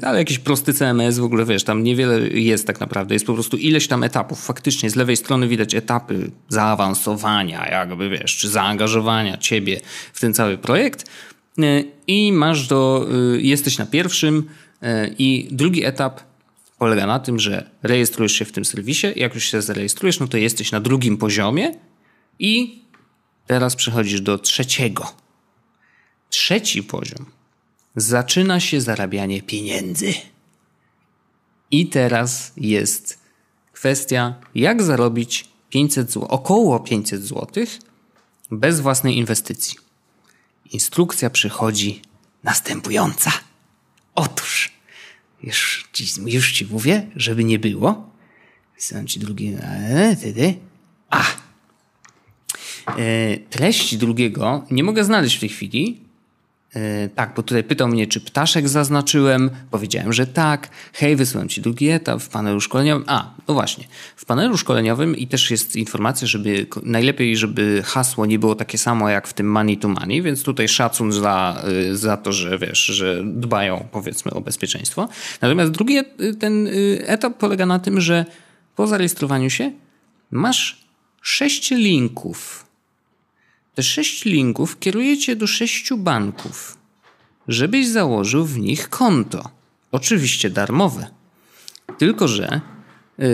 ale 0.01 0.19
jakiś 0.19 0.39
prosty 0.39 0.73
CMS 0.73 1.19
w 1.19 1.23
ogóle, 1.23 1.45
wiesz, 1.45 1.63
tam 1.63 1.83
niewiele 1.83 2.27
jest 2.27 2.67
tak 2.67 2.79
naprawdę, 2.79 3.15
jest 3.15 3.25
po 3.25 3.33
prostu 3.33 3.57
ileś 3.57 3.87
tam 3.87 4.03
etapów. 4.03 4.45
Faktycznie 4.45 4.89
z 4.89 4.95
lewej 4.95 5.17
strony 5.17 5.47
widać 5.47 5.75
etapy 5.75 6.31
zaawansowania, 6.49 7.69
jakby, 7.71 8.09
wiesz, 8.09 8.37
czy 8.37 8.49
zaangażowania 8.49 9.37
ciebie 9.37 9.79
w 10.13 10.19
ten 10.19 10.33
cały 10.33 10.57
projekt 10.57 11.05
i 12.07 12.31
masz 12.33 12.67
do, 12.67 13.09
jesteś 13.37 13.77
na 13.77 13.85
pierwszym 13.85 14.49
i 15.19 15.47
drugi 15.51 15.85
etap 15.85 16.21
polega 16.83 17.07
na 17.07 17.19
tym, 17.19 17.39
że 17.39 17.69
rejestrujesz 17.83 18.31
się 18.31 18.45
w 18.45 18.51
tym 18.51 18.65
serwisie. 18.65 19.07
Jak 19.15 19.35
już 19.35 19.43
się 19.43 19.61
zarejestrujesz, 19.61 20.19
no 20.19 20.27
to 20.27 20.37
jesteś 20.37 20.71
na 20.71 20.79
drugim 20.79 21.17
poziomie 21.17 21.71
i 22.39 22.81
teraz 23.47 23.75
przechodzisz 23.75 24.21
do 24.21 24.37
trzeciego. 24.37 25.13
Trzeci 26.29 26.83
poziom. 26.83 27.25
Zaczyna 27.95 28.59
się 28.59 28.81
zarabianie 28.81 29.41
pieniędzy. 29.41 30.13
I 31.71 31.87
teraz 31.87 32.53
jest 32.57 33.19
kwestia, 33.73 34.35
jak 34.55 34.83
zarobić 34.83 35.45
500 35.69 36.11
zł, 36.11 36.27
około 36.29 36.79
500 36.79 37.21
zł 37.23 37.65
bez 38.51 38.79
własnej 38.79 39.17
inwestycji. 39.17 39.77
Instrukcja 40.71 41.29
przychodzi 41.29 42.01
następująca. 42.43 43.31
Otóż 44.15 44.71
już 45.43 45.89
ci, 45.93 46.05
już 46.25 46.51
ci 46.51 46.65
mówię, 46.65 47.07
żeby 47.15 47.43
nie 47.43 47.59
było. 47.59 48.13
Ci 49.05 49.19
drugi. 49.19 49.55
A! 51.09 51.23
E, 52.97 53.37
treści 53.37 53.97
drugiego 53.97 54.65
nie 54.71 54.83
mogę 54.83 55.03
znaleźć 55.03 55.37
w 55.37 55.39
tej 55.39 55.49
chwili, 55.49 56.03
E, 56.03 56.12
tak, 57.15 57.33
bo 57.35 57.43
tutaj 57.43 57.63
pytał 57.63 57.87
mnie, 57.87 58.07
czy 58.07 58.21
ptaszek 58.21 58.69
zaznaczyłem. 58.69 59.49
Powiedziałem, 59.71 60.13
że 60.13 60.27
tak. 60.27 60.69
Hej, 60.93 61.15
wysyłam 61.15 61.49
ci 61.49 61.61
drugi 61.61 61.89
etap 61.89 62.21
w 62.21 62.29
panelu 62.29 62.61
szkoleniowym. 62.61 63.03
A, 63.07 63.33
no 63.47 63.53
właśnie. 63.53 63.85
W 64.15 64.25
panelu 64.25 64.57
szkoleniowym 64.57 65.17
i 65.17 65.27
też 65.27 65.51
jest 65.51 65.75
informacja, 65.75 66.27
żeby 66.27 66.65
najlepiej, 66.83 67.37
żeby 67.37 67.81
hasło 67.85 68.25
nie 68.25 68.39
było 68.39 68.55
takie 68.55 68.77
samo 68.77 69.09
jak 69.09 69.27
w 69.27 69.33
tym 69.33 69.51
money 69.51 69.77
to 69.77 69.87
money, 69.87 70.21
więc 70.21 70.43
tutaj 70.43 70.67
szacun 70.67 71.11
za, 71.11 71.63
y, 71.91 71.97
za 71.97 72.17
to, 72.17 72.33
że 72.33 72.57
wiesz, 72.59 72.85
że 72.85 73.23
dbają 73.23 73.87
powiedzmy 73.91 74.31
o 74.31 74.41
bezpieczeństwo. 74.41 75.09
Natomiast 75.41 75.71
drugi 75.71 75.99
ten 76.39 76.67
y, 76.67 77.03
etap 77.07 77.37
polega 77.37 77.65
na 77.65 77.79
tym, 77.79 78.01
że 78.01 78.25
po 78.75 78.87
zarejestrowaniu 78.87 79.49
się 79.49 79.71
masz 80.31 80.87
sześć 81.21 81.71
linków 81.71 82.62
te 83.75 83.83
sześć 83.83 84.25
linków 84.25 84.79
kieruje 84.79 85.17
cię 85.17 85.35
do 85.35 85.47
sześciu 85.47 85.97
banków, 85.97 86.77
żebyś 87.47 87.87
założył 87.87 88.45
w 88.45 88.59
nich 88.59 88.89
konto. 88.89 89.49
Oczywiście 89.91 90.49
darmowe. 90.49 91.07
Tylko, 91.97 92.27
że 92.27 92.61
yy, 93.17 93.27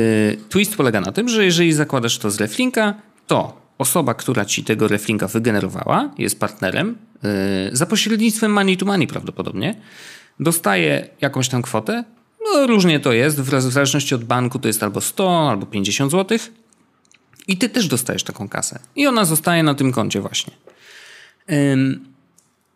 twist 0.49 0.75
polega 0.75 1.01
na 1.01 1.11
tym, 1.11 1.29
że 1.29 1.45
jeżeli 1.45 1.73
zakładasz 1.73 2.17
to 2.17 2.31
z 2.31 2.39
reflinka, 2.39 2.93
to 3.27 3.61
osoba, 3.77 4.13
która 4.13 4.45
ci 4.45 4.63
tego 4.63 4.87
reflinka 4.87 5.27
wygenerowała, 5.27 6.11
jest 6.17 6.39
partnerem, 6.39 6.97
yy, 7.23 7.29
za 7.71 7.85
pośrednictwem 7.85 8.53
money 8.53 8.77
to 8.77 8.85
money 8.85 9.07
prawdopodobnie, 9.07 9.75
dostaje 10.39 11.09
jakąś 11.21 11.49
tam 11.49 11.61
kwotę. 11.61 12.03
No, 12.45 12.67
różnie 12.67 12.99
to 12.99 13.13
jest, 13.13 13.41
w 13.41 13.71
zależności 13.71 14.15
od 14.15 14.23
banku 14.23 14.59
to 14.59 14.67
jest 14.67 14.83
albo 14.83 15.01
100, 15.01 15.49
albo 15.49 15.65
50 15.65 16.11
złotych 16.11 16.51
i 17.49 17.57
ty 17.57 17.69
też 17.69 17.87
dostajesz 17.87 18.23
taką 18.23 18.49
kasę. 18.49 18.79
I 18.95 19.07
ona 19.07 19.25
zostaje 19.25 19.63
na 19.63 19.75
tym 19.75 19.91
koncie 19.91 20.21
właśnie. 20.21 20.53
Ym, 21.51 22.05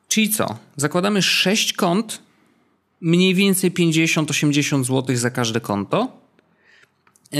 czyli 0.07 0.29
co? 0.29 0.57
Zakładamy 0.75 1.21
6 1.21 1.73
kont, 1.73 2.21
mniej 3.01 3.35
więcej 3.35 3.71
50-80 3.71 4.83
zł 4.83 5.15
za 5.15 5.29
każde 5.29 5.59
konto. 5.61 6.23
Yy, 7.31 7.39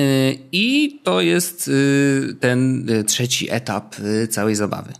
I 0.51 0.99
to 1.03 1.21
jest 1.21 1.67
yy, 1.67 2.35
ten 2.39 2.85
yy, 2.89 3.03
trzeci 3.03 3.51
etap 3.51 3.95
całej 4.29 4.55
zabawy. 4.55 4.93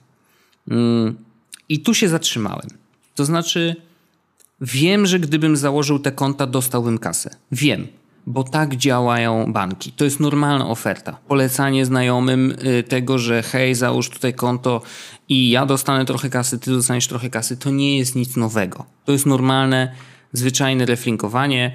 I 1.69 1.79
tu 1.79 1.93
się 1.93 2.09
zatrzymałem. 2.09 2.69
To 3.15 3.25
znaczy, 3.25 3.75
wiem, 4.61 5.05
że 5.05 5.19
gdybym 5.19 5.57
założył 5.57 5.99
te 5.99 6.11
konta, 6.11 6.47
dostałbym 6.47 6.97
kasę. 6.97 7.35
Wiem 7.51 7.87
bo 8.27 8.43
tak 8.43 8.75
działają 8.75 9.53
banki. 9.53 9.91
To 9.91 10.05
jest 10.05 10.19
normalna 10.19 10.67
oferta. 10.67 11.17
Polecanie 11.27 11.85
znajomym 11.85 12.55
y, 12.79 12.83
tego, 12.83 13.19
że 13.19 13.43
hej, 13.43 13.75
załóż 13.75 14.09
tutaj 14.09 14.33
konto 14.33 14.81
i 15.29 15.49
ja 15.49 15.65
dostanę 15.65 16.05
trochę 16.05 16.29
kasy, 16.29 16.59
ty 16.59 16.71
dostaniesz 16.71 17.07
trochę 17.07 17.29
kasy, 17.29 17.57
to 17.57 17.71
nie 17.71 17.97
jest 17.97 18.15
nic 18.15 18.35
nowego. 18.35 18.85
To 19.05 19.11
jest 19.11 19.25
normalne, 19.25 19.95
zwyczajne 20.33 20.85
reflinkowanie. 20.85 21.73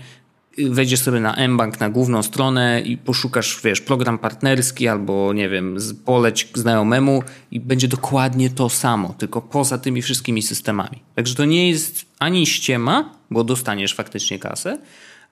Y, 0.59 0.71
wejdziesz 0.71 1.01
sobie 1.01 1.21
na 1.21 1.49
mBank, 1.49 1.81
na 1.81 1.91
główną 1.91 2.23
stronę 2.23 2.81
i 2.81 2.97
poszukasz, 2.97 3.61
wiesz, 3.65 3.81
program 3.81 4.19
partnerski 4.19 4.89
albo, 4.89 5.33
nie 5.33 5.49
wiem, 5.49 5.77
poleć 6.05 6.49
znajomemu 6.55 7.23
i 7.51 7.61
będzie 7.61 7.89
dokładnie 7.89 8.51
to 8.51 8.69
samo, 8.69 9.15
tylko 9.19 9.43
poza 9.43 9.79
tymi 9.79 10.03
wszystkimi 10.03 10.43
systemami. 10.43 11.03
Także 11.15 11.35
to 11.35 11.45
nie 11.45 11.71
jest 11.71 12.07
ani 12.19 12.47
ściema, 12.47 13.15
bo 13.31 13.45
dostaniesz 13.45 13.95
faktycznie 13.95 14.39
kasę, 14.39 14.79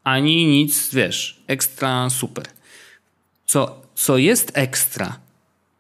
ani 0.07 0.46
nic, 0.46 0.94
wiesz, 0.94 1.40
ekstra 1.46 2.11
super. 2.11 2.44
Co, 3.46 3.82
co 3.94 4.18
jest 4.18 4.52
ekstra, 4.54 5.18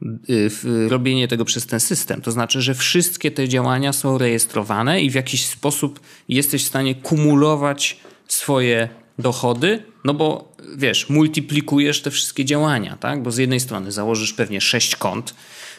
y, 0.02 0.50
w 0.50 0.86
robienie 0.88 1.28
tego 1.28 1.44
przez 1.44 1.66
ten 1.66 1.80
system. 1.80 2.20
To 2.20 2.32
znaczy, 2.32 2.62
że 2.62 2.74
wszystkie 2.74 3.30
te 3.30 3.48
działania 3.48 3.92
są 3.92 4.18
rejestrowane 4.18 5.02
i 5.02 5.10
w 5.10 5.14
jakiś 5.14 5.46
sposób 5.46 6.00
jesteś 6.28 6.64
w 6.64 6.68
stanie 6.68 6.94
kumulować 6.94 8.00
swoje 8.28 8.88
dochody, 9.18 9.82
no 10.04 10.14
bo 10.14 10.52
wiesz, 10.76 11.08
multiplikujesz 11.08 12.02
te 12.02 12.10
wszystkie 12.10 12.44
działania, 12.44 12.96
tak? 13.00 13.22
Bo 13.22 13.30
z 13.30 13.36
jednej 13.36 13.60
strony 13.60 13.92
założysz 13.92 14.32
pewnie 14.32 14.60
sześć 14.60 14.96
kont, 14.96 15.34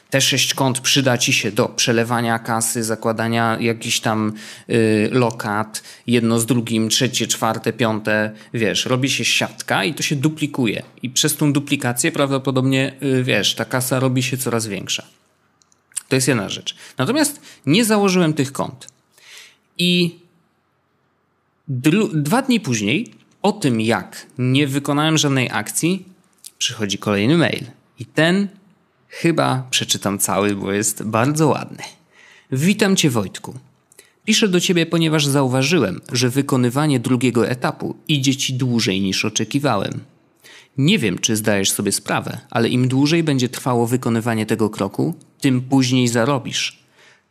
te 0.10 0.22
sześć 0.22 0.54
kont 0.54 0.80
przyda 0.80 1.18
ci 1.18 1.34
się 1.34 1.52
do 1.52 1.66
przelewania 1.66 2.40
kasy, 2.40 2.84
zakładania 2.84 3.58
jakiś 3.60 4.00
tam 4.00 4.34
y, 4.70 5.10
lokat, 5.12 5.84
jedno 6.08 6.40
z 6.40 6.46
drugim, 6.46 6.90
trzecie, 6.90 7.28
czwarte, 7.28 7.74
piąte, 7.74 8.32
wiesz, 8.54 8.86
robi 8.86 9.10
się 9.10 9.26
siatka 9.26 9.84
i 9.84 9.94
to 9.94 10.04
się 10.04 10.16
duplikuje. 10.16 10.84
I 11.04 11.10
przez 11.10 11.36
tą 11.36 11.54
duplikację 11.54 12.12
prawdopodobnie, 12.12 12.94
y, 13.04 13.24
wiesz, 13.24 13.56
ta 13.56 13.66
kasa 13.66 14.00
robi 14.00 14.24
się 14.24 14.38
coraz 14.38 14.68
większa. 14.68 15.04
To 16.10 16.16
jest 16.16 16.28
jedna 16.28 16.50
rzecz. 16.50 16.76
Natomiast 16.98 17.42
nie 17.66 17.86
założyłem 17.86 18.34
tych 18.34 18.52
kont. 18.52 18.88
I 19.78 20.20
dwa 22.14 22.42
dni 22.42 22.60
później, 22.60 23.14
o 23.42 23.52
tym 23.52 23.82
jak 23.82 24.26
nie 24.38 24.68
wykonałem 24.68 25.18
żadnej 25.18 25.50
akcji, 25.52 26.06
przychodzi 26.58 26.98
kolejny 26.98 27.38
mail. 27.38 27.64
I 28.00 28.06
ten 28.06 28.48
Chyba 29.22 29.68
przeczytam 29.70 30.20
cały, 30.20 30.56
bo 30.56 30.72
jest 30.72 31.04
bardzo 31.04 31.48
ładny. 31.48 31.84
Witam 32.52 32.96
Cię, 32.96 33.10
Wojtku. 33.10 33.54
Piszę 34.26 34.48
do 34.48 34.60
Ciebie, 34.60 34.86
ponieważ 34.86 35.26
zauważyłem, 35.26 36.02
że 36.12 36.30
wykonywanie 36.30 37.00
drugiego 37.00 37.48
etapu 37.48 37.96
idzie 38.08 38.36
Ci 38.36 38.54
dłużej 38.54 39.02
niż 39.02 39.26
oczekiwałem. 39.26 40.00
Nie 40.78 41.00
wiem, 41.00 41.20
czy 41.20 41.36
zdajesz 41.36 41.72
sobie 41.72 41.92
sprawę, 41.92 42.40
ale 42.50 42.70
im 42.70 42.88
dłużej 42.88 43.24
będzie 43.24 43.50
trwało 43.50 43.88
wykonywanie 43.88 44.46
tego 44.46 44.70
kroku, 44.70 45.16
tym 45.42 45.62
później 45.62 46.08
zarobisz. 46.08 46.80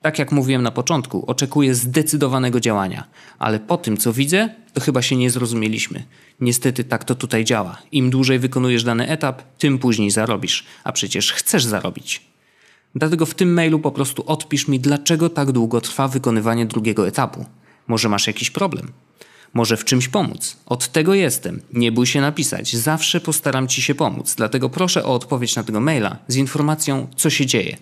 Tak 0.07 0.19
jak 0.19 0.33
mówiłem 0.33 0.63
na 0.63 0.71
początku, 0.71 1.25
oczekuję 1.27 1.75
zdecydowanego 1.75 2.61
działania, 2.61 3.05
ale 3.39 3.61
po 3.61 3.77
tym, 3.77 3.97
co 3.97 4.13
widzę, 4.13 4.49
to 4.73 4.81
chyba 4.81 5.03
się 5.03 5.17
nie 5.17 5.31
zrozumieliśmy. 5.31 6.05
Niestety 6.41 6.85
tak 6.85 7.05
to 7.05 7.15
tutaj 7.15 7.45
działa. 7.45 7.79
Im 7.93 8.11
dłużej 8.11 8.39
wykonujesz 8.39 8.85
dany 8.85 9.09
etap, 9.09 9.43
tym 9.59 9.79
później 9.79 10.11
zarobisz, 10.11 10.65
a 10.85 10.93
przecież 10.93 11.33
chcesz 11.33 11.65
zarobić. 11.65 12.23
Dlatego 12.95 13.27
w 13.27 13.35
tym 13.35 13.53
mailu 13.53 13.79
po 13.79 13.91
prostu 13.91 14.25
odpisz 14.27 14.69
mi, 14.69 14.81
dlaczego 14.81 15.31
tak 15.31 15.53
długo 15.53 15.81
trwa 15.81 16.09
wykonywanie 16.09 16.67
drugiego 16.67 17.09
etapu. 17.09 17.47
Może 17.87 18.09
masz 18.09 18.27
jakiś 18.27 18.51
problem? 18.51 18.93
Może 19.55 19.77
w 19.77 19.85
czymś 19.85 20.09
pomóc? 20.09 20.57
Od 20.67 20.89
tego 20.89 21.15
jestem. 21.15 21.61
Nie 21.73 21.93
bój 21.93 22.07
się 22.07 22.21
napisać. 22.21 22.77
Zawsze 22.77 23.21
postaram 23.21 23.69
ci 23.69 23.83
się 23.83 23.95
pomóc. 23.95 24.35
Dlatego 24.35 24.71
proszę 24.71 25.05
o 25.05 25.15
odpowiedź 25.15 25.57
na 25.57 25.65
tego 25.65 25.81
maila 25.81 26.17
z 26.29 26.37
informacją, 26.37 27.07
co 27.17 27.31
się 27.31 27.47
dzieje. 27.47 27.77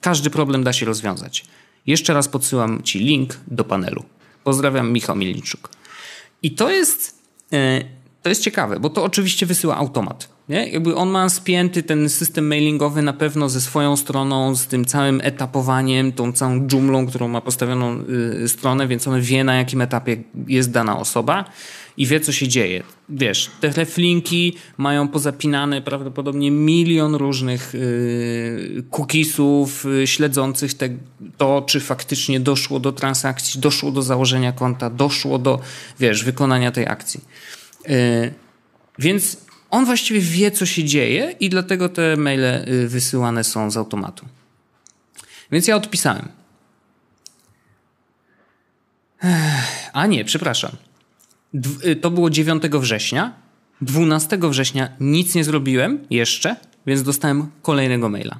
Każdy 0.00 0.30
problem 0.30 0.64
da 0.64 0.72
się 0.72 0.86
rozwiązać. 0.86 1.44
Jeszcze 1.86 2.14
raz 2.14 2.28
podsyłam 2.28 2.82
Ci 2.82 2.98
link 2.98 3.36
do 3.46 3.64
panelu. 3.64 4.04
Pozdrawiam, 4.44 4.92
Michał 4.92 5.16
Mielniczuk. 5.16 5.70
I 6.42 6.50
to 6.50 6.70
jest, 6.70 7.22
e, 7.52 7.84
to 8.22 8.28
jest 8.28 8.42
ciekawe, 8.42 8.80
bo 8.80 8.90
to 8.90 9.04
oczywiście 9.04 9.46
wysyła 9.46 9.76
automat. 9.76 10.28
Nie? 10.48 10.68
Jakby 10.68 10.94
on 10.94 11.08
ma 11.08 11.28
spięty 11.28 11.82
ten 11.82 12.08
system 12.08 12.46
mailingowy 12.46 13.02
na 13.02 13.12
pewno 13.12 13.48
ze 13.48 13.60
swoją 13.60 13.96
stroną, 13.96 14.56
z 14.56 14.66
tym 14.66 14.84
całym 14.84 15.20
etapowaniem, 15.24 16.12
tą 16.12 16.32
całą 16.32 16.66
dżumlą, 16.66 17.06
którą 17.06 17.28
ma 17.28 17.40
postawioną 17.40 18.04
y, 18.42 18.48
stronę, 18.48 18.88
więc 18.88 19.08
on 19.08 19.20
wie 19.20 19.44
na 19.44 19.54
jakim 19.54 19.80
etapie 19.80 20.16
jest 20.46 20.70
dana 20.70 20.98
osoba 20.98 21.44
i 21.98 22.06
wie, 22.06 22.20
co 22.20 22.32
się 22.32 22.48
dzieje. 22.48 22.82
Wiesz, 23.08 23.50
te 23.60 23.68
reflinki 23.68 24.56
mają 24.76 25.08
pozapinane 25.08 25.82
prawdopodobnie 25.82 26.50
milion 26.50 27.14
różnych 27.14 27.74
yy, 27.74 28.84
cookiesów 28.90 29.84
yy, 29.84 30.06
śledzących 30.06 30.74
te, 30.74 30.88
to, 31.36 31.62
czy 31.66 31.80
faktycznie 31.80 32.40
doszło 32.40 32.80
do 32.80 32.92
transakcji, 32.92 33.60
doszło 33.60 33.90
do 33.90 34.02
założenia 34.02 34.52
konta, 34.52 34.90
doszło 34.90 35.38
do, 35.38 35.60
wiesz, 36.00 36.24
wykonania 36.24 36.70
tej 36.70 36.86
akcji. 36.86 37.20
Yy, 37.88 37.94
więc 38.98 39.36
on 39.70 39.84
właściwie 39.84 40.20
wie, 40.20 40.50
co 40.50 40.66
się 40.66 40.84
dzieje 40.84 41.34
i 41.40 41.48
dlatego 41.48 41.88
te 41.88 42.16
maile 42.16 42.64
yy, 42.66 42.88
wysyłane 42.88 43.44
są 43.44 43.70
z 43.70 43.76
automatu. 43.76 44.26
Więc 45.52 45.68
ja 45.68 45.76
odpisałem. 45.76 46.28
A 49.92 50.06
nie, 50.06 50.24
przepraszam. 50.24 50.87
Y, 51.84 51.96
to 51.96 52.10
było 52.10 52.30
9 52.30 52.62
września. 52.62 53.32
12 53.80 54.38
września 54.42 54.88
nic 55.00 55.34
nie 55.34 55.44
zrobiłem 55.44 55.98
jeszcze, 56.10 56.56
więc 56.86 57.02
dostałem 57.02 57.50
kolejnego 57.62 58.08
maila. 58.08 58.38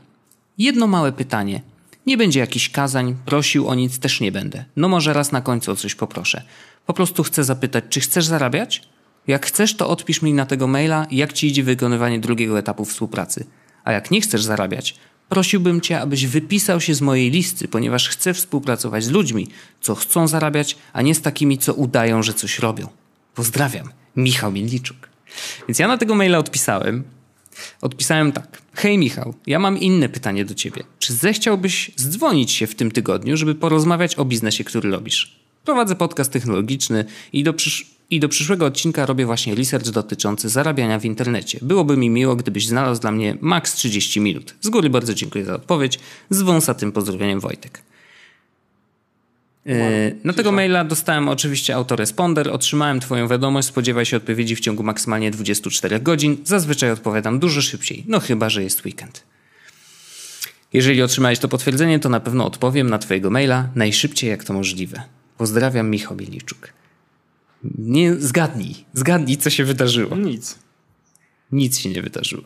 Jedno 0.59 0.87
małe 0.87 1.13
pytanie. 1.13 1.63
Nie 2.07 2.17
będzie 2.17 2.41
jakichś 2.41 2.71
kazań, 2.71 3.17
prosił 3.25 3.69
o 3.69 3.75
nic 3.75 3.99
też 3.99 4.21
nie 4.21 4.33
będę. 4.33 4.65
No 4.77 4.89
może 4.89 5.13
raz 5.13 5.33
na 5.33 5.41
końcu 5.41 5.73
o 5.73 5.77
coś 5.77 5.95
poproszę. 5.95 6.43
Po 6.87 6.95
prostu 6.95 7.23
chcę 7.23 7.45
zapytać, 7.45 7.85
czy 7.89 8.01
chcesz 8.01 8.27
zarabiać? 8.27 8.83
Jak 9.27 9.47
chcesz, 9.47 9.77
to 9.77 9.89
odpisz 9.89 10.23
mi 10.23 10.33
na 10.33 10.47
tego 10.47 10.67
maila, 10.67 11.07
jak 11.11 11.33
ci 11.33 11.47
idzie 11.47 11.63
wykonywanie 11.63 12.21
drugiego 12.21 12.59
etapu 12.59 12.85
współpracy. 12.85 13.47
A 13.85 13.93
jak 13.93 14.11
nie 14.11 14.21
chcesz 14.21 14.43
zarabiać, 14.43 14.97
prosiłbym 15.29 15.81
cię, 15.81 16.01
abyś 16.01 16.27
wypisał 16.27 16.81
się 16.81 16.95
z 16.95 17.01
mojej 17.01 17.31
listy, 17.31 17.69
ponieważ 17.69 18.09
chcę 18.09 18.35
współpracować 18.35 19.05
z 19.05 19.11
ludźmi, 19.11 19.49
co 19.81 19.95
chcą 19.95 20.29
zarabiać, 20.29 20.77
a 20.93 21.03
nie 21.03 21.15
z 21.15 21.23
takimi, 21.23 21.59
co 21.59 21.75
udają, 21.75 22.23
że 22.23 22.35
coś 22.35 22.59
robią. 22.59 22.89
Pozdrawiam, 23.39 23.89
Michał 24.17 24.53
Milniczuk. 24.53 24.97
Więc 25.69 25.79
ja 25.79 25.89
na 25.89 25.99
tego 25.99 26.15
maila 26.15 26.39
odpisałem. 26.39 27.05
Odpisałem 27.81 28.33
tak. 28.33 28.63
Hej 28.75 28.99
Michał, 28.99 29.35
ja 29.47 29.59
mam 29.59 29.79
inne 29.79 30.09
pytanie 30.09 30.45
do 30.45 30.55
ciebie. 30.55 30.83
Czy 30.99 31.13
zechciałbyś 31.13 31.91
zdzwonić 31.97 32.53
się 32.53 32.67
w 32.67 32.75
tym 32.75 32.91
tygodniu, 32.91 33.37
żeby 33.37 33.55
porozmawiać 33.55 34.15
o 34.15 34.25
biznesie, 34.25 34.65
który 34.65 34.91
robisz? 34.91 35.37
Prowadzę 35.65 35.97
podcast 35.97 36.33
technologiczny 36.33 37.05
i 37.33 37.45
do, 37.45 37.53
przysz 37.53 37.87
i 38.11 38.21
do 38.21 38.29
przyszłego 38.29 38.67
odcinka 38.67 39.07
robię 39.07 39.27
właśnie 39.27 39.55
research 39.55 39.91
dotyczący 39.91 40.49
zarabiania 40.49 40.99
w 40.99 41.05
internecie. 41.05 41.59
Byłoby 41.63 41.97
mi 41.97 42.11
miło, 42.11 42.37
gdybyś 42.37 42.67
znalazł 42.67 43.01
dla 43.01 43.11
mnie 43.11 43.37
maks 43.41 43.75
30 43.75 44.21
minut. 44.21 44.55
Z 44.61 44.69
góry 44.69 44.91
bardzo 44.91 45.15
dziękuję 45.15 45.45
za 45.45 45.55
odpowiedź. 45.55 45.99
Z 46.31 46.43
wąsatym 46.43 46.93
pozdrowieniem 46.93 47.41
Wojtek. 47.41 47.83
Yy, 49.69 50.17
na 50.25 50.33
tego 50.33 50.53
maila 50.53 50.85
dostałem 50.85 51.29
oczywiście 51.29 51.75
autoresponder, 51.75 52.51
otrzymałem 52.51 53.01
Twoją 53.01 53.29
wiadomość, 53.29 53.69
spodziewaj 53.69 54.07
się 54.07 54.17
odpowiedzi 54.17 54.57
w 54.57 54.61
ciągu 54.61 54.83
maksymalnie 54.83 55.31
24 55.31 56.01
godzin. 56.01 56.37
Zazwyczaj 56.45 56.91
odpowiadam 56.91 57.39
dużo 57.39 57.63
szybciej, 57.63 58.05
no 58.07 58.21
chyba, 58.21 58.51
że 58.51 58.63
jest 58.63 58.85
weekend. 58.85 59.23
Jeżeli 60.73 61.03
otrzymałeś 61.03 61.39
to 61.39 61.49
potwierdzenie, 61.49 61.99
to 61.99 62.09
na 62.09 62.21
pewno 62.21 62.47
odpowiem 62.47 62.91
na 62.91 62.99
Twojego 62.99 63.31
maila 63.31 63.69
najszybciej 63.75 64.31
jak 64.31 64.45
to 64.45 64.53
możliwe. 64.53 65.03
Pozdrawiam, 65.39 65.91
Michał 65.91 66.17
Bieliczuk. 66.17 66.69
Nie, 67.79 68.15
zgadnij, 68.15 68.75
zgadnij, 68.95 69.37
co 69.37 69.51
się 69.51 69.65
wydarzyło. 69.65 70.17
Nic. 70.17 70.59
Nic 71.53 71.79
się 71.79 71.89
nie 71.89 72.03
wydarzyło. 72.03 72.43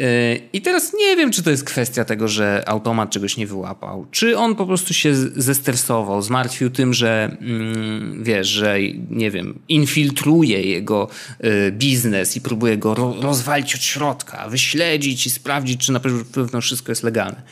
E, 0.00 0.36
I 0.36 0.60
teraz 0.60 0.92
nie 0.94 1.16
wiem, 1.16 1.30
czy 1.30 1.42
to 1.42 1.50
jest 1.50 1.64
kwestia 1.64 2.04
tego, 2.04 2.28
że 2.28 2.62
automat 2.66 3.10
czegoś 3.10 3.36
nie 3.36 3.46
wyłapał, 3.46 4.06
czy 4.10 4.38
on 4.38 4.54
po 4.54 4.66
prostu 4.66 4.94
się 4.94 5.14
zestresował, 5.36 6.22
zmartwił 6.22 6.70
tym, 6.70 6.94
że 6.94 7.36
mm, 7.40 8.24
wiesz, 8.24 8.48
że 8.48 8.78
nie 9.10 9.30
wiem, 9.30 9.58
infiltruje 9.68 10.62
jego 10.62 11.08
e, 11.40 11.70
biznes 11.70 12.36
i 12.36 12.40
próbuje 12.40 12.78
go 12.78 12.94
rozwalić 12.94 13.74
od 13.74 13.82
środka, 13.82 14.48
wyśledzić 14.48 15.26
i 15.26 15.30
sprawdzić, 15.30 15.86
czy 15.86 15.92
na 15.92 16.00
pewno 16.32 16.60
wszystko 16.60 16.92
jest 16.92 17.02
legalne. 17.02 17.42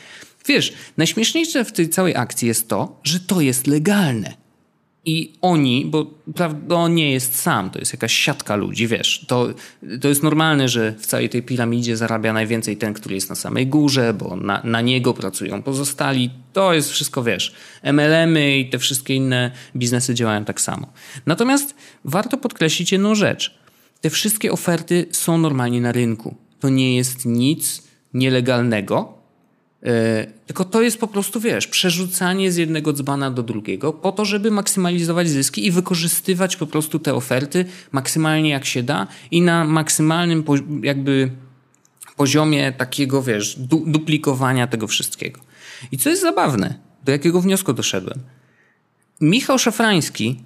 Wiesz, 0.47 0.73
najśmieszniejsze 0.97 1.65
w 1.65 1.73
tej 1.73 1.89
całej 1.89 2.17
akcji 2.17 2.49
jest 2.49 2.69
to, 2.69 3.01
że 3.05 3.21
to 3.21 3.41
jest 3.41 3.67
legalne. 3.67 4.44
I 5.07 5.33
oni, 5.41 5.87
bo 5.87 6.05
prawda, 6.35 6.75
on 6.75 6.95
nie 6.95 7.13
jest 7.13 7.41
sam, 7.41 7.71
to 7.71 7.79
jest 7.79 7.93
jakaś 7.93 8.15
siatka 8.15 8.57
ludzi, 8.57 8.87
wiesz, 8.87 9.25
to, 9.29 9.49
to 10.01 10.09
jest 10.09 10.23
normalne, 10.23 10.69
że 10.69 10.95
w 10.99 11.07
całej 11.07 11.29
tej 11.29 11.43
piramidzie 11.43 11.97
zarabia 11.97 12.33
najwięcej 12.33 12.77
ten, 12.77 12.95
który 12.95 13.15
jest 13.15 13.31
na 13.31 13.35
samej 13.37 13.67
górze, 13.67 14.15
bo 14.15 14.37
na, 14.37 14.61
na 14.65 14.81
niego 14.81 15.15
pracują 15.15 15.63
pozostali. 15.63 16.31
To 16.53 16.75
jest 16.75 16.91
wszystko, 16.91 17.23
wiesz, 17.23 17.55
MLM-y 17.83 18.59
i 18.59 18.71
te 18.71 18.79
wszystkie 18.79 19.15
inne 19.15 19.51
biznesy 19.77 20.15
działają 20.15 20.45
tak 20.45 20.61
samo. 20.61 20.93
Natomiast 21.27 21.75
warto 22.05 22.37
podkreślić 22.37 22.93
jedną 22.93 23.15
rzecz. 23.15 23.59
Te 24.01 24.11
wszystkie 24.11 24.53
oferty 24.53 25.07
są 25.11 25.39
normalnie 25.39 25.81
na 25.81 25.93
rynku. 25.93 26.37
To 26.61 26.69
nie 26.69 26.97
jest 26.97 27.27
nic 27.27 27.83
nielegalnego, 28.15 29.24
tylko 30.47 30.65
to 30.65 30.83
jest 30.83 30.99
po 30.99 31.09
prostu, 31.09 31.41
wiesz, 31.41 31.67
przerzucanie 31.67 32.53
z 32.53 32.57
jednego 32.57 32.93
dzbana 32.93 33.31
do 33.31 33.43
drugiego 33.43 33.93
po 33.93 34.13
to, 34.13 34.25
żeby 34.25 34.51
maksymalizować 34.51 35.29
zyski 35.29 35.67
i 35.67 35.71
wykorzystywać 35.71 36.57
po 36.57 36.67
prostu 36.67 36.99
te 36.99 37.15
oferty 37.15 37.65
maksymalnie 37.93 38.51
jak 38.51 38.65
się 38.65 38.83
da 38.83 39.07
i 39.31 39.43
na 39.43 39.65
maksymalnym 39.65 40.45
jakby 40.83 41.31
poziomie 42.17 42.73
takiego, 42.73 43.23
wiesz, 43.23 43.59
du 43.59 43.85
duplikowania 43.87 44.67
tego 44.67 44.87
wszystkiego. 44.87 45.41
I 45.93 45.99
co 45.99 46.11
jest 46.11 46.23
zabawne, 46.23 46.79
do 47.05 47.13
jakiego 47.13 47.41
wniosku 47.41 47.73
doszedłem? 47.73 48.21
Michał 49.21 49.59
Szafrański 49.59 50.41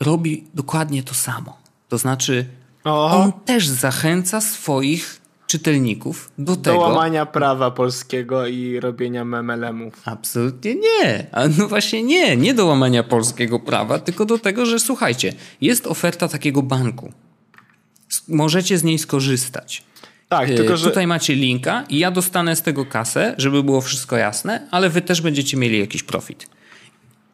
robi 0.00 0.44
dokładnie 0.54 1.02
to 1.02 1.14
samo. 1.14 1.58
To 1.88 1.98
znaczy, 1.98 2.46
on 2.84 3.32
też 3.32 3.68
zachęca 3.68 4.40
swoich 4.40 5.21
czytelników 5.52 6.30
do, 6.38 6.56
do 6.56 6.62
tego. 6.62 6.76
Do 6.76 6.82
łamania 6.82 7.26
prawa 7.26 7.70
polskiego 7.70 8.46
i 8.46 8.80
robienia 8.80 9.24
memelemów. 9.24 9.94
Absolutnie 10.04 10.74
nie. 10.74 11.26
A 11.32 11.48
no 11.48 11.68
właśnie 11.68 12.02
nie. 12.02 12.36
Nie 12.36 12.54
do 12.54 12.66
łamania 12.66 13.02
polskiego 13.02 13.60
prawa, 13.60 13.98
tylko 13.98 14.24
do 14.24 14.38
tego, 14.38 14.66
że 14.66 14.80
słuchajcie, 14.80 15.32
jest 15.60 15.86
oferta 15.86 16.28
takiego 16.28 16.62
banku. 16.62 17.12
Możecie 18.28 18.78
z 18.78 18.84
niej 18.84 18.98
skorzystać. 18.98 19.82
Tak, 20.28 20.50
y, 20.50 20.54
tylko 20.54 20.76
że... 20.76 20.88
Tutaj 20.88 21.06
macie 21.06 21.34
linka 21.34 21.84
i 21.88 21.98
ja 21.98 22.10
dostanę 22.10 22.56
z 22.56 22.62
tego 22.62 22.86
kasę, 22.86 23.34
żeby 23.38 23.62
było 23.62 23.80
wszystko 23.80 24.16
jasne, 24.16 24.68
ale 24.70 24.90
wy 24.90 25.02
też 25.02 25.20
będziecie 25.20 25.56
mieli 25.56 25.78
jakiś 25.78 26.02
profit. 26.02 26.46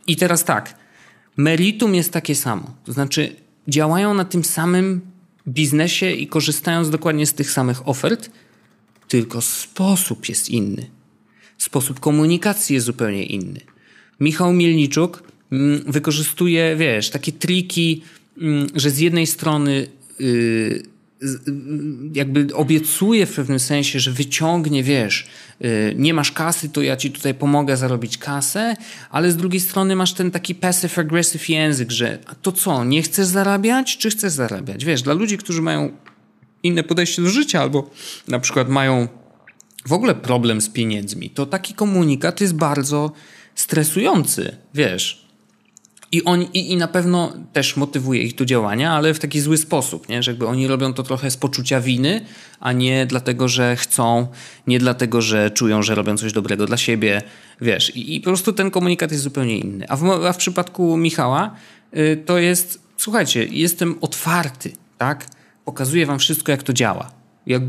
I 0.06 0.16
teraz 0.16 0.44
tak, 0.44 0.74
meritum 1.36 1.94
jest 1.94 2.12
takie 2.12 2.34
samo. 2.34 2.74
To 2.84 2.92
znaczy 2.92 3.36
działają 3.68 4.14
na 4.14 4.24
tym 4.24 4.44
samym 4.44 5.00
biznesie 5.48 6.10
i 6.10 6.26
korzystając 6.26 6.90
dokładnie 6.90 7.26
z 7.26 7.34
tych 7.34 7.50
samych 7.50 7.88
ofert, 7.88 8.30
tylko 9.08 9.40
sposób 9.40 10.28
jest 10.28 10.48
inny. 10.48 10.90
Sposób 11.58 12.00
komunikacji 12.00 12.74
jest 12.74 12.86
zupełnie 12.86 13.24
inny. 13.24 13.60
Michał 14.20 14.52
Mielniczuk 14.52 15.22
mm, 15.52 15.82
wykorzystuje, 15.86 16.76
wiesz, 16.76 17.10
takie 17.10 17.32
triki, 17.32 18.02
mm, 18.40 18.66
że 18.74 18.90
z 18.90 18.98
jednej 18.98 19.26
strony 19.26 19.86
yy, 20.18 20.82
jakby 22.14 22.54
obiecuje 22.54 23.26
w 23.26 23.34
pewnym 23.34 23.58
sensie, 23.58 24.00
że 24.00 24.10
wyciągnie, 24.12 24.82
wiesz, 24.82 25.26
y, 25.64 25.94
nie 25.96 26.14
masz 26.14 26.32
kasy, 26.32 26.68
to 26.68 26.82
ja 26.82 26.96
ci 26.96 27.10
tutaj 27.10 27.34
pomogę 27.34 27.76
zarobić 27.76 28.18
kasę, 28.18 28.76
ale 29.10 29.30
z 29.30 29.36
drugiej 29.36 29.60
strony 29.60 29.96
masz 29.96 30.12
ten 30.12 30.30
taki 30.30 30.54
passive-aggressive 30.54 31.50
język, 31.50 31.90
że 31.90 32.18
to 32.42 32.52
co, 32.52 32.84
nie 32.84 33.02
chcesz 33.02 33.26
zarabiać, 33.26 33.96
czy 33.96 34.10
chcesz 34.10 34.32
zarabiać? 34.32 34.84
Wiesz, 34.84 35.02
dla 35.02 35.14
ludzi, 35.14 35.38
którzy 35.38 35.62
mają 35.62 35.92
inne 36.62 36.82
podejście 36.82 37.22
do 37.22 37.30
życia 37.30 37.60
albo 37.62 37.90
na 38.28 38.40
przykład 38.40 38.68
mają 38.68 39.08
w 39.86 39.92
ogóle 39.92 40.14
problem 40.14 40.60
z 40.60 40.68
pieniędzmi, 40.68 41.30
to 41.30 41.46
taki 41.46 41.74
komunikat 41.74 42.40
jest 42.40 42.54
bardzo 42.54 43.12
stresujący, 43.54 44.56
wiesz. 44.74 45.27
I, 46.12 46.24
on, 46.24 46.42
i, 46.42 46.72
I 46.72 46.76
na 46.76 46.88
pewno 46.88 47.32
też 47.52 47.76
motywuje 47.76 48.22
ich 48.22 48.34
do 48.34 48.44
działania, 48.44 48.92
ale 48.92 49.14
w 49.14 49.18
taki 49.18 49.40
zły 49.40 49.56
sposób, 49.56 50.08
nie? 50.08 50.22
że 50.22 50.30
jakby 50.30 50.46
oni 50.46 50.66
robią 50.66 50.94
to 50.94 51.02
trochę 51.02 51.30
z 51.30 51.36
poczucia 51.36 51.80
winy, 51.80 52.20
a 52.60 52.72
nie 52.72 53.06
dlatego, 53.06 53.48
że 53.48 53.76
chcą, 53.76 54.26
nie 54.66 54.78
dlatego, 54.78 55.22
że 55.22 55.50
czują, 55.50 55.82
że 55.82 55.94
robią 55.94 56.16
coś 56.16 56.32
dobrego 56.32 56.66
dla 56.66 56.76
siebie, 56.76 57.22
wiesz. 57.60 57.96
I, 57.96 58.16
i 58.16 58.20
po 58.20 58.30
prostu 58.30 58.52
ten 58.52 58.70
komunikat 58.70 59.10
jest 59.12 59.24
zupełnie 59.24 59.58
inny. 59.58 59.88
A 59.88 59.96
w, 59.96 60.10
a 60.10 60.32
w 60.32 60.36
przypadku 60.36 60.96
Michała 60.96 61.54
y, 61.96 62.22
to 62.26 62.38
jest, 62.38 62.82
słuchajcie, 62.96 63.44
jestem 63.44 63.94
otwarty, 64.00 64.72
tak? 64.98 65.26
Pokazuję 65.64 66.06
wam 66.06 66.18
wszystko, 66.18 66.52
jak 66.52 66.62
to 66.62 66.72
działa. 66.72 67.10
Jak, 67.46 67.62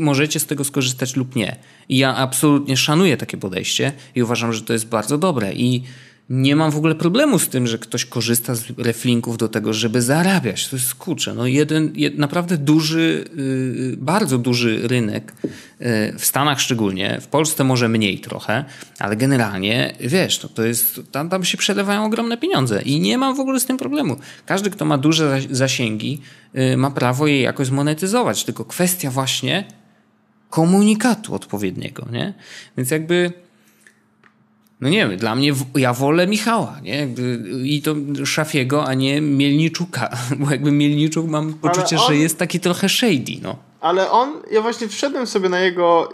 możecie 0.00 0.40
z 0.40 0.46
tego 0.46 0.64
skorzystać 0.64 1.16
lub 1.16 1.36
nie. 1.36 1.56
I 1.88 1.98
ja 1.98 2.16
absolutnie 2.16 2.76
szanuję 2.76 3.16
takie 3.16 3.36
podejście 3.36 3.92
i 4.14 4.22
uważam, 4.22 4.52
że 4.52 4.62
to 4.62 4.72
jest 4.72 4.88
bardzo 4.88 5.18
dobre. 5.18 5.52
I 5.52 5.82
nie 6.30 6.56
mam 6.56 6.70
w 6.70 6.76
ogóle 6.76 6.94
problemu 6.94 7.38
z 7.38 7.48
tym, 7.48 7.66
że 7.66 7.78
ktoś 7.78 8.04
korzysta 8.04 8.54
z 8.54 8.64
reflinków 8.78 9.36
do 9.36 9.48
tego, 9.48 9.72
żeby 9.72 10.02
zarabiać. 10.02 10.68
To 10.68 10.76
jest 10.76 10.94
kurczę, 10.94 11.34
no 11.34 11.46
jeden, 11.46 11.92
jed, 11.94 12.18
naprawdę 12.18 12.58
duży, 12.58 13.24
yy, 13.36 13.96
bardzo 13.96 14.38
duży 14.38 14.88
rynek, 14.88 15.32
yy, 15.42 15.88
w 16.18 16.24
Stanach 16.24 16.60
szczególnie, 16.60 17.20
w 17.20 17.26
Polsce 17.26 17.64
może 17.64 17.88
mniej 17.88 18.18
trochę, 18.18 18.64
ale 18.98 19.16
generalnie, 19.16 19.94
wiesz, 20.00 20.42
no 20.42 20.48
to 20.48 20.64
jest, 20.64 21.00
tam, 21.12 21.28
tam 21.28 21.44
się 21.44 21.58
przelewają 21.58 22.04
ogromne 22.04 22.36
pieniądze 22.36 22.82
i 22.82 23.00
nie 23.00 23.18
mam 23.18 23.36
w 23.36 23.40
ogóle 23.40 23.60
z 23.60 23.66
tym 23.66 23.76
problemu. 23.76 24.16
Każdy, 24.46 24.70
kto 24.70 24.84
ma 24.84 24.98
duże 24.98 25.40
zasięgi, 25.50 26.20
yy, 26.54 26.76
ma 26.76 26.90
prawo 26.90 27.26
je 27.26 27.40
jakoś 27.40 27.66
zmonetyzować, 27.66 28.44
tylko 28.44 28.64
kwestia 28.64 29.10
właśnie 29.10 29.64
komunikatu 30.50 31.34
odpowiedniego, 31.34 32.06
nie? 32.12 32.34
Więc 32.76 32.90
jakby 32.90 33.43
no 34.84 34.90
nie 34.90 35.08
wiem, 35.08 35.16
dla 35.16 35.34
mnie 35.34 35.52
ja 35.74 35.92
wolę 35.92 36.26
Michała, 36.26 36.76
nie? 36.82 37.08
I 37.64 37.82
to 37.82 37.94
Szafiego, 38.24 38.84
a 38.84 38.94
nie 38.94 39.20
Mielniczuka, 39.20 40.08
bo 40.40 40.50
jakby 40.50 40.72
Mielniczuk 40.72 41.28
mam 41.28 41.54
poczucie, 41.54 41.96
on, 41.96 42.06
że 42.08 42.16
jest 42.16 42.38
taki 42.38 42.60
trochę 42.60 42.88
shady, 42.88 43.32
no. 43.42 43.56
Ale 43.80 44.10
on, 44.10 44.32
ja 44.50 44.62
właśnie 44.62 44.88
wszedłem 44.88 45.26
sobie 45.26 45.48
na 45.48 45.60
jego 45.60 46.08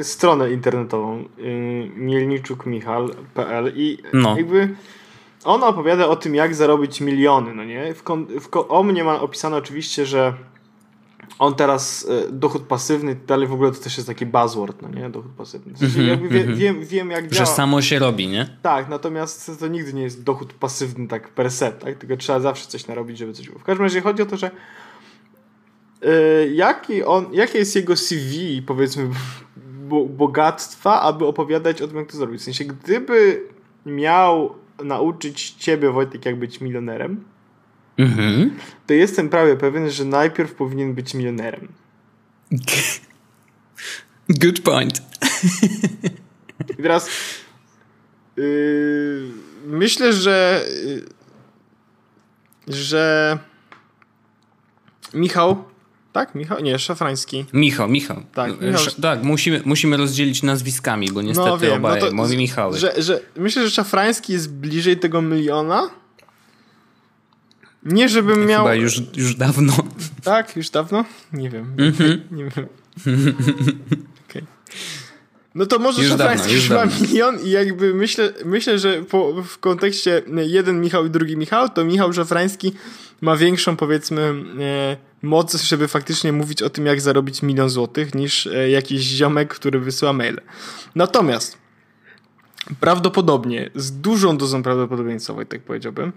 y, 0.00 0.04
stronę 0.04 0.52
internetową 0.52 1.24
y, 1.38 1.90
mielniczukmichal.pl 1.96 3.72
i 3.76 3.98
no. 4.12 4.36
jakby 4.36 4.68
on 5.44 5.62
opowiada 5.62 6.08
o 6.08 6.16
tym, 6.16 6.34
jak 6.34 6.54
zarobić 6.54 7.00
miliony, 7.00 7.54
no 7.54 7.64
nie? 7.64 7.94
W, 7.94 8.02
w, 8.40 8.48
o 8.68 8.82
mnie 8.82 9.04
ma 9.04 9.20
opisane 9.20 9.56
oczywiście, 9.56 10.06
że 10.06 10.34
on 11.38 11.54
teraz 11.54 12.08
e, 12.08 12.32
dochód 12.32 12.62
pasywny, 12.62 13.14
dalej 13.26 13.48
w 13.48 13.52
ogóle 13.52 13.72
to 13.72 13.78
też 13.80 13.96
jest 13.96 14.08
taki 14.08 14.26
buzzword, 14.26 14.82
no 14.82 14.88
nie? 14.88 15.10
Dochód 15.10 15.32
pasywny. 15.32 15.74
W 15.74 15.78
sensie 15.78 16.00
mm 16.00 16.18
-hmm, 16.18 16.28
wie, 16.28 16.40
mm 16.40 16.54
-hmm. 16.54 16.56
wiem, 16.56 16.84
wiem, 16.84 17.10
jak 17.10 17.28
działa. 17.28 17.46
Że 17.46 17.52
samo 17.52 17.82
się 17.82 17.98
robi, 17.98 18.28
nie? 18.28 18.56
Tak, 18.62 18.88
natomiast 18.88 19.50
to 19.60 19.66
nigdy 19.68 19.92
nie 19.92 20.02
jest 20.02 20.22
dochód 20.22 20.52
pasywny 20.52 21.08
tak 21.08 21.28
per 21.28 21.50
se, 21.50 21.72
tak? 21.72 21.98
Tylko 21.98 22.16
trzeba 22.16 22.40
zawsze 22.40 22.66
coś 22.66 22.86
narobić, 22.86 23.18
żeby 23.18 23.32
coś 23.32 23.46
było. 23.46 23.58
W 23.58 23.64
każdym 23.64 23.84
razie 23.84 24.00
chodzi 24.00 24.22
o 24.22 24.26
to, 24.26 24.36
że 24.36 24.50
yy, 26.02 26.08
jaki 26.54 27.04
on, 27.04 27.26
jakie 27.32 27.58
jest 27.58 27.76
jego 27.76 27.96
CV, 27.96 28.62
powiedzmy, 28.66 29.08
bo, 29.88 30.04
bogactwa, 30.04 31.00
aby 31.00 31.26
opowiadać 31.26 31.82
o 31.82 31.88
tym, 31.88 31.96
jak 31.96 32.10
to 32.10 32.16
zrobić. 32.16 32.40
W 32.40 32.44
sensie, 32.44 32.64
gdyby 32.64 33.42
miał 33.86 34.54
nauczyć 34.84 35.50
ciebie, 35.50 35.90
Wojtek, 35.90 36.26
jak 36.26 36.38
być 36.38 36.60
milionerem, 36.60 37.24
mhm. 37.98 38.50
to 38.86 38.94
jestem 38.94 39.28
prawie 39.28 39.56
pewien, 39.56 39.90
że 39.90 40.04
najpierw 40.04 40.54
powinien 40.54 40.94
być 40.94 41.14
milionerem. 41.14 41.68
Good 44.40 44.60
point. 44.60 45.02
I 46.78 46.82
teraz 46.82 47.08
yy, 48.36 49.22
myślę, 49.66 50.12
że 50.12 50.64
yy, 52.66 52.74
że 52.74 53.38
Michał 55.14 55.64
tak? 56.18 56.34
Michał? 56.34 56.60
Nie, 56.60 56.78
Szafrański. 56.78 57.44
Michał, 57.52 57.88
Michał. 57.88 58.22
Tak, 58.34 58.60
Michał. 58.60 58.84
tak 59.02 59.22
musimy, 59.22 59.62
musimy 59.64 59.96
rozdzielić 59.96 60.42
nazwiskami, 60.42 61.08
bo 61.12 61.22
niestety 61.22 61.50
no, 61.50 61.58
wiem, 61.58 61.84
obaj 61.84 62.00
no 62.12 62.28
to, 62.28 62.36
Michały. 62.36 62.78
Że, 62.78 63.02
że, 63.02 63.20
myślę, 63.36 63.64
że 63.64 63.70
Szafrański 63.70 64.32
jest 64.32 64.52
bliżej 64.52 64.96
tego 64.96 65.22
miliona, 65.22 65.90
nie, 67.88 68.08
żebym 68.08 68.46
miał. 68.46 68.64
Chyba 68.64 68.74
już, 68.74 69.02
już 69.16 69.34
dawno. 69.34 69.72
Tak, 70.24 70.56
już 70.56 70.70
dawno? 70.70 71.04
Nie 71.32 71.50
wiem. 71.50 71.74
Mm 71.78 71.92
-hmm. 71.92 72.18
Nie 72.30 72.44
wiem. 72.44 72.66
okay. 74.28 74.42
No 75.54 75.66
to 75.66 75.78
może 75.78 76.02
już 76.02 76.10
Szafrański 76.10 76.54
już 76.54 76.70
ma 76.70 76.84
milion 76.84 77.40
i 77.40 77.50
jakby 77.50 77.94
myślę, 77.94 78.32
myślę 78.44 78.78
że 78.78 79.02
po, 79.02 79.42
w 79.42 79.58
kontekście 79.58 80.22
jeden 80.36 80.80
Michał 80.80 81.06
i 81.06 81.10
drugi 81.10 81.36
Michał, 81.36 81.68
to 81.68 81.84
Michał 81.84 82.12
Szafrański 82.12 82.72
ma 83.20 83.36
większą 83.36 83.76
powiedzmy 83.76 84.34
e, 84.60 84.96
moc, 85.22 85.62
żeby 85.62 85.88
faktycznie 85.88 86.32
mówić 86.32 86.62
o 86.62 86.70
tym, 86.70 86.86
jak 86.86 87.00
zarobić 87.00 87.42
milion 87.42 87.68
złotych, 87.68 88.14
niż 88.14 88.46
e, 88.46 88.70
jakiś 88.70 89.00
ziomek, 89.00 89.54
który 89.54 89.80
wysyła 89.80 90.12
maile. 90.12 90.40
Natomiast 90.94 91.58
prawdopodobnie, 92.80 93.70
z 93.74 93.92
dużą 93.92 94.36
dozą 94.36 94.62
prawdopodobieństwa, 94.62 95.34
tak 95.48 95.62
powiedziałbym, 95.62 96.12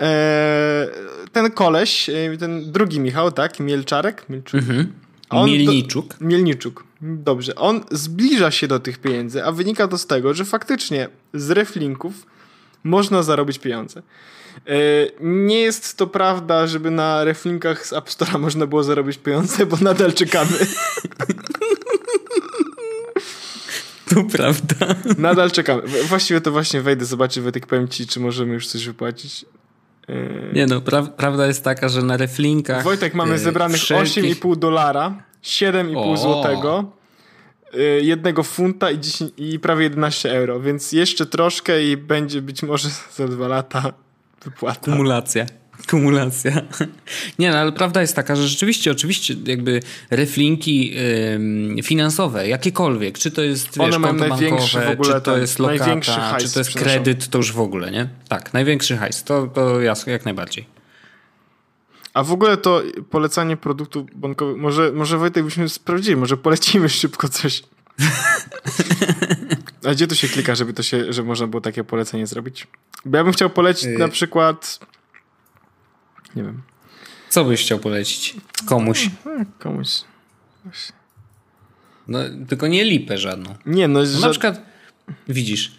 e, 0.00 0.88
ten 1.32 1.50
koleś, 1.50 2.08
e, 2.08 2.36
ten 2.38 2.72
drugi 2.72 3.00
Michał, 3.00 3.32
tak, 3.32 3.60
Mielczarek, 3.60 4.24
Mielczuk, 4.28 4.60
mhm. 4.60 4.92
Mielniczuk. 5.32 6.14
Do, 6.20 6.26
Mielniczuk. 6.26 6.84
Dobrze. 7.00 7.54
On 7.54 7.84
zbliża 7.90 8.50
się 8.50 8.68
do 8.68 8.80
tych 8.80 8.98
pieniędzy, 8.98 9.44
a 9.44 9.52
wynika 9.52 9.88
to 9.88 9.98
z 9.98 10.06
tego, 10.06 10.34
że 10.34 10.44
faktycznie 10.44 11.08
z 11.34 11.50
reflinków 11.50 12.26
można 12.84 13.22
zarobić 13.22 13.58
pieniądze. 13.58 14.02
E, 14.66 14.72
nie 15.20 15.60
jest 15.60 15.96
to 15.96 16.06
prawda, 16.06 16.66
żeby 16.66 16.90
na 16.90 17.24
reflinkach 17.24 17.86
z 17.86 17.92
App 17.92 18.08
Store'a 18.08 18.40
można 18.40 18.66
było 18.66 18.82
zarobić 18.82 19.18
pieniądze, 19.18 19.66
bo 19.66 19.76
nadal 19.80 20.12
czekamy. 20.12 20.58
To 24.14 24.24
prawda. 24.24 24.94
Nadal 25.18 25.50
czekamy. 25.50 25.82
Właściwie 26.04 26.40
to 26.40 26.52
właśnie 26.52 26.80
wejdę, 26.80 27.04
zobaczę, 27.04 27.40
Wojtek, 27.40 27.66
powiem 27.66 27.88
ci, 27.88 28.06
czy 28.06 28.20
możemy 28.20 28.54
już 28.54 28.66
coś 28.66 28.86
wypłacić. 28.86 29.44
E, 30.08 30.52
nie 30.52 30.66
no, 30.66 30.80
pra 30.80 31.02
prawda 31.02 31.46
jest 31.46 31.64
taka, 31.64 31.88
że 31.88 32.02
na 32.02 32.16
reflinkach... 32.16 32.84
Wojtek, 32.84 33.14
mamy 33.14 33.34
e, 33.34 33.38
zebranych 33.38 33.80
wszelkich... 33.80 34.40
8,5 34.40 34.56
dolara, 34.56 35.22
7,5 35.42 36.16
złotego, 36.16 36.92
e, 37.74 37.80
jednego 37.82 38.42
funta 38.42 38.90
i, 38.90 39.00
10, 39.00 39.32
i 39.36 39.58
prawie 39.58 39.82
11 39.82 40.32
euro, 40.32 40.60
więc 40.60 40.92
jeszcze 40.92 41.26
troszkę 41.26 41.84
i 41.84 41.96
będzie 41.96 42.42
być 42.42 42.62
może 42.62 42.88
za 43.16 43.28
dwa 43.28 43.48
lata 43.48 43.92
wypłata. 44.44 44.80
Kumulacja. 44.80 45.46
Kumulacja. 45.90 46.52
Nie, 47.38 47.50
no, 47.50 47.58
ale 47.58 47.72
prawda 47.72 48.00
jest 48.00 48.16
taka, 48.16 48.36
że 48.36 48.48
rzeczywiście, 48.48 48.90
oczywiście, 48.92 49.34
jakby 49.44 49.80
reflinki 50.10 50.94
yy, 51.76 51.82
finansowe, 51.82 52.48
jakiekolwiek, 52.48 53.18
czy 53.18 53.30
to 53.30 53.42
jest 53.42 53.78
wiesz, 53.78 53.98
konto 53.98 54.28
bankowe, 54.28 54.96
czy 55.04 55.20
to 55.20 55.38
jest 55.38 55.58
lokata, 55.58 56.36
czy 56.40 56.52
to 56.52 56.60
jest 56.60 56.74
kredyt, 56.74 57.28
to 57.28 57.38
już 57.38 57.52
w 57.52 57.60
ogóle, 57.60 57.90
nie? 57.90 58.08
Tak, 58.28 58.52
największy 58.54 58.96
hajs, 58.96 59.24
to, 59.24 59.46
to 59.46 59.80
jasno, 59.80 60.12
jak 60.12 60.24
najbardziej. 60.24 60.78
A 62.14 62.22
w 62.22 62.32
ogóle 62.32 62.56
to 62.56 62.82
polecanie 63.10 63.56
produktu 63.56 64.06
bankowych, 64.14 64.56
może, 64.56 64.92
może 64.92 65.18
Wojtek 65.18 65.44
byśmy 65.44 65.68
sprawdzili, 65.68 66.16
może 66.16 66.36
polecimy 66.36 66.88
szybko 66.88 67.28
coś. 67.28 67.62
A 69.84 69.92
gdzie 69.92 70.06
tu 70.06 70.14
się 70.14 70.28
klika, 70.28 70.54
żeby 70.54 70.72
to 70.72 70.82
się, 70.82 71.12
żeby 71.12 71.28
można 71.28 71.46
było 71.46 71.60
takie 71.60 71.84
polecenie 71.84 72.26
zrobić? 72.26 72.66
Bo 73.04 73.16
ja 73.16 73.24
bym 73.24 73.32
chciał 73.32 73.50
polecić 73.50 73.84
y- 73.84 73.98
na 73.98 74.08
przykład 74.08 74.78
nie 76.36 76.42
wiem. 76.42 76.62
Co 77.28 77.44
byś 77.44 77.60
chciał 77.60 77.78
polecić? 77.78 78.36
Komuś. 78.66 79.10
No, 79.24 79.30
no, 79.38 79.44
komuś. 79.58 79.88
No, 82.08 82.18
tylko 82.48 82.66
nie 82.66 82.84
lipę 82.84 83.18
żadną. 83.18 83.54
Nie, 83.66 83.88
no, 83.88 84.00
no 84.14 84.20
Na 84.20 84.30
przykład, 84.30 84.62
widzisz, 85.28 85.78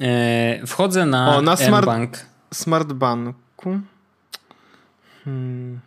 e, 0.00 0.66
wchodzę 0.66 1.06
na, 1.06 1.36
o, 1.36 1.42
na 1.42 1.56
smart, 1.56 1.86
bank. 1.86 2.26
Smart 2.54 2.92
Banku. 2.92 3.80
Hmm. 5.24 5.80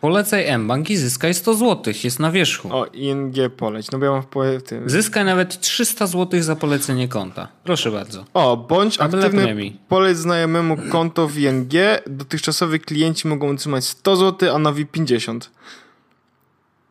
Polecaj 0.00 0.58
mBank 0.58 0.90
i 0.90 0.96
zyskaj 0.96 1.34
100 1.34 1.54
zł. 1.54 1.94
Jest 2.04 2.18
na 2.18 2.30
wierzchu. 2.30 2.68
O, 2.72 2.86
ING 2.86 3.34
poleć. 3.56 3.90
No 3.90 3.98
bo 3.98 4.04
ja 4.04 4.10
mam 4.10 4.22
w 4.58 4.62
tym. 4.62 4.90
Zyskaj 4.90 5.24
nawet 5.24 5.60
300 5.60 6.06
zł 6.06 6.42
za 6.42 6.56
polecenie 6.56 7.08
konta. 7.08 7.48
Proszę 7.64 7.90
bardzo. 7.90 8.24
O, 8.34 8.56
bądź 8.56 9.00
aktywny 9.00 9.72
poleć 9.88 10.18
znajomemu 10.18 10.76
konto 10.90 11.28
w 11.28 11.38
ING. 11.38 11.72
Dotychczasowi 12.06 12.80
klienci 12.80 13.28
mogą 13.28 13.48
otrzymać 13.48 13.84
100 13.84 14.16
zł, 14.16 14.54
a 14.54 14.58
nowi 14.58 14.86
50. 14.86 15.50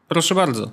Proszę 0.08 0.36
bardzo. 0.36 0.64
Y, 0.64 0.70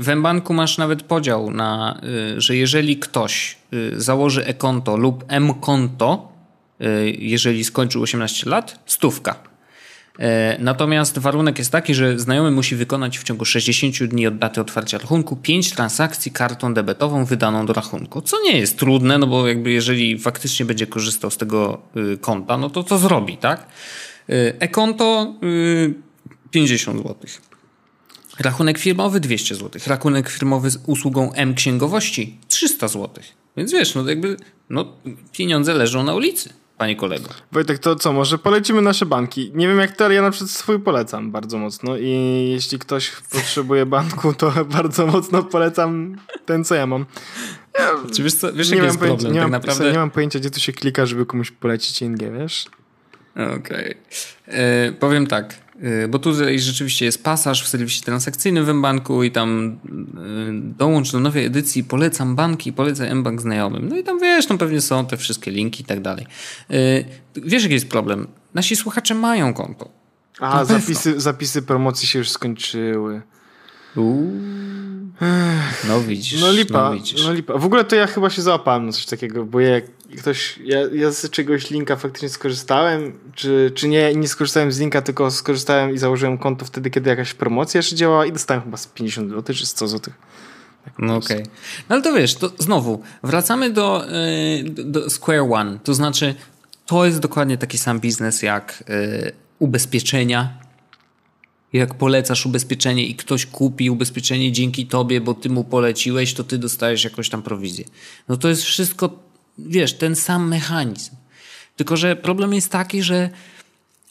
w 0.00 0.08
mBanku 0.16 0.54
masz 0.54 0.78
nawet 0.78 1.02
podział 1.02 1.50
na, 1.50 2.00
y, 2.36 2.40
że 2.40 2.56
jeżeli 2.56 2.96
ktoś 2.96 3.58
y, 3.72 4.00
założy 4.00 4.46
e-konto 4.46 4.96
lub 4.96 5.24
m-konto, 5.28 6.32
jeżeli 7.18 7.64
skończył 7.64 8.02
18 8.02 8.50
lat, 8.50 8.80
stówka. 8.86 9.51
E, 10.18 10.56
natomiast 10.58 11.18
warunek 11.18 11.58
jest 11.58 11.72
taki, 11.72 11.94
że 11.94 12.18
znajomy 12.18 12.50
musi 12.50 12.76
wykonać 12.76 13.18
w 13.18 13.24
ciągu 13.24 13.44
60 13.44 14.04
dni 14.04 14.26
od 14.26 14.38
daty 14.38 14.60
otwarcia 14.60 14.98
rachunku 14.98 15.36
5 15.36 15.72
transakcji 15.72 16.32
kartą 16.32 16.74
debetową 16.74 17.24
wydaną 17.24 17.66
do 17.66 17.72
rachunku. 17.72 18.22
Co 18.22 18.42
nie 18.42 18.58
jest 18.58 18.78
trudne, 18.78 19.18
no 19.18 19.26
bo 19.26 19.48
jakby 19.48 19.70
jeżeli 19.70 20.18
faktycznie 20.18 20.66
będzie 20.66 20.86
korzystał 20.86 21.30
z 21.30 21.36
tego 21.36 21.82
y, 22.14 22.18
konta, 22.18 22.58
no 22.58 22.70
to 22.70 22.84
co 22.84 22.98
zrobi, 22.98 23.36
tak? 23.36 23.66
Y, 24.30 24.56
e-konto 24.58 25.34
50 26.50 26.98
y, 26.98 27.02
zł. 27.02 27.16
Rachunek 28.38 28.78
firmowy 28.78 29.20
200 29.20 29.54
zł. 29.54 29.82
Rachunek 29.86 30.28
firmowy 30.28 30.70
z 30.70 30.78
usługą 30.86 31.32
M-księgowości 31.32 32.38
300 32.48 32.88
zł. 32.88 33.10
Więc 33.56 33.72
wiesz, 33.72 33.94
no 33.94 34.08
jakby 34.08 34.36
no, 34.70 34.96
pieniądze 35.32 35.74
leżą 35.74 36.02
na 36.02 36.14
ulicy 36.14 36.61
panie 36.78 36.96
kolego. 36.96 37.28
Wojtek, 37.52 37.78
to 37.78 37.96
co, 37.96 38.12
może 38.12 38.38
polecimy 38.38 38.82
nasze 38.82 39.06
banki? 39.06 39.52
Nie 39.54 39.68
wiem 39.68 39.78
jak 39.78 39.96
to, 39.96 40.04
ale 40.04 40.14
ja 40.14 40.22
na 40.22 40.30
przykład 40.30 40.50
swój 40.50 40.78
polecam 40.78 41.30
bardzo 41.30 41.58
mocno 41.58 41.96
i 41.96 42.08
jeśli 42.52 42.78
ktoś 42.78 43.10
potrzebuje 43.10 43.86
banku, 43.86 44.34
to 44.34 44.52
bardzo 44.78 45.06
mocno 45.06 45.42
polecam 45.42 46.16
ten, 46.46 46.64
co 46.64 46.74
ja 46.74 46.86
mam. 46.86 47.06
Ja, 47.78 47.90
Czy 48.14 48.22
wiesz, 48.22 48.34
co, 48.34 48.52
wiesz 48.52 48.70
nie 48.70 48.76
jaki 48.76 48.86
jest 48.86 48.98
pojęcia, 48.98 49.16
problem? 49.16 49.34
Nie, 49.34 49.40
tak 49.40 49.50
mam, 49.50 49.60
naprawdę... 49.60 49.92
nie 49.92 49.98
mam 49.98 50.10
pojęcia, 50.10 50.38
gdzie 50.38 50.50
tu 50.50 50.60
się 50.60 50.72
klika, 50.72 51.06
żeby 51.06 51.26
komuś 51.26 51.50
polecić 51.50 52.02
ING, 52.02 52.18
wiesz? 52.38 52.66
Okej. 53.34 53.56
Okay. 53.56 53.94
E, 54.46 54.92
powiem 54.92 55.26
tak, 55.26 55.54
bo 56.08 56.18
tu 56.18 56.30
rzeczywiście 56.56 57.04
jest 57.04 57.24
pasaż 57.24 57.64
w 57.64 57.68
serwisie 57.68 58.02
transakcyjnym 58.02 58.64
w 58.64 58.68
mBanku 58.68 59.22
i 59.22 59.30
tam 59.30 59.78
e, 59.88 60.78
dołącz 60.78 61.12
do 61.12 61.20
nowej 61.20 61.44
edycji, 61.44 61.84
polecam 61.84 62.36
banki, 62.36 62.72
polecam 62.72 63.18
mBank 63.18 63.40
znajomym. 63.40 63.88
No 63.88 63.96
i 63.96 64.04
tam 64.04 64.20
wiesz, 64.20 64.46
tam 64.46 64.58
pewnie 64.58 64.80
są 64.80 65.06
te 65.06 65.16
wszystkie 65.16 65.50
linki 65.50 65.82
i 65.82 65.86
tak 65.86 66.00
dalej. 66.00 66.26
E, 66.70 66.74
wiesz, 67.36 67.62
jaki 67.62 67.74
jest 67.74 67.88
problem? 67.88 68.26
Nasi 68.54 68.76
słuchacze 68.76 69.14
mają 69.14 69.54
konto. 69.54 69.88
A, 70.40 70.64
zapisy, 70.64 71.20
zapisy 71.20 71.62
promocji 71.62 72.08
się 72.08 72.18
już 72.18 72.30
skończyły. 72.30 73.22
Uuu. 73.96 74.32
No 75.88 76.00
widzisz. 76.00 76.40
No 76.40 76.52
lipa, 76.52 76.90
no 76.90 76.94
widzisz. 76.94 77.24
no 77.24 77.32
lipa. 77.32 77.58
W 77.58 77.64
ogóle 77.64 77.84
to 77.84 77.96
ja 77.96 78.06
chyba 78.06 78.30
się 78.30 78.42
załapałem 78.42 78.86
na 78.86 78.92
coś 78.92 79.06
takiego, 79.06 79.44
bo 79.44 79.60
jak 79.60 79.84
ktoś, 80.16 80.58
ja, 80.64 80.78
ja 80.92 81.10
z 81.10 81.30
czegoś 81.30 81.70
linka 81.70 81.96
faktycznie 81.96 82.28
skorzystałem, 82.28 83.18
czy, 83.34 83.72
czy 83.74 83.88
nie, 83.88 84.14
nie 84.14 84.28
skorzystałem 84.28 84.72
z 84.72 84.80
linka, 84.80 85.02
tylko 85.02 85.30
skorzystałem 85.30 85.94
i 85.94 85.98
założyłem 85.98 86.38
konto 86.38 86.64
wtedy, 86.64 86.90
kiedy 86.90 87.10
jakaś 87.10 87.34
promocja 87.34 87.78
jeszcze 87.78 87.96
działała 87.96 88.26
i 88.26 88.32
dostałem 88.32 88.62
chyba 88.62 88.76
z 88.76 88.86
50 88.86 89.30
zł 89.30 89.54
czy 89.54 89.66
100 89.66 89.88
zł. 89.88 90.14
Tak 90.84 90.94
no 90.98 91.16
okej. 91.16 91.42
Okay. 91.42 91.52
No 91.88 91.94
ale 91.94 92.02
to 92.02 92.12
wiesz, 92.12 92.34
to 92.34 92.52
znowu, 92.58 93.02
wracamy 93.22 93.70
do, 93.70 94.04
yy, 94.62 94.84
do 94.84 95.10
Square 95.10 95.52
One. 95.52 95.78
To 95.84 95.94
znaczy, 95.94 96.34
to 96.86 97.06
jest 97.06 97.18
dokładnie 97.18 97.58
taki 97.58 97.78
sam 97.78 98.00
biznes 98.00 98.42
jak 98.42 98.84
yy, 98.88 99.32
ubezpieczenia, 99.58 100.58
jak 101.72 101.94
polecasz 101.94 102.46
ubezpieczenie 102.46 103.06
i 103.06 103.14
ktoś 103.14 103.46
kupi 103.46 103.90
ubezpieczenie 103.90 104.52
dzięki 104.52 104.86
tobie, 104.86 105.20
bo 105.20 105.34
ty 105.34 105.50
mu 105.50 105.64
poleciłeś, 105.64 106.34
to 106.34 106.44
ty 106.44 106.58
dostajesz 106.58 107.04
jakąś 107.04 107.28
tam 107.28 107.42
prowizję. 107.42 107.84
No 108.28 108.36
to 108.36 108.48
jest 108.48 108.62
wszystko, 108.62 109.18
wiesz, 109.58 109.94
ten 109.94 110.16
sam 110.16 110.48
mechanizm. 110.48 111.16
Tylko, 111.76 111.96
że 111.96 112.16
problem 112.16 112.54
jest 112.54 112.72
taki, 112.72 113.02
że 113.02 113.30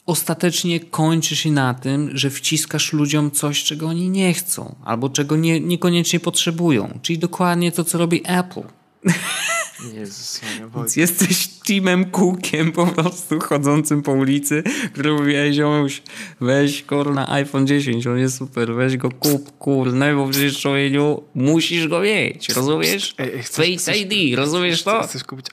ostatecznie 0.06 0.80
kończy 0.80 1.36
się 1.36 1.50
na 1.50 1.74
tym, 1.74 2.10
że 2.14 2.30
wciskasz 2.30 2.92
ludziom 2.92 3.30
coś, 3.30 3.64
czego 3.64 3.86
oni 3.86 4.10
nie 4.10 4.34
chcą, 4.34 4.74
albo 4.84 5.08
czego 5.08 5.36
nie, 5.36 5.60
niekoniecznie 5.60 6.20
potrzebują. 6.20 6.98
Czyli 7.02 7.18
dokładnie 7.18 7.72
to, 7.72 7.84
co 7.84 7.98
robi 7.98 8.22
Apple. 8.24 8.62
Jezus, 9.94 10.40
Więc 10.74 10.96
jesteś 10.96 11.48
Timem 11.48 12.10
Cookiem 12.10 12.72
po 12.72 12.86
prostu 12.86 13.40
chodzącym 13.40 14.02
po 14.02 14.12
ulicy, 14.12 14.62
który 14.92 15.12
mówi, 15.12 15.34
ej 15.34 15.54
ziomuś, 15.54 16.02
weź 16.40 16.82
kurna 16.82 17.32
iPhone 17.32 17.66
10, 17.66 18.06
on 18.06 18.18
jest 18.18 18.38
super, 18.38 18.74
weź 18.74 18.96
go 18.96 19.10
kup, 19.10 19.58
kurna, 19.58 20.14
bo 20.14 20.28
przecież 20.28 20.60
człowieku 20.60 21.24
musisz 21.34 21.88
go 21.88 22.00
mieć, 22.00 22.48
rozumiesz? 22.48 23.14
Ej, 23.18 23.42
chcesz, 23.42 23.76
Face 23.76 23.96
ID, 23.98 24.36
rozumiesz 24.36 24.82
to? 24.82 25.02
Chcesz 25.02 25.24
kupić 25.24 25.46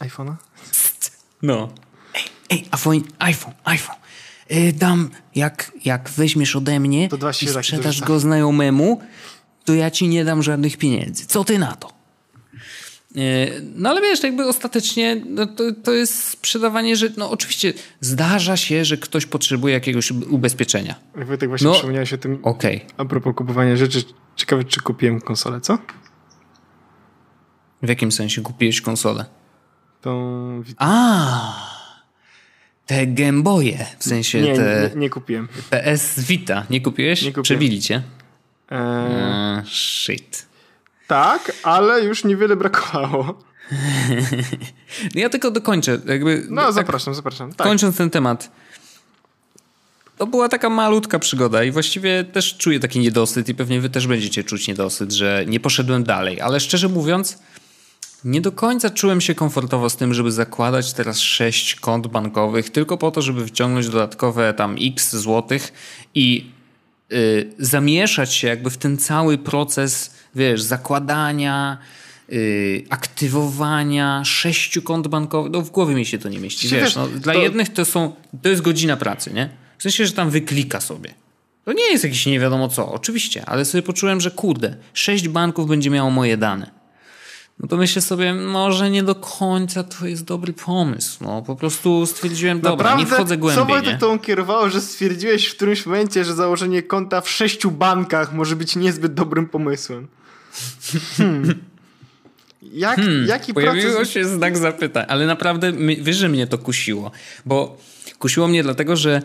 iPhone'a? 0.00 0.34
No. 1.42 1.68
Ej, 2.14 2.22
ej, 2.50 2.64
iPhone, 2.70 3.00
iPhone, 3.18 3.54
iPhone. 3.64 3.96
Yy, 4.50 4.72
dam, 4.72 5.10
jak, 5.34 5.72
jak 5.84 6.10
weźmiesz 6.10 6.56
ode 6.56 6.80
mnie 6.80 7.08
i 7.42 7.48
sprzedasz 7.48 8.00
go 8.00 8.20
znajomemu, 8.20 9.00
to 9.64 9.74
ja 9.74 9.90
ci 9.90 10.08
nie 10.08 10.24
dam 10.24 10.42
żadnych 10.42 10.76
pieniędzy. 10.76 11.26
Co 11.26 11.44
ty 11.44 11.58
na 11.58 11.76
to? 11.76 12.01
E, 13.16 13.50
no 13.74 13.90
ale 13.90 14.00
wiesz, 14.00 14.22
jakby 14.22 14.46
ostatecznie 14.46 15.22
no, 15.26 15.46
to, 15.46 15.64
to 15.84 15.92
jest 15.92 16.28
sprzedawanie, 16.28 16.96
że 16.96 17.08
no 17.16 17.30
oczywiście 17.30 17.72
zdarza 18.00 18.56
się, 18.56 18.84
że 18.84 18.96
ktoś 18.96 19.26
potrzebuje 19.26 19.74
jakiegoś 19.74 20.10
ubezpieczenia. 20.10 20.94
tak 21.40 21.48
właśnie 21.48 21.68
no, 21.68 21.74
przypomniałeś 21.74 22.12
o 22.12 22.18
tym. 22.18 22.38
Okej. 22.42 22.76
Okay. 22.76 22.88
A 22.96 23.04
propos 23.04 23.34
kupowania 23.34 23.76
rzeczy, 23.76 24.02
ciekawe 24.36 24.64
czy 24.64 24.80
kupiłem 24.80 25.20
konsolę, 25.20 25.60
co? 25.60 25.78
W 27.82 27.88
jakim 27.88 28.12
sensie 28.12 28.42
kupiłeś 28.42 28.80
konsolę? 28.80 29.24
Tą... 30.00 30.62
A, 30.78 31.72
te 32.86 33.06
Gameboye, 33.06 33.86
w 33.98 34.04
sensie 34.04 34.40
nie, 34.40 34.56
te... 34.56 34.90
Nie, 34.94 35.00
nie, 35.00 35.10
kupiłem. 35.10 35.48
PS 35.70 36.20
Vita, 36.20 36.66
nie 36.70 36.80
kupiłeś? 36.80 37.22
Nie 37.22 37.28
kupiłem. 37.28 37.44
Przebili 37.44 37.80
cię? 37.80 38.02
Eee... 38.70 39.62
Shit. 39.66 40.51
Tak, 41.12 41.52
ale 41.62 42.04
już 42.04 42.24
niewiele 42.24 42.56
brakowało. 42.56 43.38
ja 45.14 45.28
tylko 45.28 45.50
dokończę. 45.50 45.98
Jakby, 46.06 46.46
no, 46.50 46.62
tak, 46.62 46.72
zapraszam, 46.72 47.14
zapraszam. 47.14 47.52
Tak. 47.52 47.66
Kończąc 47.66 47.96
ten 47.96 48.10
temat. 48.10 48.50
To 50.18 50.26
była 50.26 50.48
taka 50.48 50.70
malutka 50.70 51.18
przygoda 51.18 51.64
i 51.64 51.70
właściwie 51.70 52.24
też 52.24 52.56
czuję 52.56 52.80
taki 52.80 53.00
niedosyt 53.00 53.48
i 53.48 53.54
pewnie 53.54 53.80
wy 53.80 53.90
też 53.90 54.06
będziecie 54.06 54.44
czuć 54.44 54.68
niedosyt, 54.68 55.12
że 55.12 55.44
nie 55.46 55.60
poszedłem 55.60 56.04
dalej. 56.04 56.40
Ale 56.40 56.60
szczerze 56.60 56.88
mówiąc, 56.88 57.38
nie 58.24 58.40
do 58.40 58.52
końca 58.52 58.90
czułem 58.90 59.20
się 59.20 59.34
komfortowo 59.34 59.90
z 59.90 59.96
tym, 59.96 60.14
żeby 60.14 60.32
zakładać 60.32 60.92
teraz 60.92 61.20
sześć 61.20 61.74
kont 61.74 62.06
bankowych 62.06 62.70
tylko 62.70 62.98
po 62.98 63.10
to, 63.10 63.22
żeby 63.22 63.44
wyciągnąć 63.44 63.88
dodatkowe 63.88 64.54
tam 64.54 64.76
x 64.80 65.16
złotych 65.16 65.72
i 66.14 66.50
y, 67.12 67.52
zamieszać 67.58 68.34
się 68.34 68.48
jakby 68.48 68.70
w 68.70 68.76
ten 68.76 68.98
cały 68.98 69.38
proces 69.38 70.21
wiesz, 70.34 70.62
zakładania, 70.62 71.78
yy, 72.28 72.84
aktywowania 72.90 74.24
sześciu 74.24 74.82
kont 74.82 75.08
bankowych. 75.08 75.52
No 75.52 75.62
w 75.62 75.70
głowie 75.70 75.94
mi 75.94 76.06
się 76.06 76.18
to 76.18 76.28
nie 76.28 76.38
mieści. 76.38 76.68
Wiesz, 76.68 76.96
no, 76.96 77.08
dla 77.08 77.32
to... 77.32 77.40
jednych 77.40 77.68
to 77.68 77.84
są, 77.84 78.12
to 78.42 78.48
jest 78.48 78.62
godzina 78.62 78.96
pracy, 78.96 79.32
nie? 79.34 79.48
W 79.78 79.82
sensie, 79.82 80.06
że 80.06 80.12
tam 80.12 80.30
wyklika 80.30 80.80
sobie. 80.80 81.14
To 81.64 81.72
nie 81.72 81.90
jest 81.90 82.04
jakieś 82.04 82.26
nie 82.26 82.40
wiadomo 82.40 82.68
co, 82.68 82.92
oczywiście, 82.92 83.44
ale 83.46 83.64
sobie 83.64 83.82
poczułem, 83.82 84.20
że 84.20 84.30
kurde, 84.30 84.76
sześć 84.94 85.28
banków 85.28 85.68
będzie 85.68 85.90
miało 85.90 86.10
moje 86.10 86.36
dane. 86.36 86.82
No 87.60 87.68
to 87.68 87.76
myślę 87.76 88.02
sobie, 88.02 88.34
może 88.34 88.90
nie 88.90 89.02
do 89.02 89.14
końca 89.14 89.84
to 89.84 90.06
jest 90.06 90.24
dobry 90.24 90.52
pomysł. 90.52 91.24
No 91.24 91.42
po 91.42 91.56
prostu 91.56 92.06
stwierdziłem, 92.06 92.60
dobra, 92.60 92.90
Naprawdę, 92.90 93.04
nie 93.04 93.06
wchodzę 93.06 93.36
głębiej. 93.36 93.64
Co 93.64 93.68
Wojtek 93.72 93.98
tą 94.00 94.18
kierowało, 94.18 94.70
że 94.70 94.80
stwierdziłeś 94.80 95.46
w 95.46 95.56
którymś 95.56 95.86
momencie, 95.86 96.24
że 96.24 96.34
założenie 96.34 96.82
konta 96.82 97.20
w 97.20 97.30
sześciu 97.30 97.70
bankach 97.70 98.34
może 98.34 98.56
być 98.56 98.76
niezbyt 98.76 99.14
dobrym 99.14 99.48
pomysłem? 99.48 100.08
Hmm. 101.16 101.54
Jak, 102.62 102.96
hmm. 102.96 103.26
Jaki 103.26 103.54
Pojawiło 103.54 103.92
proces... 103.92 104.10
się 104.10 104.24
znak 104.24 104.58
zapytań, 104.58 105.04
ale 105.08 105.26
naprawdę 105.26 105.72
wiesz, 106.02 106.16
że 106.16 106.28
mnie 106.28 106.46
to 106.46 106.58
kusiło, 106.58 107.10
bo 107.46 107.78
kusiło 108.18 108.48
mnie 108.48 108.62
dlatego, 108.62 108.96
że 108.96 109.22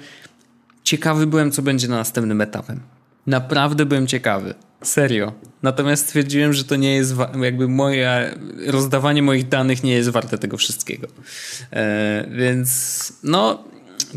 ciekawy 0.83 1.27
byłem, 1.27 1.51
co 1.51 1.61
będzie 1.61 1.87
na 1.87 1.95
następnym 1.95 2.41
etapem. 2.41 2.79
Naprawdę 3.27 3.85
byłem 3.85 4.07
ciekawy. 4.07 4.53
Serio. 4.83 5.33
Natomiast 5.63 6.05
stwierdziłem, 6.05 6.53
że 6.53 6.63
to 6.63 6.75
nie 6.75 6.95
jest 6.95 7.15
jakby 7.41 7.67
moje 7.67 8.35
rozdawanie 8.65 9.23
moich 9.23 9.47
danych 9.47 9.83
nie 9.83 9.93
jest 9.93 10.09
warte 10.09 10.37
tego 10.37 10.57
wszystkiego. 10.57 11.07
E, 11.71 12.27
więc 12.31 13.13
no 13.23 13.63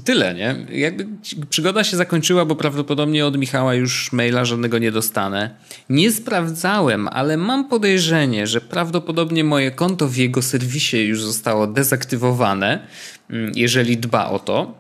tyle, 0.05 0.35
nie? 0.35 0.67
Jakby 0.73 1.07
przygoda 1.51 1.85
się 1.85 1.97
zakończyła, 1.97 2.45
bo 2.45 2.57
prawdopodobnie 2.57 3.27
od 3.27 3.39
Michała 3.39 3.75
już 3.75 4.13
maila 4.13 4.45
żadnego 4.45 4.79
nie 4.79 4.93
dostanę. 4.93 5.55
Nie 5.89 6.13
sprawdzałem, 6.13 7.09
ale 7.09 7.37
mam 7.37 7.69
podejrzenie, 7.69 8.47
że 8.47 8.61
prawdopodobnie 8.61 9.45
moje 9.45 9.71
konto 9.71 10.09
w 10.09 10.17
jego 10.17 10.43
serwisie 10.43 10.97
już 10.97 11.23
zostało 11.23 11.67
dezaktywowane, 11.67 12.87
mm, 13.31 13.53
jeżeli 13.55 13.97
dba 13.97 14.31
o 14.31 14.39
to. 14.39 14.75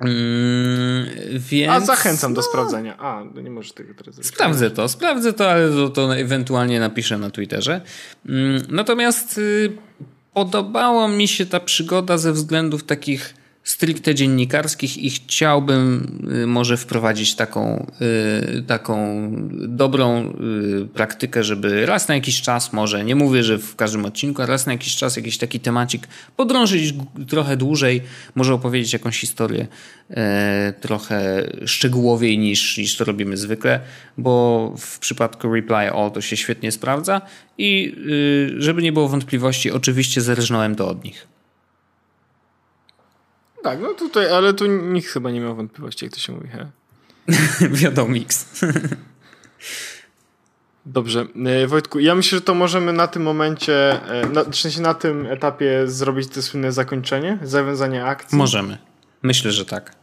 Mm, 0.00 1.06
więc, 1.38 1.72
A 1.72 1.80
zachęcam 1.80 2.32
no, 2.32 2.36
do 2.36 2.42
sprawdzenia. 2.42 2.98
A, 2.98 3.24
no 3.34 3.40
nie 3.40 3.50
możesz 3.50 3.72
tego 3.72 3.94
teraz 3.94 4.14
zrobić. 4.14 4.34
Sprawdzę 4.34 4.70
to, 4.70 4.88
sprawdzę 4.88 5.32
to, 5.32 5.50
ale 5.50 5.70
to, 5.70 5.88
to 5.88 6.16
ewentualnie 6.16 6.80
napiszę 6.80 7.18
na 7.18 7.30
Twitterze. 7.30 7.80
Mm, 8.28 8.62
natomiast 8.68 9.38
y, 9.38 9.72
podobało 10.34 11.08
mi 11.08 11.28
się 11.28 11.46
ta 11.46 11.60
przygoda 11.60 12.18
ze 12.18 12.32
względów 12.32 12.84
takich 12.84 13.34
stricte 13.64 14.14
dziennikarskich 14.14 14.98
i 14.98 15.10
chciałbym 15.10 16.18
y, 16.42 16.46
może 16.46 16.76
wprowadzić 16.76 17.34
taką, 17.34 17.86
y, 18.58 18.62
taką 18.62 19.28
dobrą 19.68 20.34
y, 20.82 20.86
praktykę, 20.86 21.44
żeby 21.44 21.86
raz 21.86 22.08
na 22.08 22.14
jakiś 22.14 22.42
czas, 22.42 22.72
może 22.72 23.04
nie 23.04 23.16
mówię, 23.16 23.42
że 23.42 23.58
w 23.58 23.76
każdym 23.76 24.04
odcinku, 24.04 24.42
a 24.42 24.46
raz 24.46 24.66
na 24.66 24.72
jakiś 24.72 24.96
czas 24.96 25.16
jakiś 25.16 25.38
taki 25.38 25.60
temacik 25.60 26.08
podrążyć 26.36 26.94
trochę 27.28 27.56
dłużej, 27.56 28.02
może 28.34 28.54
opowiedzieć 28.54 28.92
jakąś 28.92 29.18
historię 29.18 29.66
trochę 30.80 31.48
szczegółowiej 31.66 32.38
niż, 32.38 32.78
niż 32.78 32.96
to 32.96 33.04
robimy 33.04 33.36
zwykle, 33.36 33.80
bo 34.18 34.74
w 34.78 34.98
przypadku 34.98 35.54
Reply 35.54 35.90
All 35.90 36.10
to 36.10 36.20
się 36.20 36.36
świetnie 36.36 36.72
sprawdza 36.72 37.20
i 37.58 37.96
żeby 38.58 38.82
nie 38.82 38.92
było 38.92 39.08
wątpliwości, 39.08 39.70
oczywiście 39.70 40.20
zależnąłem 40.20 40.74
to 40.74 40.88
od 40.88 41.04
nich. 41.04 41.26
Tak, 43.62 43.80
no 43.80 43.94
tutaj, 43.94 44.32
ale 44.32 44.54
tu 44.54 44.66
nikt 44.66 45.08
chyba 45.08 45.30
nie 45.30 45.40
miał 45.40 45.56
wątpliwości, 45.56 46.04
jak 46.04 46.14
to 46.14 46.20
się 46.20 46.32
mówi. 46.32 46.48
He? 46.48 46.70
Wiadomix. 47.82 48.46
Dobrze. 50.86 51.26
E, 51.46 51.66
Wojtku, 51.66 52.00
ja 52.00 52.14
myślę, 52.14 52.38
że 52.38 52.42
to 52.42 52.54
możemy 52.54 52.92
na 52.92 53.06
tym 53.08 53.22
momencie, 53.22 54.02
e, 54.10 54.26
na, 54.26 54.44
w 54.44 54.56
sensie 54.56 54.80
na 54.80 54.94
tym 54.94 55.26
etapie 55.26 55.82
zrobić 55.86 56.28
to 56.28 56.42
słynne 56.42 56.72
zakończenie, 56.72 57.38
zawiązanie 57.42 58.04
akcji. 58.04 58.38
Możemy. 58.38 58.78
Myślę, 59.22 59.52
że 59.52 59.64
tak. 59.64 59.96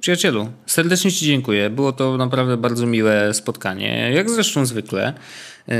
Przyjacielu, 0.00 0.52
serdecznie 0.66 1.12
Ci 1.12 1.26
dziękuję. 1.26 1.70
Było 1.70 1.92
to 1.92 2.16
naprawdę 2.16 2.56
bardzo 2.56 2.86
miłe 2.86 3.34
spotkanie, 3.34 4.12
jak 4.12 4.30
zresztą 4.30 4.66
zwykle. 4.66 5.14
E, 5.68 5.74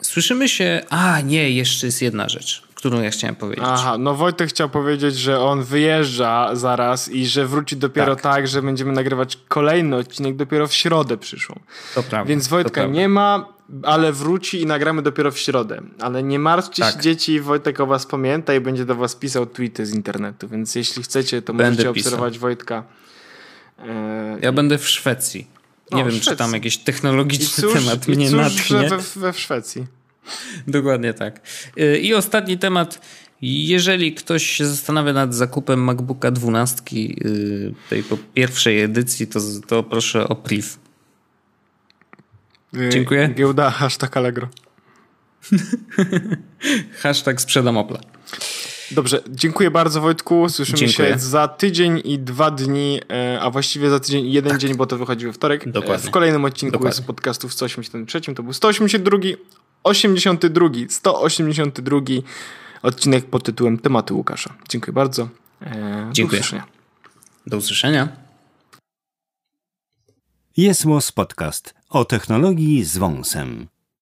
słyszymy 0.00 0.48
się. 0.48 0.82
A, 0.90 1.20
nie, 1.20 1.50
jeszcze 1.50 1.86
jest 1.86 2.02
jedna 2.02 2.28
rzecz, 2.28 2.62
którą 2.84 3.02
ja 3.02 3.10
chciałem 3.10 3.36
powiedzieć. 3.36 3.64
Aha, 3.68 3.98
no 3.98 4.14
Wojtek 4.14 4.48
chciał 4.48 4.68
powiedzieć, 4.68 5.16
że 5.16 5.40
on 5.40 5.62
wyjeżdża 5.62 6.50
zaraz 6.52 7.08
i 7.08 7.26
że 7.26 7.46
wróci 7.46 7.76
dopiero 7.76 8.16
tak, 8.16 8.22
tak 8.22 8.48
że 8.48 8.62
będziemy 8.62 8.92
nagrywać 8.92 9.38
kolejny 9.48 9.96
odcinek 9.96 10.36
dopiero 10.36 10.66
w 10.66 10.74
środę 10.74 11.16
przyszłą. 11.16 11.60
To 11.94 12.02
prawda. 12.02 12.28
Więc 12.28 12.48
Wojtka 12.48 12.86
nie 12.86 13.08
ma, 13.08 13.48
ale 13.82 14.12
wróci 14.12 14.62
i 14.62 14.66
nagramy 14.66 15.02
dopiero 15.02 15.30
w 15.30 15.38
środę. 15.38 15.82
Ale 16.00 16.22
nie 16.22 16.38
martwcie 16.38 16.82
tak. 16.82 16.94
się 16.94 17.00
dzieci, 17.00 17.40
Wojtek 17.40 17.80
o 17.80 17.86
was 17.86 18.06
pamięta 18.06 18.54
i 18.54 18.60
będzie 18.60 18.84
do 18.84 18.94
was 18.94 19.16
pisał 19.16 19.46
tweety 19.46 19.86
z 19.86 19.94
internetu, 19.94 20.48
więc 20.48 20.74
jeśli 20.74 21.02
chcecie, 21.02 21.42
to 21.42 21.54
Będę 21.54 21.70
możecie 21.70 21.92
pisał. 21.92 22.10
obserwować 22.10 22.38
Wojtka 22.38 22.84
E, 23.78 24.38
ja 24.42 24.52
będę 24.52 24.78
w 24.78 24.88
Szwecji. 24.88 25.46
Nie 25.92 26.02
o, 26.02 26.04
wiem, 26.04 26.10
Szwecji. 26.10 26.30
czy 26.30 26.36
tam 26.36 26.52
jakiś 26.52 26.78
technologiczny 26.78 27.62
cóż, 27.62 27.74
temat 27.74 28.08
mnie 28.08 28.30
cóż, 28.30 28.38
natchnie. 28.38 28.88
We, 28.88 28.98
we 29.16 29.32
w 29.32 29.38
Szwecji. 29.38 29.86
Dokładnie 30.66 31.14
tak. 31.14 31.40
E, 31.76 31.98
I 31.98 32.14
ostatni 32.14 32.58
temat. 32.58 33.00
Jeżeli 33.42 34.14
ktoś 34.14 34.46
się 34.46 34.66
zastanawia 34.66 35.12
nad 35.12 35.34
zakupem 35.34 35.84
MacBooka 35.84 36.30
12 36.30 36.82
e, 36.82 36.90
tej 37.90 38.04
pierwszej 38.34 38.80
edycji, 38.80 39.26
to, 39.26 39.40
to 39.66 39.82
proszę 39.82 40.28
o 40.28 40.36
priv. 40.36 40.66
Dziękuję. 42.90 43.30
Giełda, 43.34 43.70
hashtag 43.70 44.16
Allegro. 44.16 44.48
hashtag 47.02 47.40
sprzedam 47.40 47.76
Opla. 47.76 48.00
Dobrze, 48.90 49.22
dziękuję 49.30 49.70
bardzo 49.70 50.00
Wojtku. 50.00 50.48
Słyszymy 50.48 50.78
dziękuję. 50.78 51.12
się 51.12 51.18
za 51.18 51.48
tydzień 51.48 52.00
i 52.04 52.18
dwa 52.18 52.50
dni, 52.50 53.00
e, 53.10 53.40
a 53.40 53.50
właściwie 53.50 53.90
za 53.90 54.00
tydzień 54.00 54.26
i 54.26 54.32
jeden 54.32 54.50
tak. 54.50 54.60
dzień, 54.60 54.74
bo 54.74 54.86
to 54.86 54.98
wychodzi 54.98 55.26
we 55.26 55.32
wtorek. 55.32 55.66
E, 55.66 55.70
Dokładnie. 55.70 56.08
W 56.08 56.10
kolejnym 56.10 56.44
odcinku 56.44 56.72
Dokładnie. 56.72 57.02
z 57.02 57.06
podcastów 57.06 57.52
183 57.52 58.20
to 58.34 58.42
był 58.42 58.52
182, 58.52 59.18
82, 59.84 60.68
182 60.88 62.00
odcinek 62.82 63.26
pod 63.26 63.42
tytułem 63.42 63.78
Tematy 63.78 64.14
Łukasza. 64.14 64.54
Dziękuję 64.68 64.92
bardzo. 64.92 65.28
E, 65.62 66.08
dziękuję. 66.12 66.40
Do 66.40 66.44
usłyszenia. 66.46 66.66
Do 67.46 67.56
usłyszenia. 67.56 68.08
Jest 70.56 70.84
Podcast 71.14 71.74
o 71.88 72.04
technologii 72.04 72.84
z 72.84 72.98
wąsem. 72.98 73.66